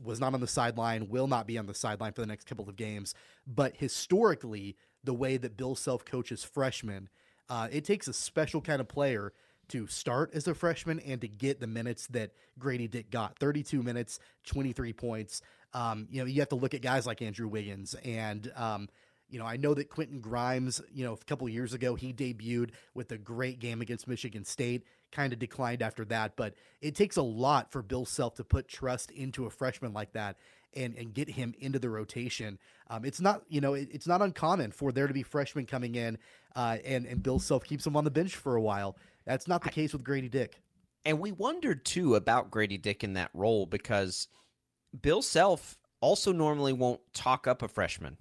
was 0.03 0.19
not 0.19 0.33
on 0.33 0.41
the 0.41 0.47
sideline, 0.47 1.09
will 1.09 1.27
not 1.27 1.47
be 1.47 1.57
on 1.57 1.65
the 1.65 1.73
sideline 1.73 2.13
for 2.13 2.21
the 2.21 2.27
next 2.27 2.45
couple 2.45 2.67
of 2.67 2.75
games. 2.75 3.13
But 3.45 3.77
historically, 3.77 4.75
the 5.03 5.13
way 5.13 5.37
that 5.37 5.57
Bill 5.57 5.75
Self 5.75 6.05
coaches 6.05 6.43
freshmen, 6.43 7.09
uh, 7.49 7.67
it 7.71 7.85
takes 7.85 8.07
a 8.07 8.13
special 8.13 8.61
kind 8.61 8.81
of 8.81 8.87
player 8.87 9.33
to 9.69 9.87
start 9.87 10.31
as 10.33 10.47
a 10.47 10.53
freshman 10.53 10.99
and 10.99 11.21
to 11.21 11.27
get 11.27 11.59
the 11.59 11.67
minutes 11.67 12.07
that 12.07 12.31
Grady 12.59 12.87
Dick 12.87 13.09
got 13.09 13.39
32 13.39 13.81
minutes, 13.81 14.19
23 14.45 14.91
points. 14.93 15.41
Um, 15.73 16.07
you 16.11 16.21
know, 16.21 16.27
you 16.27 16.41
have 16.41 16.49
to 16.49 16.55
look 16.55 16.73
at 16.73 16.81
guys 16.81 17.07
like 17.07 17.21
Andrew 17.21 17.47
Wiggins 17.47 17.95
and, 18.03 18.51
um, 18.55 18.89
you 19.31 19.39
know, 19.39 19.45
I 19.45 19.57
know 19.57 19.73
that 19.73 19.89
Quentin 19.89 20.19
Grimes, 20.19 20.81
you 20.93 21.05
know, 21.05 21.13
a 21.13 21.25
couple 21.25 21.47
years 21.47 21.73
ago, 21.73 21.95
he 21.95 22.13
debuted 22.13 22.71
with 22.93 23.11
a 23.11 23.17
great 23.17 23.59
game 23.59 23.81
against 23.81 24.07
Michigan 24.07 24.43
State 24.43 24.83
kind 25.11 25.33
of 25.33 25.39
declined 25.39 25.81
after 25.81 26.05
that. 26.05 26.35
But 26.35 26.55
it 26.81 26.95
takes 26.95 27.17
a 27.17 27.21
lot 27.21 27.71
for 27.71 27.81
Bill 27.81 28.05
Self 28.05 28.35
to 28.35 28.43
put 28.43 28.67
trust 28.67 29.11
into 29.11 29.45
a 29.45 29.49
freshman 29.49 29.93
like 29.93 30.13
that 30.13 30.37
and 30.73 30.95
and 30.95 31.13
get 31.13 31.29
him 31.29 31.53
into 31.59 31.79
the 31.79 31.89
rotation. 31.89 32.59
Um, 32.89 33.05
it's 33.05 33.21
not 33.21 33.43
you 33.47 33.61
know 33.61 33.73
it, 33.73 33.89
it's 33.91 34.07
not 34.07 34.21
uncommon 34.21 34.71
for 34.71 34.91
there 34.91 35.07
to 35.07 35.13
be 35.13 35.23
freshmen 35.23 35.65
coming 35.65 35.95
in 35.95 36.17
uh, 36.55 36.77
and 36.85 37.05
and 37.05 37.23
Bill 37.23 37.39
Self 37.39 37.63
keeps 37.63 37.83
them 37.83 37.95
on 37.95 38.03
the 38.03 38.11
bench 38.11 38.35
for 38.35 38.55
a 38.55 38.61
while. 38.61 38.97
That's 39.25 39.47
not 39.47 39.63
the 39.63 39.69
I, 39.69 39.73
case 39.73 39.93
with 39.93 40.03
Grady 40.03 40.29
Dick. 40.29 40.61
And 41.05 41.19
we 41.19 41.31
wondered 41.31 41.85
too 41.85 42.15
about 42.15 42.51
Grady 42.51 42.77
Dick 42.77 43.03
in 43.03 43.13
that 43.13 43.31
role 43.33 43.65
because 43.65 44.27
Bill 44.99 45.21
Self 45.21 45.77
also 45.99 46.31
normally 46.31 46.73
won't 46.73 47.01
talk 47.13 47.47
up 47.47 47.61
a 47.61 47.67
freshman 47.67 48.17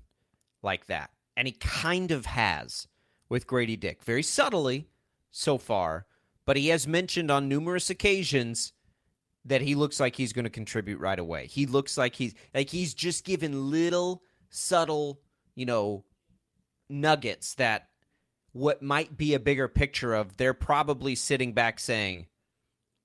like 0.62 0.86
that, 0.86 1.10
and 1.36 1.46
he 1.46 1.52
kind 1.52 2.10
of 2.10 2.26
has 2.26 2.86
with 3.28 3.46
Grady 3.46 3.76
Dick 3.76 4.02
very 4.02 4.22
subtly 4.22 4.88
so 5.30 5.58
far 5.58 6.06
but 6.50 6.56
he 6.56 6.66
has 6.66 6.84
mentioned 6.84 7.30
on 7.30 7.48
numerous 7.48 7.90
occasions 7.90 8.72
that 9.44 9.60
he 9.60 9.76
looks 9.76 10.00
like 10.00 10.16
he's 10.16 10.32
going 10.32 10.46
to 10.46 10.50
contribute 10.50 10.98
right 10.98 11.18
away. 11.20 11.46
He 11.46 11.64
looks 11.64 11.96
like 11.96 12.16
he's 12.16 12.34
like 12.52 12.68
he's 12.68 12.92
just 12.92 13.24
given 13.24 13.70
little 13.70 14.24
subtle, 14.48 15.20
you 15.54 15.64
know, 15.64 16.04
nuggets 16.88 17.54
that 17.54 17.90
what 18.50 18.82
might 18.82 19.16
be 19.16 19.34
a 19.34 19.38
bigger 19.38 19.68
picture 19.68 20.12
of 20.12 20.38
they're 20.38 20.52
probably 20.52 21.14
sitting 21.14 21.52
back 21.52 21.78
saying, 21.78 22.26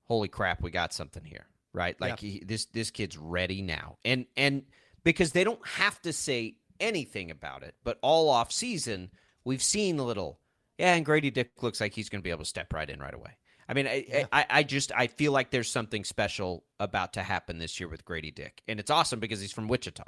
"Holy 0.06 0.28
crap, 0.28 0.64
we 0.64 0.72
got 0.72 0.92
something 0.92 1.24
here." 1.24 1.46
Right? 1.72 2.02
Like 2.02 2.24
yeah. 2.24 2.30
he, 2.30 2.44
this 2.44 2.66
this 2.66 2.90
kid's 2.90 3.16
ready 3.16 3.62
now. 3.62 4.00
And 4.04 4.26
and 4.36 4.64
because 5.04 5.34
they 5.34 5.44
don't 5.44 5.66
have 5.68 6.02
to 6.02 6.14
say 6.14 6.56
anything 6.80 7.32
about 7.32 7.64
it, 7.64 7.76
but 7.84 7.98
all 8.02 8.30
off 8.30 8.52
season, 8.52 9.12
we've 9.44 9.64
seen 9.64 10.00
a 10.00 10.04
little 10.04 10.40
yeah, 10.78 10.96
and 10.96 11.06
Grady 11.06 11.32
Dick 11.32 11.64
looks 11.64 11.80
like 11.80 11.94
he's 11.94 12.10
going 12.10 12.22
to 12.22 12.24
be 12.24 12.32
able 12.32 12.44
to 12.44 12.50
step 12.50 12.74
right 12.74 12.90
in 12.90 13.00
right 13.00 13.14
away. 13.14 13.38
I 13.68 13.74
mean, 13.74 13.88
I, 13.88 14.06
yeah. 14.08 14.26
I, 14.32 14.46
I 14.50 14.64
just 14.64 14.92
I 14.96 15.08
feel 15.08 15.32
like 15.32 15.50
there's 15.50 15.72
something 15.72 16.04
special 16.04 16.64
about 16.80 17.14
to 17.14 17.24
happen 17.24 17.58
this 17.58 17.80
year 17.80 17.90
with 17.90 18.06
Grady 18.06 18.32
Dick, 18.32 18.62
and 18.68 18.80
it's 18.80 18.92
awesome 18.92 19.20
because 19.20 19.40
he's 19.42 19.52
from 19.52 19.68
Wichita. 19.68 20.04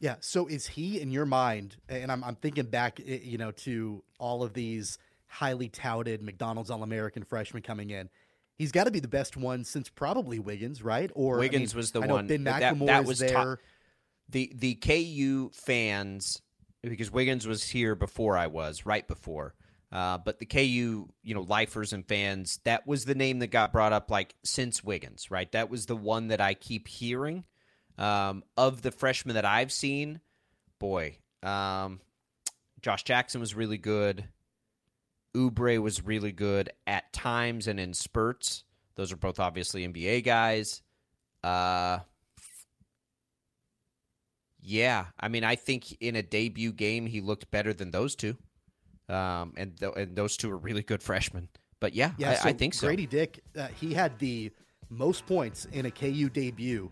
Yeah. 0.00 0.16
So 0.20 0.46
is 0.46 0.66
he 0.66 1.00
in 1.00 1.10
your 1.10 1.26
mind? 1.26 1.76
And 1.88 2.10
I'm 2.10 2.24
I'm 2.24 2.36
thinking 2.36 2.66
back, 2.66 3.00
eh, 3.00 3.18
you 3.22 3.38
know, 3.38 3.50
to 3.52 4.02
all 4.18 4.42
of 4.42 4.54
these 4.54 4.98
highly 5.26 5.68
touted 5.68 6.22
McDonald's 6.22 6.70
All 6.70 6.82
American 6.82 7.24
freshmen 7.24 7.62
coming 7.62 7.90
in. 7.90 8.08
He's 8.56 8.72
got 8.72 8.84
to 8.84 8.90
be 8.90 9.00
the 9.00 9.08
best 9.08 9.36
one 9.36 9.64
since 9.64 9.88
probably 9.88 10.38
Wiggins, 10.38 10.82
right? 10.82 11.10
Or 11.14 11.38
Wiggins 11.38 11.72
I 11.72 11.74
mean, 11.74 11.78
was 11.78 11.90
the 11.90 12.00
one. 12.02 12.26
Ben 12.26 12.44
McLemore 12.44 12.78
that, 12.78 12.86
that 12.86 13.04
was 13.04 13.18
there. 13.18 13.32
Top. 13.32 13.58
The 14.28 14.52
the 14.54 14.74
KU 14.76 15.50
fans 15.52 16.40
because 16.82 17.10
Wiggins 17.10 17.46
was 17.46 17.62
here 17.68 17.94
before 17.94 18.36
I 18.36 18.48
was, 18.48 18.84
right 18.86 19.06
before. 19.06 19.54
Uh, 19.92 20.18
but 20.18 20.38
the 20.38 20.46
KU, 20.46 21.08
you 21.22 21.34
know, 21.34 21.42
lifers 21.42 21.92
and 21.92 22.06
fans, 22.06 22.58
that 22.64 22.86
was 22.86 23.04
the 23.04 23.14
name 23.14 23.40
that 23.40 23.48
got 23.48 23.72
brought 23.72 23.92
up 23.92 24.10
like 24.10 24.34
since 24.42 24.82
Wiggins, 24.82 25.30
right? 25.30 25.52
That 25.52 25.68
was 25.68 25.84
the 25.86 25.96
one 25.96 26.28
that 26.28 26.40
I 26.40 26.54
keep 26.54 26.88
hearing. 26.88 27.44
Um, 27.98 28.42
of 28.56 28.80
the 28.80 28.90
freshmen 28.90 29.34
that 29.34 29.44
I've 29.44 29.70
seen, 29.70 30.20
boy, 30.78 31.18
um, 31.42 32.00
Josh 32.80 33.04
Jackson 33.04 33.40
was 33.40 33.54
really 33.54 33.76
good. 33.76 34.24
Oubre 35.36 35.80
was 35.80 36.02
really 36.02 36.32
good 36.32 36.70
at 36.86 37.12
times 37.12 37.68
and 37.68 37.78
in 37.78 37.92
spurts. 37.92 38.64
Those 38.96 39.12
are 39.12 39.16
both 39.16 39.38
obviously 39.38 39.86
NBA 39.86 40.24
guys. 40.24 40.80
Uh, 41.44 41.98
yeah, 44.62 45.06
I 45.18 45.28
mean, 45.28 45.44
I 45.44 45.56
think 45.56 45.96
in 46.00 46.14
a 46.16 46.22
debut 46.22 46.72
game 46.72 47.06
he 47.06 47.20
looked 47.20 47.50
better 47.50 47.72
than 47.72 47.90
those 47.90 48.14
two, 48.14 48.36
um, 49.08 49.54
and 49.56 49.76
th- 49.78 49.92
and 49.96 50.16
those 50.16 50.36
two 50.36 50.50
are 50.52 50.56
really 50.56 50.82
good 50.82 51.02
freshmen. 51.02 51.48
But 51.80 51.94
yeah, 51.94 52.12
Yeah, 52.16 52.30
I, 52.30 52.34
so 52.34 52.48
I 52.48 52.52
think 52.52 52.74
so. 52.74 52.86
Grady 52.86 53.06
Dick, 53.06 53.40
uh, 53.58 53.66
he 53.68 53.92
had 53.92 54.18
the 54.20 54.52
most 54.88 55.26
points 55.26 55.66
in 55.72 55.86
a 55.86 55.90
KU 55.90 56.28
debut 56.28 56.90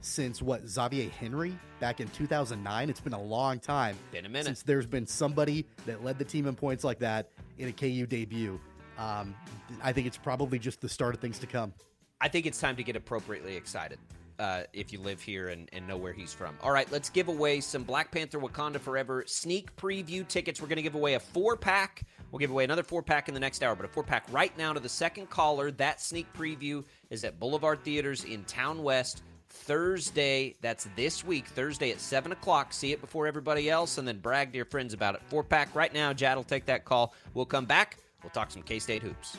since 0.00 0.40
what 0.40 0.68
Xavier 0.68 1.10
Henry 1.10 1.58
back 1.80 2.00
in 2.00 2.08
2009. 2.08 2.88
It's 2.88 3.00
been 3.00 3.12
a 3.14 3.20
long 3.22 3.58
time. 3.58 3.96
Been 4.12 4.26
a 4.26 4.28
minute. 4.28 4.44
since 4.44 4.62
there's 4.62 4.86
been 4.86 5.06
somebody 5.06 5.66
that 5.86 6.04
led 6.04 6.18
the 6.20 6.24
team 6.24 6.46
in 6.46 6.54
points 6.54 6.84
like 6.84 7.00
that 7.00 7.30
in 7.58 7.68
a 7.68 7.72
KU 7.72 8.06
debut. 8.06 8.60
Um, 8.96 9.34
I 9.82 9.92
think 9.92 10.06
it's 10.06 10.16
probably 10.16 10.60
just 10.60 10.80
the 10.80 10.88
start 10.88 11.16
of 11.16 11.20
things 11.20 11.40
to 11.40 11.46
come. 11.46 11.72
I 12.20 12.28
think 12.28 12.46
it's 12.46 12.60
time 12.60 12.76
to 12.76 12.84
get 12.84 12.94
appropriately 12.94 13.56
excited 13.56 13.98
uh, 14.38 14.62
if 14.72 14.92
you 14.92 15.00
live 15.00 15.20
here 15.20 15.48
and, 15.48 15.68
and 15.72 15.86
know 15.86 15.96
where 15.96 16.12
he's 16.12 16.32
from. 16.32 16.56
All 16.62 16.70
right, 16.70 16.90
let's 16.92 17.10
give 17.10 17.28
away 17.28 17.60
some 17.60 17.82
Black 17.82 18.10
Panther 18.10 18.38
Wakanda 18.38 18.78
Forever 18.78 19.24
sneak 19.26 19.74
preview 19.76 20.26
tickets. 20.26 20.60
We're 20.60 20.68
going 20.68 20.76
to 20.76 20.82
give 20.82 20.94
away 20.94 21.14
a 21.14 21.20
four 21.20 21.56
pack. 21.56 22.04
We'll 22.30 22.38
give 22.38 22.50
away 22.50 22.64
another 22.64 22.82
four 22.82 23.02
pack 23.02 23.28
in 23.28 23.34
the 23.34 23.40
next 23.40 23.62
hour, 23.62 23.74
but 23.74 23.86
a 23.86 23.88
four 23.88 24.04
pack 24.04 24.24
right 24.30 24.56
now 24.58 24.72
to 24.72 24.80
the 24.80 24.88
second 24.88 25.30
caller. 25.30 25.70
That 25.70 26.00
sneak 26.00 26.32
preview 26.34 26.84
is 27.10 27.24
at 27.24 27.40
Boulevard 27.40 27.82
Theaters 27.82 28.24
in 28.24 28.44
Town 28.44 28.82
West. 28.82 29.22
Thursday, 29.50 30.54
that's 30.60 30.88
this 30.94 31.24
week, 31.24 31.46
Thursday 31.46 31.90
at 31.90 32.00
7 32.00 32.32
o'clock. 32.32 32.72
See 32.72 32.92
it 32.92 33.00
before 33.00 33.26
everybody 33.26 33.70
else 33.70 33.98
and 33.98 34.06
then 34.06 34.18
brag 34.18 34.52
to 34.52 34.56
your 34.56 34.66
friends 34.66 34.92
about 34.92 35.14
it. 35.14 35.22
Four 35.28 35.42
pack 35.42 35.74
right 35.74 35.92
now. 35.92 36.12
Jad 36.12 36.36
will 36.36 36.44
take 36.44 36.66
that 36.66 36.84
call. 36.84 37.14
We'll 37.34 37.46
come 37.46 37.64
back. 37.64 37.96
We'll 38.22 38.30
talk 38.30 38.50
some 38.50 38.62
K 38.62 38.78
State 38.78 39.02
hoops. 39.02 39.36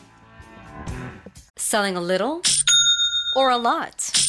Selling 1.58 1.96
a 1.96 2.02
little 2.02 2.42
or 3.36 3.50
a 3.52 3.58
lot? 3.58 4.29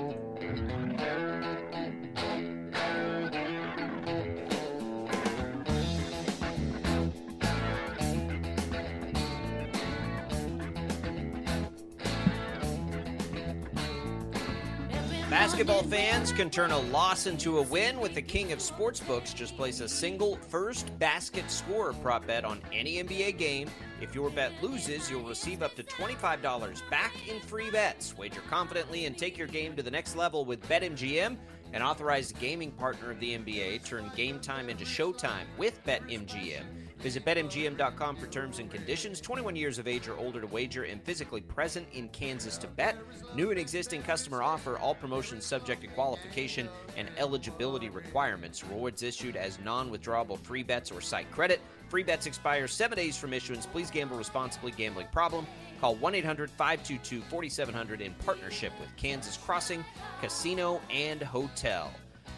Basketball 15.31 15.83
fans 15.83 16.33
can 16.33 16.49
turn 16.49 16.71
a 16.71 16.77
loss 16.77 17.25
into 17.25 17.59
a 17.59 17.61
win 17.61 18.01
with 18.01 18.13
the 18.15 18.21
king 18.21 18.51
of 18.51 18.59
sportsbooks. 18.59 19.33
Just 19.33 19.55
place 19.55 19.79
a 19.79 19.87
single 19.87 20.35
first 20.49 20.99
basket 20.99 21.49
scorer 21.49 21.93
prop 21.93 22.27
bet 22.27 22.43
on 22.43 22.59
any 22.73 23.01
NBA 23.01 23.37
game. 23.37 23.69
If 24.01 24.13
your 24.13 24.29
bet 24.29 24.51
loses, 24.61 25.09
you'll 25.09 25.23
receive 25.23 25.63
up 25.63 25.73
to 25.75 25.83
$25 25.83 26.81
back 26.89 27.13
in 27.29 27.39
free 27.39 27.71
bets. 27.71 28.13
Wager 28.17 28.41
confidently 28.49 29.05
and 29.05 29.17
take 29.17 29.37
your 29.37 29.47
game 29.47 29.73
to 29.77 29.81
the 29.81 29.89
next 29.89 30.17
level 30.17 30.43
with 30.43 30.61
BetMGM, 30.67 31.37
an 31.71 31.81
authorized 31.81 32.37
gaming 32.37 32.71
partner 32.71 33.11
of 33.11 33.19
the 33.21 33.37
NBA. 33.37 33.85
Turn 33.85 34.11
game 34.17 34.37
time 34.41 34.69
into 34.69 34.83
showtime 34.83 35.45
with 35.57 35.81
BetMGM. 35.85 36.80
Visit 37.01 37.25
BetMGM.com 37.25 38.15
for 38.15 38.27
terms 38.27 38.59
and 38.59 38.69
conditions. 38.69 39.19
21 39.19 39.55
years 39.55 39.79
of 39.79 39.87
age 39.87 40.07
or 40.07 40.15
older 40.17 40.39
to 40.39 40.47
wager 40.47 40.83
and 40.83 41.01
physically 41.01 41.41
present 41.41 41.87
in 41.93 42.07
Kansas 42.09 42.57
to 42.59 42.67
bet. 42.67 42.95
New 43.35 43.49
and 43.49 43.59
existing 43.59 44.03
customer 44.03 44.43
offer. 44.43 44.77
All 44.77 44.93
promotions 44.93 45.43
subject 45.43 45.81
to 45.81 45.87
qualification 45.87 46.69
and 46.95 47.09
eligibility 47.17 47.89
requirements. 47.89 48.63
Rewards 48.63 49.01
issued 49.01 49.35
as 49.35 49.59
non 49.63 49.89
withdrawable 49.89 50.37
free 50.37 50.63
bets 50.63 50.91
or 50.91 51.01
site 51.01 51.29
credit. 51.31 51.59
Free 51.89 52.03
bets 52.03 52.27
expire 52.27 52.67
seven 52.67 52.97
days 52.97 53.17
from 53.17 53.33
issuance. 53.33 53.65
Please 53.65 53.89
gamble 53.89 54.17
responsibly. 54.17 54.71
Gambling 54.71 55.07
problem? 55.11 55.47
Call 55.79 55.95
1 55.95 56.15
800 56.15 56.51
522 56.51 57.21
4700 57.21 58.01
in 58.01 58.13
partnership 58.25 58.71
with 58.79 58.95
Kansas 58.95 59.37
Crossing 59.37 59.83
Casino 60.21 60.79
and 60.91 61.23
Hotel. 61.23 61.91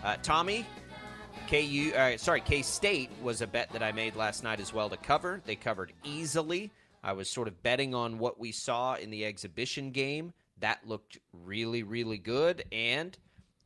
Uh, 0.03 0.15
Tommy, 0.23 0.65
KU, 1.47 1.91
uh, 1.95 2.17
sorry, 2.17 2.41
K 2.41 2.61
State 2.61 3.09
was 3.21 3.41
a 3.41 3.47
bet 3.47 3.71
that 3.73 3.83
I 3.83 3.91
made 3.91 4.15
last 4.15 4.43
night 4.43 4.59
as 4.59 4.73
well 4.73 4.89
to 4.89 4.97
cover. 4.97 5.41
They 5.45 5.55
covered 5.55 5.93
easily. 6.03 6.71
I 7.03 7.13
was 7.13 7.29
sort 7.29 7.47
of 7.47 7.61
betting 7.63 7.93
on 7.93 8.17
what 8.17 8.39
we 8.39 8.51
saw 8.51 8.95
in 8.95 9.09
the 9.09 9.25
exhibition 9.25 9.91
game. 9.91 10.33
That 10.59 10.87
looked 10.87 11.19
really, 11.33 11.83
really 11.83 12.17
good. 12.17 12.63
And 12.71 13.17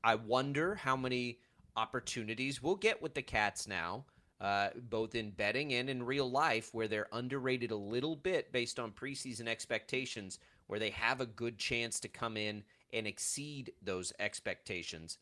I 0.03 0.15
wonder 0.15 0.75
how 0.75 0.95
many 0.95 1.39
opportunities 1.75 2.61
we'll 2.61 2.75
get 2.75 3.01
with 3.01 3.13
the 3.13 3.21
Cats 3.21 3.67
now, 3.67 4.05
uh, 4.41 4.69
both 4.89 5.13
in 5.13 5.29
betting 5.29 5.73
and 5.73 5.89
in 5.89 6.03
real 6.03 6.29
life, 6.29 6.73
where 6.73 6.87
they're 6.87 7.07
underrated 7.11 7.71
a 7.71 7.75
little 7.75 8.15
bit 8.15 8.51
based 8.51 8.79
on 8.79 8.91
preseason 8.91 9.47
expectations, 9.47 10.39
where 10.65 10.79
they 10.79 10.89
have 10.89 11.21
a 11.21 11.25
good 11.25 11.57
chance 11.59 11.99
to 11.99 12.07
come 12.07 12.37
in 12.37 12.63
and 12.91 13.05
exceed 13.05 13.71
those 13.81 14.11
expectations. 14.19 15.19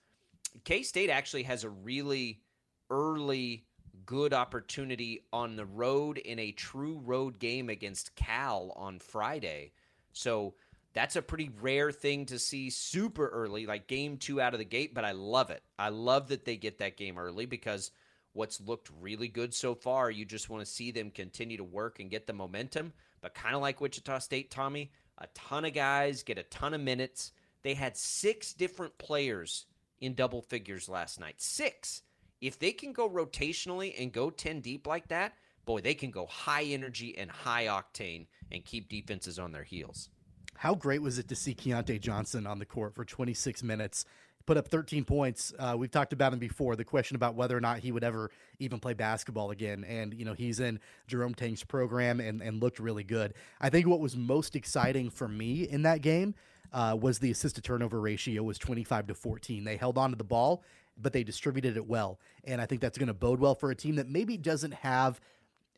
K 0.64 0.84
State 0.84 1.10
actually 1.10 1.44
has 1.44 1.64
a 1.64 1.70
really 1.70 2.42
early 2.90 3.66
good 4.06 4.34
opportunity 4.34 5.26
on 5.34 5.56
the 5.56 5.66
road 5.66 6.18
in 6.18 6.38
a 6.40 6.52
true 6.52 7.02
road 7.04 7.40
game 7.40 7.70
against 7.70 8.16
Cal 8.16 8.72
on 8.76 9.00
Friday. 9.00 9.72
So 10.14 10.54
that's 10.94 11.16
a 11.16 11.22
pretty 11.22 11.50
rare 11.62 11.92
thing 11.92 12.26
to 12.28 12.40
see 12.40 12.70
super 12.70 13.28
early, 13.28 13.66
like 13.66 13.88
game 13.88 14.18
two 14.18 14.40
out 14.40 14.54
of 14.54 14.60
the 14.60 14.66
gate, 14.66 14.94
but 14.94 15.04
I 15.04 15.12
love 15.12 15.50
it. 15.50 15.64
I 15.78 15.90
love 15.90 16.30
that 16.30 16.46
they 16.46 16.56
get 16.56 16.78
that 16.80 16.98
game 16.98 17.18
early 17.18 17.46
because 17.46 17.92
what's 18.34 18.62
looked 18.62 18.92
really 19.02 19.28
good 19.28 19.54
so 19.54 19.76
far, 19.76 20.12
you 20.12 20.24
just 20.26 20.50
want 20.50 20.64
to 20.64 20.72
see 20.72 20.92
them 20.92 21.10
continue 21.10 21.58
to 21.58 21.64
work 21.64 22.00
and 22.00 22.10
get 22.10 22.28
the 22.28 22.34
momentum. 22.34 22.94
But 23.22 23.34
kind 23.34 23.56
of 23.56 23.62
like 23.62 23.82
Wichita 23.82 24.20
State, 24.20 24.52
Tommy, 24.52 24.92
a 25.18 25.28
ton 25.34 25.66
of 25.66 25.74
guys 25.74 26.24
get 26.24 26.38
a 26.38 26.44
ton 26.44 26.74
of 26.74 26.82
minutes. 26.82 27.32
They 27.64 27.74
had 27.74 27.98
six 27.98 28.54
different 28.54 28.98
players 28.98 29.66
in 30.02 30.14
double 30.14 30.42
figures 30.42 30.90
last 30.90 31.20
night. 31.20 31.36
Six. 31.38 32.02
If 32.42 32.60
they 32.60 32.72
can 32.72 32.94
go 32.94 33.10
rotationally 33.10 33.94
and 34.00 34.12
go 34.12 34.30
10 34.30 34.62
deep 34.62 34.86
like 34.86 35.08
that, 35.08 35.34
boy, 35.66 35.82
they 35.82 35.94
can 35.94 36.12
go 36.12 36.26
high 36.26 36.64
energy 36.64 37.18
and 37.18 37.32
high 37.32 37.66
octane 37.66 38.28
and 38.52 38.64
keep 38.64 38.90
defenses 38.90 39.40
on 39.40 39.52
their 39.52 39.64
heels. 39.64 40.10
How 40.58 40.76
great 40.76 41.02
was 41.02 41.20
it 41.20 41.28
to 41.30 41.36
see 41.36 41.54
Keyontae 41.54 42.00
Johnson 42.00 42.48
on 42.48 42.60
the 42.60 42.66
court 42.66 42.96
for 42.96 43.04
26 43.04 43.64
minutes? 43.64 44.06
Put 44.46 44.58
up 44.58 44.68
13 44.68 45.06
points. 45.06 45.52
Uh, 45.58 45.76
we've 45.78 45.90
talked 45.90 46.14
about 46.14 46.32
him 46.32 46.40
before. 46.40 46.76
The 46.76 46.86
question 46.86 47.16
about 47.16 47.34
whether 47.34 47.58
or 47.58 47.62
not 47.62 47.80
he 47.80 47.92
would 47.92 48.04
ever 48.04 48.30
even 48.60 48.80
play 48.80 48.94
basketball 48.94 49.50
again. 49.50 49.84
And, 49.84 50.14
you 50.14 50.24
know, 50.24 50.34
he's 50.34 50.60
in 50.60 50.80
Jerome 51.08 51.34
Tang's 51.34 51.64
program 51.64 52.20
and, 52.20 52.42
and 52.42 52.62
looked 52.62 52.80
really 52.80 53.04
good. 53.04 53.34
I 53.60 53.70
think 53.70 53.88
what 53.88 54.00
was 54.00 54.16
most 54.16 54.56
exciting 54.56 55.10
for 55.10 55.28
me 55.28 55.64
in 55.64 55.82
that 55.82 56.02
game 56.02 56.36
uh, 56.76 56.94
was 57.00 57.20
the 57.20 57.32
assist 57.32 57.56
to 57.56 57.62
turnover 57.62 58.02
ratio 58.02 58.44
was 58.44 58.58
25 58.58 59.08
to 59.08 59.16
14. 59.16 59.64
They 59.64 59.78
held 59.78 59.98
on 59.98 60.10
to 60.10 60.18
the 60.18 60.26
ball, 60.26 60.62
but 60.98 61.14
they 61.14 61.24
distributed 61.24 61.78
it 61.78 61.88
well. 61.88 62.20
And 62.44 62.60
I 62.60 62.66
think 62.66 62.82
that's 62.82 62.98
going 62.98 63.08
to 63.08 63.14
bode 63.14 63.40
well 63.40 63.56
for 63.56 63.72
a 63.72 63.76
team 63.76 63.96
that 63.96 64.10
maybe 64.10 64.36
doesn't 64.36 64.74
have 64.74 65.22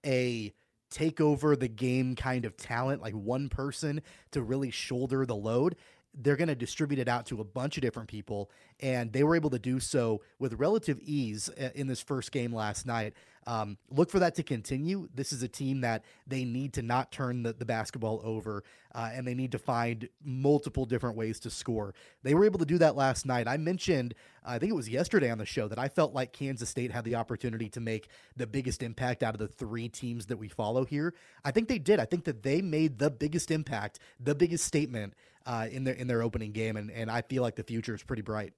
a 0.04 0.52
take 0.89 1.22
over 1.22 1.56
the 1.56 1.68
game 1.68 2.16
kind 2.16 2.45
of 2.45 2.58
talent, 2.58 3.04
like 3.04 3.14
one 3.14 3.48
person 3.48 4.02
to 4.32 4.41
really 4.41 4.72
shoulder 4.72 5.24
the 5.26 5.36
load 5.36 5.76
they're 6.20 6.36
going 6.36 6.47
to 6.47 6.55
distribute 6.55 6.99
it 6.99 7.07
out 7.07 7.26
to 7.28 7.39
a 7.39 7.43
bunch 7.43 7.78
of 7.78 7.82
different 7.82 8.09
people. 8.09 8.49
And 8.80 9.13
they 9.13 9.24
were 9.24 9.36
able 9.36 9.51
to 9.51 9.59
do 9.59 9.80
so 9.80 10.22
with 10.39 10.53
relative 10.53 10.99
ease 11.01 11.49
uh, 11.49 11.70
in 11.76 11.88
this 11.88 12.01
first 12.01 12.32
game 12.32 12.53
last 12.53 12.86
night. 12.86 13.13
Um, 13.47 13.78
look 13.89 14.09
for 14.09 14.20
that 14.20 14.36
to 14.36 14.43
continue. 14.43 15.07
This 15.15 15.32
is 15.32 15.41
a 15.41 15.47
team 15.47 15.80
that 15.82 16.03
they 16.28 16.43
need 16.43 16.74
to 16.74 16.82
not 16.82 17.13
turn 17.13 17.43
the, 17.43 17.53
the 17.53 17.63
basketball 17.63 18.20
over, 18.26 18.65
uh, 18.93 19.09
and 19.13 19.26
they 19.26 19.34
need 19.34 19.53
to 19.53 19.57
find 19.57 20.09
multiple 20.22 20.86
different 20.86 21.15
ways 21.15 21.39
to 21.39 21.49
score. 21.49 21.93
They 22.24 22.34
were 22.34 22.43
able 22.43 22.59
to 22.59 22.65
do 22.65 22.78
that 22.80 22.97
last 22.97 23.26
night. 23.26 23.47
I 23.47 23.55
mentioned, 23.55 24.15
I 24.45 24.59
think 24.59 24.72
it 24.72 24.76
was 24.76 24.89
yesterday 24.89 25.32
on 25.32 25.38
the 25.38 25.45
show, 25.45 25.70
that 25.70 25.80
I 25.80 25.88
felt 25.88 26.13
like 26.13 26.34
Kansas 26.34 26.70
State 26.70 26.91
had 26.91 27.05
the 27.05 27.15
opportunity 27.15 27.70
to 27.70 27.80
make 27.80 28.09
the 28.36 28.45
biggest 28.45 28.84
impact 28.84 29.24
out 29.24 29.34
of 29.34 29.39
the 29.39 29.47
three 29.47 29.88
teams 29.88 30.26
that 30.26 30.38
we 30.38 30.49
follow 30.49 30.84
here. 30.84 31.13
I 31.45 31.51
think 31.51 31.70
they 31.70 31.80
did. 31.80 32.01
I 32.01 32.05
think 32.05 32.26
that 32.26 32.43
they 32.43 32.61
made 32.61 32.99
the 32.99 33.09
biggest 33.09 33.49
impact, 33.49 33.99
the 34.20 34.36
biggest 34.36 34.65
statement 34.65 35.13
uh, 35.48 35.68
in 35.72 35.86
their 35.86 35.93
in 35.95 36.08
their 36.08 36.22
opening 36.22 36.52
game, 36.52 36.76
and 36.76 36.91
and 36.91 37.10
I 37.10 37.22
feel 37.22 37.41
like 37.41 37.56
the 37.56 37.64
future 37.64 37.95
is 37.95 38.04
pretty 38.04 38.22
bright. 38.22 38.54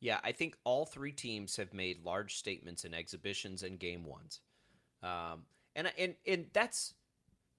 Yeah, 0.00 0.18
I 0.24 0.32
think 0.32 0.56
all 0.64 0.86
three 0.86 1.12
teams 1.12 1.56
have 1.56 1.74
made 1.74 2.04
large 2.04 2.36
statements 2.36 2.84
in 2.84 2.94
exhibitions 2.94 3.62
and 3.62 3.78
game 3.78 4.04
ones, 4.04 4.40
um, 5.02 5.42
and 5.76 5.92
and 5.98 6.14
and 6.26 6.46
that's 6.54 6.94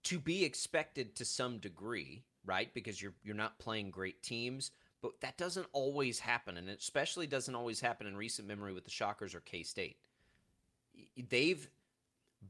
to 0.05 0.19
be 0.19 0.43
expected 0.43 1.15
to 1.17 1.25
some 1.25 1.59
degree, 1.59 2.23
right? 2.43 2.73
Because 2.73 2.99
you're 3.01 3.13
you're 3.23 3.35
not 3.35 3.59
playing 3.59 3.91
great 3.91 4.23
teams, 4.23 4.71
but 5.03 5.11
that 5.21 5.37
doesn't 5.37 5.67
always 5.71 6.19
happen, 6.19 6.57
and 6.57 6.69
it 6.69 6.79
especially 6.79 7.27
doesn't 7.27 7.55
always 7.55 7.79
happen 7.79 8.07
in 8.07 8.17
recent 8.17 8.47
memory 8.47 8.73
with 8.73 8.83
the 8.83 8.89
Shockers 8.89 9.35
or 9.35 9.41
K 9.41 9.61
State. 9.61 9.97
They've, 11.29 11.69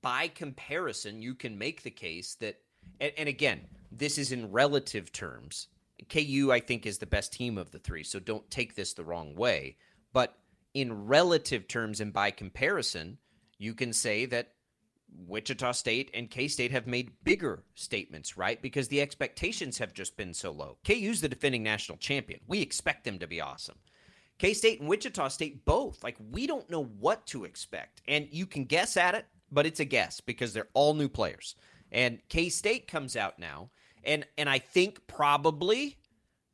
by 0.02 0.30
comparison, 0.30 1.22
you 1.22 1.36
can 1.36 1.58
make 1.58 1.84
the 1.84 1.92
case 1.92 2.36
that, 2.36 2.62
and, 3.02 3.12
and 3.18 3.30
again, 3.30 3.62
this 3.92 4.18
is 4.18 4.32
in 4.32 4.52
relative 4.52 5.12
terms 5.12 5.68
KU, 6.08 6.52
I 6.52 6.60
think, 6.60 6.86
is 6.86 6.98
the 6.98 7.06
best 7.06 7.34
team 7.34 7.58
of 7.58 7.72
the 7.72 7.80
three, 7.80 8.04
so 8.04 8.20
don't 8.20 8.50
take 8.50 8.76
this 8.76 8.94
the 8.94 9.04
wrong 9.04 9.36
way. 9.36 9.78
But 10.14 10.38
in 10.74 11.08
relative 11.08 11.68
terms 11.68 12.00
and 12.00 12.14
by 12.14 12.32
comparison, 12.32 13.18
you 13.58 13.74
can 13.74 13.94
say 13.94 14.26
that 14.28 14.54
Wichita 15.28 15.72
State 15.72 16.12
and 16.14 16.30
K 16.30 16.48
State 16.48 16.72
have 16.72 16.88
made 16.88 17.12
bigger 17.24 17.64
statements, 17.76 18.38
right? 18.38 18.62
Because 18.62 18.88
the 18.88 19.02
expectations 19.02 19.78
have 19.80 19.94
just 19.94 20.16
been 20.18 20.34
so 20.34 20.52
low. 20.52 20.78
KU's 20.86 21.22
the 21.22 21.30
defending 21.30 21.64
national 21.64 21.98
champion. 21.98 22.40
We 22.48 22.62
expect 22.62 23.04
them 23.04 23.20
to 23.20 23.28
be 23.28 23.42
awesome. 23.42 23.78
K 24.38 24.54
State 24.54 24.80
and 24.80 24.88
Wichita 24.88 25.28
State 25.30 25.66
both, 25.66 26.04
like, 26.04 26.18
we 26.32 26.48
don't 26.48 26.70
know 26.70 26.84
what 26.84 27.26
to 27.28 27.44
expect. 27.44 28.02
And 28.08 28.28
you 28.32 28.46
can 28.46 28.66
guess 28.66 28.96
at 28.98 29.16
it, 29.16 29.26
but 29.52 29.66
it's 29.66 29.82
a 29.82 29.86
guess 29.86 30.22
because 30.22 30.54
they're 30.54 30.70
all 30.74 30.94
new 30.94 31.10
players. 31.10 31.56
And 31.92 32.20
K 32.30 32.50
State 32.50 32.88
comes 32.88 33.16
out 33.16 33.40
now 33.40 33.72
and 34.04 34.26
and 34.38 34.50
I 34.50 34.60
think 34.60 35.08
probably 35.08 35.98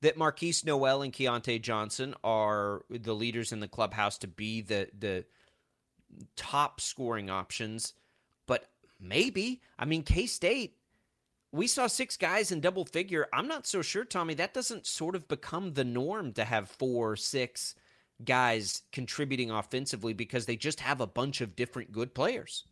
that 0.02 0.18
Markquis 0.18 0.66
Nowell 0.66 1.02
and 1.02 1.14
Keyontae 1.14 1.62
Johnson 1.62 2.14
are 2.24 2.84
the 2.90 3.16
leaders 3.16 3.52
in 3.52 3.60
the 3.60 3.68
clubhouse 3.68 4.18
to 4.20 4.28
be 4.28 4.62
the 4.62 4.88
the 4.98 5.26
top 6.36 6.82
scoring 6.82 7.30
options. 7.30 7.94
But 8.48 8.70
maybe, 9.00 9.62
I 9.80 9.86
mean, 9.86 10.04
K 10.04 10.26
State, 10.26 10.78
we 11.52 11.68
saw 11.68 11.88
six 11.88 12.18
guys 12.18 12.52
in 12.52 12.60
double 12.60 12.86
figure. 12.86 13.28
I'm 13.34 13.48
not 13.48 13.66
so 13.66 13.82
sure, 13.82 14.06
Tommy. 14.06 14.34
That 14.36 14.54
doesn't 14.54 14.86
sort 14.86 15.16
of 15.16 15.28
become 15.28 15.74
the 15.74 15.84
norm 15.86 16.34
to 16.34 16.44
have 16.44 16.70
four, 16.70 17.16
six 17.16 17.76
guys 18.24 18.84
contributing 18.92 19.52
offensively 19.52 20.14
because 20.14 20.46
they 20.46 20.56
just 20.56 20.80
have 20.80 21.02
a 21.02 21.08
bunch 21.08 21.42
of 21.42 21.56
different 21.56 21.92
good 21.92 22.14
players. 22.14 22.66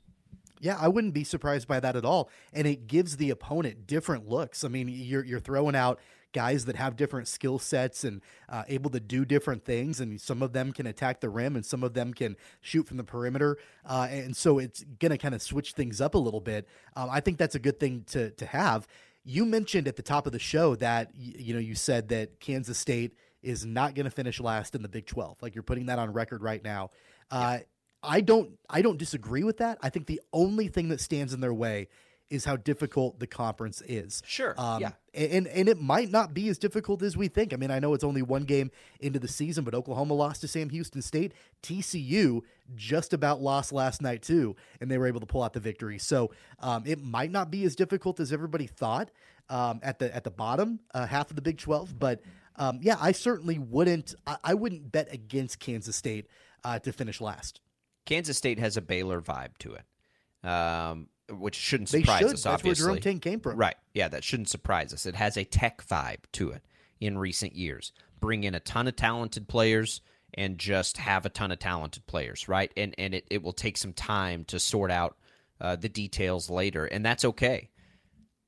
Yeah, 0.64 0.78
I 0.80 0.88
wouldn't 0.88 1.14
be 1.14 1.26
surprised 1.26 1.68
by 1.68 1.82
that 1.82 1.98
at 1.98 2.06
all. 2.06 2.30
And 2.54 2.66
it 2.66 2.88
gives 2.88 3.18
the 3.18 3.32
opponent 3.32 3.86
different 3.86 4.30
looks. 4.30 4.64
I 4.64 4.70
mean, 4.70 4.88
you're 4.88 5.26
you're 5.26 5.42
throwing 5.42 5.76
out 5.76 6.00
guys 6.32 6.64
that 6.66 6.78
have 6.78 6.96
different 6.96 7.28
skill 7.28 7.60
sets 7.60 8.06
and 8.06 8.22
uh, 8.48 8.64
able 8.70 8.90
to 8.92 9.02
do 9.02 9.26
different 9.26 9.66
things, 9.66 10.00
and 10.00 10.22
some 10.22 10.42
of 10.42 10.54
them 10.54 10.72
can 10.72 10.88
attack 10.88 11.20
the 11.20 11.30
rim, 11.30 11.58
and 11.58 11.66
some 11.66 11.84
of 11.84 11.94
them 11.94 12.14
can 12.14 12.38
shoot 12.62 12.88
from 12.88 12.96
the 12.96 13.04
perimeter. 13.04 13.58
Uh, 13.86 14.08
and 14.10 14.38
so 14.38 14.58
it's 14.58 14.86
gonna 15.00 15.18
kind 15.18 15.36
of 15.36 15.42
switch 15.42 15.74
things 15.74 16.00
up 16.00 16.16
a 16.16 16.18
little 16.18 16.40
bit. 16.40 16.66
Um, 16.96 17.10
I 17.12 17.20
think 17.20 17.38
that's 17.38 17.56
a 17.56 17.60
good 17.60 17.78
thing 17.78 18.06
to 18.12 18.32
to 18.32 18.46
have. 18.46 18.88
You 19.26 19.44
mentioned 19.44 19.90
at 19.90 19.98
the 19.98 20.02
top 20.02 20.26
of 20.28 20.32
the 20.32 20.40
show 20.40 20.76
that 20.78 21.12
you 21.14 21.54
know 21.54 21.60
you 21.60 21.76
said 21.76 22.08
that 22.08 22.40
Kansas 22.40 22.78
State 22.78 23.18
is 23.42 23.66
not 23.66 23.96
going 23.96 24.06
to 24.06 24.10
finish 24.10 24.40
last 24.40 24.76
in 24.76 24.82
the 24.82 24.88
Big 24.88 25.06
12. 25.06 25.42
Like 25.42 25.54
you're 25.54 25.64
putting 25.64 25.88
that 25.88 26.00
on 26.00 26.14
record 26.14 26.42
right 26.42 26.64
now. 26.64 26.92
Uh, 27.30 27.60
I 28.04 28.22
don't 28.22 28.60
I 28.70 28.82
don't 28.82 28.98
disagree 28.98 29.44
with 29.44 29.58
that. 29.58 29.78
I 29.82 29.90
think 29.90 30.08
the 30.08 30.22
only 30.34 30.68
thing 30.68 30.90
that 30.90 31.00
stands 31.00 31.34
in 31.34 31.40
their 31.40 31.54
way 31.54 31.88
is 32.30 32.46
how 32.46 32.56
difficult 32.56 33.20
the 33.20 33.28
conference 33.28 33.84
is. 33.88 34.24
Sure. 34.26 34.56
Um, 34.58 34.82
yeah. 34.82 34.92
And 35.14 35.48
and 35.48 35.70
it 35.70 35.80
might 35.80 36.10
not 36.10 36.34
be 36.34 36.50
as 36.50 36.58
difficult 36.58 37.04
as 37.04 37.16
we 37.16 37.28
think. 37.28 37.54
I 37.54 37.58
mean, 37.58 37.70
I 37.70 37.80
know 37.80 37.94
it's 37.94 38.04
only 38.04 38.24
one 38.24 38.44
game 38.44 38.72
into 39.00 39.20
the 39.20 39.28
season, 39.28 39.64
but 39.64 39.76
Oklahoma 39.76 40.16
lost 40.16 40.42
to 40.42 40.48
Sam 40.48 40.70
Houston 40.70 41.02
State. 41.02 41.34
TCU 41.62 42.42
just 42.76 43.14
about 43.14 43.42
lost 43.42 43.72
last 43.72 44.02
night 44.02 44.24
too, 44.24 44.56
and 44.82 44.90
they 44.90 44.98
were 44.98 45.08
able 45.08 45.20
to 45.20 45.26
pull 45.28 45.44
out 45.44 45.54
the 45.54 45.60
victory. 45.60 46.00
So 46.00 46.32
um, 46.60 46.84
it 46.88 47.02
might 47.02 47.32
not 47.32 47.52
be 47.52 47.64
as 47.66 47.76
difficult 47.76 48.20
as 48.20 48.34
everybody 48.34 48.66
thought 48.66 49.12
um, 49.50 49.80
at 49.84 50.00
the 50.00 50.14
at 50.14 50.24
the 50.24 50.32
bottom 50.32 50.80
uh, 50.94 51.06
half 51.06 51.30
of 51.30 51.36
the 51.36 51.42
Big 51.42 51.58
Twelve, 51.58 51.98
but. 51.98 52.22
Um, 52.56 52.78
yeah, 52.84 52.98
I 53.02 53.14
certainly 53.14 53.58
wouldn't. 53.58 54.14
I, 54.28 54.38
I, 54.44 54.54
wouldn't 54.54 54.92
bet 54.92 55.12
against 55.12 55.60
Kansas 55.60 55.96
State 55.96 56.28
uh, 56.64 56.78
to 56.78 56.94
finish 56.94 57.20
last. 57.20 57.62
Kansas 58.06 58.38
State 58.38 58.60
has 58.60 58.78
a 58.78 58.82
Baylor 58.82 59.22
vibe 59.22 59.58
to 59.60 59.76
it, 59.76 60.48
um, 60.48 61.08
which 61.30 61.56
shouldn't 61.56 61.90
surprise 61.90 62.20
should. 62.20 62.34
us. 62.34 62.44
That's 62.44 62.46
obviously, 62.46 62.86
where 62.86 62.96
Jerome 62.96 63.02
Tang 63.02 63.20
came 63.20 63.40
from. 63.40 63.58
Right? 63.58 63.76
Yeah, 63.94 64.08
that 64.10 64.24
shouldn't 64.24 64.50
surprise 64.50 64.94
us. 64.94 65.06
It 65.06 65.16
has 65.16 65.38
a 65.38 65.44
tech 65.44 65.86
vibe 65.86 66.20
to 66.34 66.52
it 66.52 66.64
in 67.00 67.18
recent 67.18 67.56
years. 67.56 67.92
Bring 68.20 68.44
in 68.44 68.56
a 68.56 68.60
ton 68.60 68.88
of 68.88 68.96
talented 68.96 69.48
players 69.48 70.02
and 70.34 70.58
just 70.58 70.98
have 70.98 71.26
a 71.26 71.30
ton 71.30 71.52
of 71.52 71.60
talented 71.60 72.06
players, 72.08 72.48
right? 72.48 72.72
And 72.76 72.96
and 72.98 73.14
it, 73.14 73.26
it 73.30 73.44
will 73.44 73.54
take 73.54 73.78
some 73.78 73.94
time 73.94 74.46
to 74.46 74.60
sort 74.60 74.92
out 74.92 75.18
uh, 75.62 75.76
the 75.76 75.90
details 75.90 76.50
later, 76.50 76.86
and 76.86 77.06
that's 77.06 77.26
okay. 77.26 77.70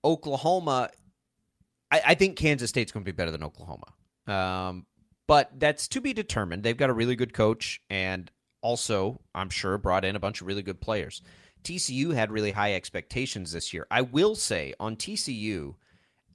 Oklahoma, 0.04 0.90
I, 1.92 2.02
I 2.08 2.16
think 2.16 2.38
Kansas 2.38 2.70
State's 2.70 2.92
going 2.92 3.04
to 3.04 3.12
be 3.12 3.16
better 3.16 3.32
than 3.32 3.44
Oklahoma. 3.44 3.94
Um, 4.28 4.86
but 5.28 5.52
that's 5.60 5.88
to 5.90 6.02
be 6.02 6.14
determined. 6.14 6.64
They've 6.64 6.78
got 6.78 6.90
a 6.90 6.94
really 6.94 7.16
good 7.16 7.34
coach, 7.34 7.82
and 7.90 8.30
also, 8.66 9.22
I'm 9.36 9.52
sure, 9.52 9.78
brought 9.78 10.04
in 10.04 10.16
a 10.16 10.20
bunch 10.20 10.42
of 10.42 10.48
really 10.48 10.64
good 10.64 10.82
players. 10.82 11.22
TCU 11.64 12.16
had 12.16 12.32
really 12.32 12.50
high 12.50 12.74
expectations 12.74 13.52
this 13.52 13.72
year. 13.72 13.86
I 13.92 14.02
will 14.02 14.34
say 14.34 14.74
on 14.80 14.96
TCU, 14.96 15.76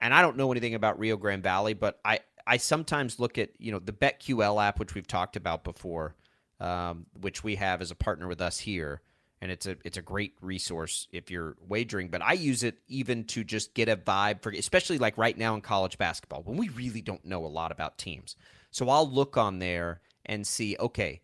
and 0.01 0.15
I 0.15 0.23
don't 0.23 0.37
know 0.37 0.53
anything 0.53 0.77
about 0.77 1.01
Rio 1.01 1.17
Grande 1.17 1.43
Valley, 1.43 1.75
but 1.75 1.99
I, 2.05 2.21
I 2.47 2.59
sometimes 2.59 3.19
look 3.19 3.37
at 3.37 3.51
you 3.59 3.73
know 3.73 3.81
the 3.81 3.93
BetQL 3.93 4.65
app, 4.65 4.79
which 4.79 4.95
we've 4.95 5.09
talked 5.09 5.35
about 5.35 5.65
before, 5.65 6.15
um, 6.61 7.07
which 7.21 7.43
we 7.43 7.57
have 7.57 7.83
as 7.83 7.91
a 7.91 7.97
partner 7.97 8.29
with 8.29 8.41
us 8.41 8.61
here, 8.61 9.03
and 9.41 9.51
it's 9.51 9.67
a 9.67 9.77
it's 9.85 9.97
a 9.97 10.03
great 10.03 10.35
resource 10.41 11.09
if 11.11 11.33
you're 11.33 11.57
wagering. 11.67 12.11
But 12.11 12.23
I 12.23 12.35
use 12.35 12.63
it 12.63 12.79
even 12.87 13.25
to 13.25 13.43
just 13.43 13.75
get 13.75 13.89
a 13.89 13.97
vibe 13.97 14.41
for, 14.41 14.53
especially 14.53 14.99
like 14.99 15.19
right 15.19 15.37
now 15.37 15.57
in 15.57 15.63
college 15.63 15.99
basketball 15.99 16.45
when 16.45 16.57
we 16.57 16.69
really 16.69 17.03
don't 17.03 17.25
know 17.25 17.45
a 17.45 17.49
lot 17.49 17.73
about 17.73 17.99
teams. 17.99 18.37
So 18.71 18.89
I'll 18.89 19.11
look 19.11 19.37
on 19.37 19.59
there 19.59 20.01
and 20.25 20.47
see, 20.47 20.77
okay, 20.79 21.23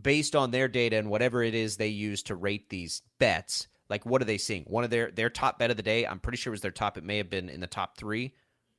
based 0.00 0.36
on 0.36 0.50
their 0.50 0.68
data 0.68 0.96
and 0.96 1.10
whatever 1.10 1.42
it 1.42 1.54
is 1.54 1.76
they 1.76 1.88
use 1.88 2.22
to 2.24 2.34
rate 2.34 2.70
these 2.70 3.02
bets, 3.18 3.68
like 3.88 4.04
what 4.06 4.22
are 4.22 4.26
they 4.26 4.38
seeing? 4.38 4.64
One 4.64 4.84
of 4.84 4.90
their 4.90 5.10
their 5.10 5.30
top 5.30 5.58
bet 5.58 5.70
of 5.70 5.76
the 5.76 5.82
day, 5.82 6.06
I'm 6.06 6.20
pretty 6.20 6.38
sure 6.38 6.50
was 6.50 6.60
their 6.60 6.70
top. 6.70 6.98
It 6.98 7.04
may 7.04 7.18
have 7.18 7.30
been 7.30 7.48
in 7.48 7.60
the 7.60 7.66
top 7.66 7.96
three, 7.96 8.34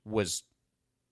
was 0.06 0.44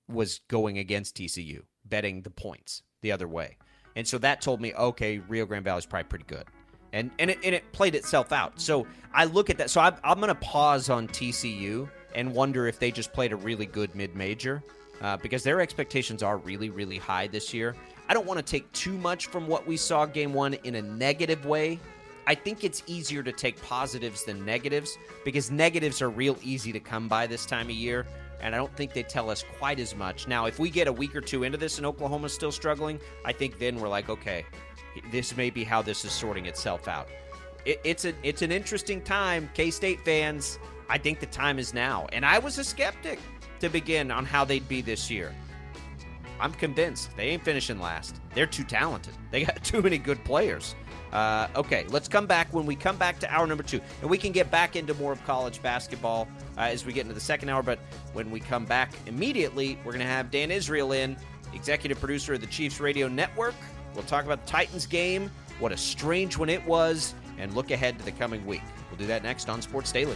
was 0.08 0.40
going 0.48 0.78
against 0.78 1.18
TCU, 1.18 1.64
betting 1.86 2.22
the 2.22 2.30
points 2.30 2.84
the 3.02 3.12
other 3.12 3.28
way. 3.28 3.58
And 3.96 4.08
so 4.08 4.18
that 4.20 4.42
told 4.42 4.62
me, 4.62 4.74
okay, 4.76 5.20
Rio 5.20 5.46
Grande 5.46 5.66
Valley 5.66 5.80
is 5.80 5.86
probably 5.86 6.08
pretty 6.08 6.26
good 6.26 6.46
and 6.94 7.12
and 7.20 7.32
it, 7.32 7.40
and 7.44 7.54
it 7.54 7.72
played 7.72 7.96
itself 7.96 8.32
out. 8.32 8.60
So 8.60 8.88
I 9.14 9.26
look 9.26 9.50
at 9.50 9.58
that. 9.58 9.70
So 9.70 9.82
I'm, 9.82 9.96
I'm 10.04 10.18
going 10.18 10.30
to 10.30 10.36
pause 10.36 10.90
on 10.90 11.08
TCU 11.08 11.90
and 12.16 12.34
wonder 12.34 12.68
if 12.68 12.80
they 12.80 12.92
just 12.92 13.14
played 13.14 13.32
a 13.32 13.36
really 13.36 13.66
good 13.66 13.94
mid 13.96 14.16
major 14.16 14.64
uh, 15.02 15.18
because 15.18 15.44
their 15.44 15.62
expectations 15.62 16.24
are 16.24 16.38
really 16.38 16.70
really 16.70 16.98
high 16.98 17.28
this 17.28 17.54
year. 17.54 17.76
I 18.10 18.14
don't 18.14 18.26
want 18.26 18.38
to 18.38 18.46
take 18.46 18.72
too 18.72 18.98
much 18.98 19.28
from 19.28 19.48
what 19.48 19.68
we 19.68 19.78
saw 19.78 20.06
game 20.06 20.34
one 20.34 20.54
in 20.64 20.76
a 20.76 20.82
negative 20.82 21.46
way. 21.46 21.80
I 22.26 22.36
think 22.36 22.64
it's 22.64 22.84
easier 22.88 23.24
to 23.24 23.32
take 23.32 23.62
positives 23.62 24.24
than 24.24 24.46
negatives 24.46 24.98
because 25.24 25.50
negatives 25.50 26.02
are 26.02 26.10
real 26.10 26.38
easy 26.42 26.72
to 26.74 26.80
come 26.80 27.08
by 27.08 27.28
this 27.28 27.46
time 27.46 27.68
of 27.68 27.76
year. 27.76 28.06
And 28.42 28.54
I 28.54 28.58
don't 28.58 28.76
think 28.76 28.94
they 28.94 29.04
tell 29.04 29.30
us 29.30 29.44
quite 29.58 29.80
as 29.80 29.96
much. 29.96 30.28
Now, 30.28 30.46
if 30.46 30.60
we 30.60 30.70
get 30.70 30.88
a 30.88 30.94
week 30.94 31.16
or 31.16 31.22
two 31.22 31.44
into 31.44 31.58
this 31.58 31.78
and 31.78 31.86
Oklahoma's 31.86 32.34
still 32.34 32.52
struggling, 32.52 33.00
I 33.26 33.32
think 33.32 33.60
then 33.60 33.80
we're 33.80 33.88
like, 33.88 34.10
okay, 34.10 34.46
this 35.12 35.36
may 35.36 35.50
be 35.50 35.64
how 35.64 35.82
this 35.82 36.06
is 36.06 36.12
sorting 36.12 36.46
itself 36.46 36.88
out. 36.88 37.08
It, 37.66 37.80
it's 37.84 38.06
a 38.06 38.14
it's 38.24 38.42
an 38.42 38.52
interesting 38.52 39.02
time, 39.02 39.50
K 39.54 39.72
State 39.72 40.02
fans. 40.06 40.60
I 40.90 40.98
think 40.98 41.20
the 41.20 41.26
time 41.26 41.60
is 41.60 41.74
now, 41.74 42.08
and 42.14 42.26
I 42.26 42.40
was 42.40 42.58
a 42.60 42.64
skeptic 42.64 43.20
to 43.60 43.70
begin 43.70 44.12
on 44.12 44.26
how 44.26 44.46
they'd 44.46 44.68
be 44.68 44.82
this 44.82 45.10
year. 45.10 45.34
I'm 46.40 46.54
convinced 46.54 47.16
they 47.18 47.30
ain't 47.30 47.44
finishing 47.44 47.80
last. 47.80 48.20
They're 48.34 48.46
too 48.46 48.64
talented. 48.64 49.14
They 49.32 49.46
got 49.46 49.64
too 49.64 49.82
many 49.82 49.98
good 49.98 50.24
players. 50.24 50.76
Uh, 51.12 51.48
okay, 51.56 51.86
let's 51.90 52.08
come 52.08 52.26
back 52.26 52.54
when 52.54 52.66
we 52.66 52.76
come 52.76 52.98
back 52.98 53.18
to 53.20 53.34
hour 53.34 53.48
number 53.48 53.64
two, 53.64 53.80
and 54.02 54.10
we 54.10 54.18
can 54.18 54.32
get 54.32 54.52
back 54.52 54.76
into 54.76 54.94
more 54.96 55.14
of 55.14 55.24
college 55.26 55.62
basketball 55.62 56.28
uh, 56.58 56.62
as 56.62 56.86
we 56.86 56.92
get 56.94 57.02
into 57.02 57.14
the 57.14 57.20
second 57.20 57.50
hour. 57.50 57.64
But 57.64 57.80
when 58.14 58.30
we 58.30 58.40
come 58.40 58.66
back 58.66 58.92
immediately, 59.06 59.78
we're 59.86 59.94
going 59.94 60.06
to 60.06 60.06
have 60.06 60.32
Dan 60.32 60.52
Israel 60.52 60.92
in, 60.92 61.16
executive 61.54 62.00
producer 62.00 62.34
of 62.34 62.42
the 62.42 62.48
Chiefs 62.48 62.80
Radio 62.80 63.08
Network. 63.08 63.56
We'll 63.94 64.04
talk 64.04 64.26
about 64.26 64.46
the 64.46 64.52
Titans 64.52 64.86
game, 64.86 65.32
what 65.60 65.72
a 65.72 65.78
strange 65.78 66.38
one 66.38 66.50
it 66.50 66.64
was, 66.66 67.16
and 67.38 67.54
look 67.56 67.72
ahead 67.72 67.98
to 68.00 68.06
the 68.06 68.12
coming 68.12 68.46
week. 68.46 68.64
We'll 68.90 69.00
do 69.00 69.08
that 69.08 69.24
next 69.24 69.50
on 69.50 69.62
Sports 69.62 69.92
Daily. 69.92 70.16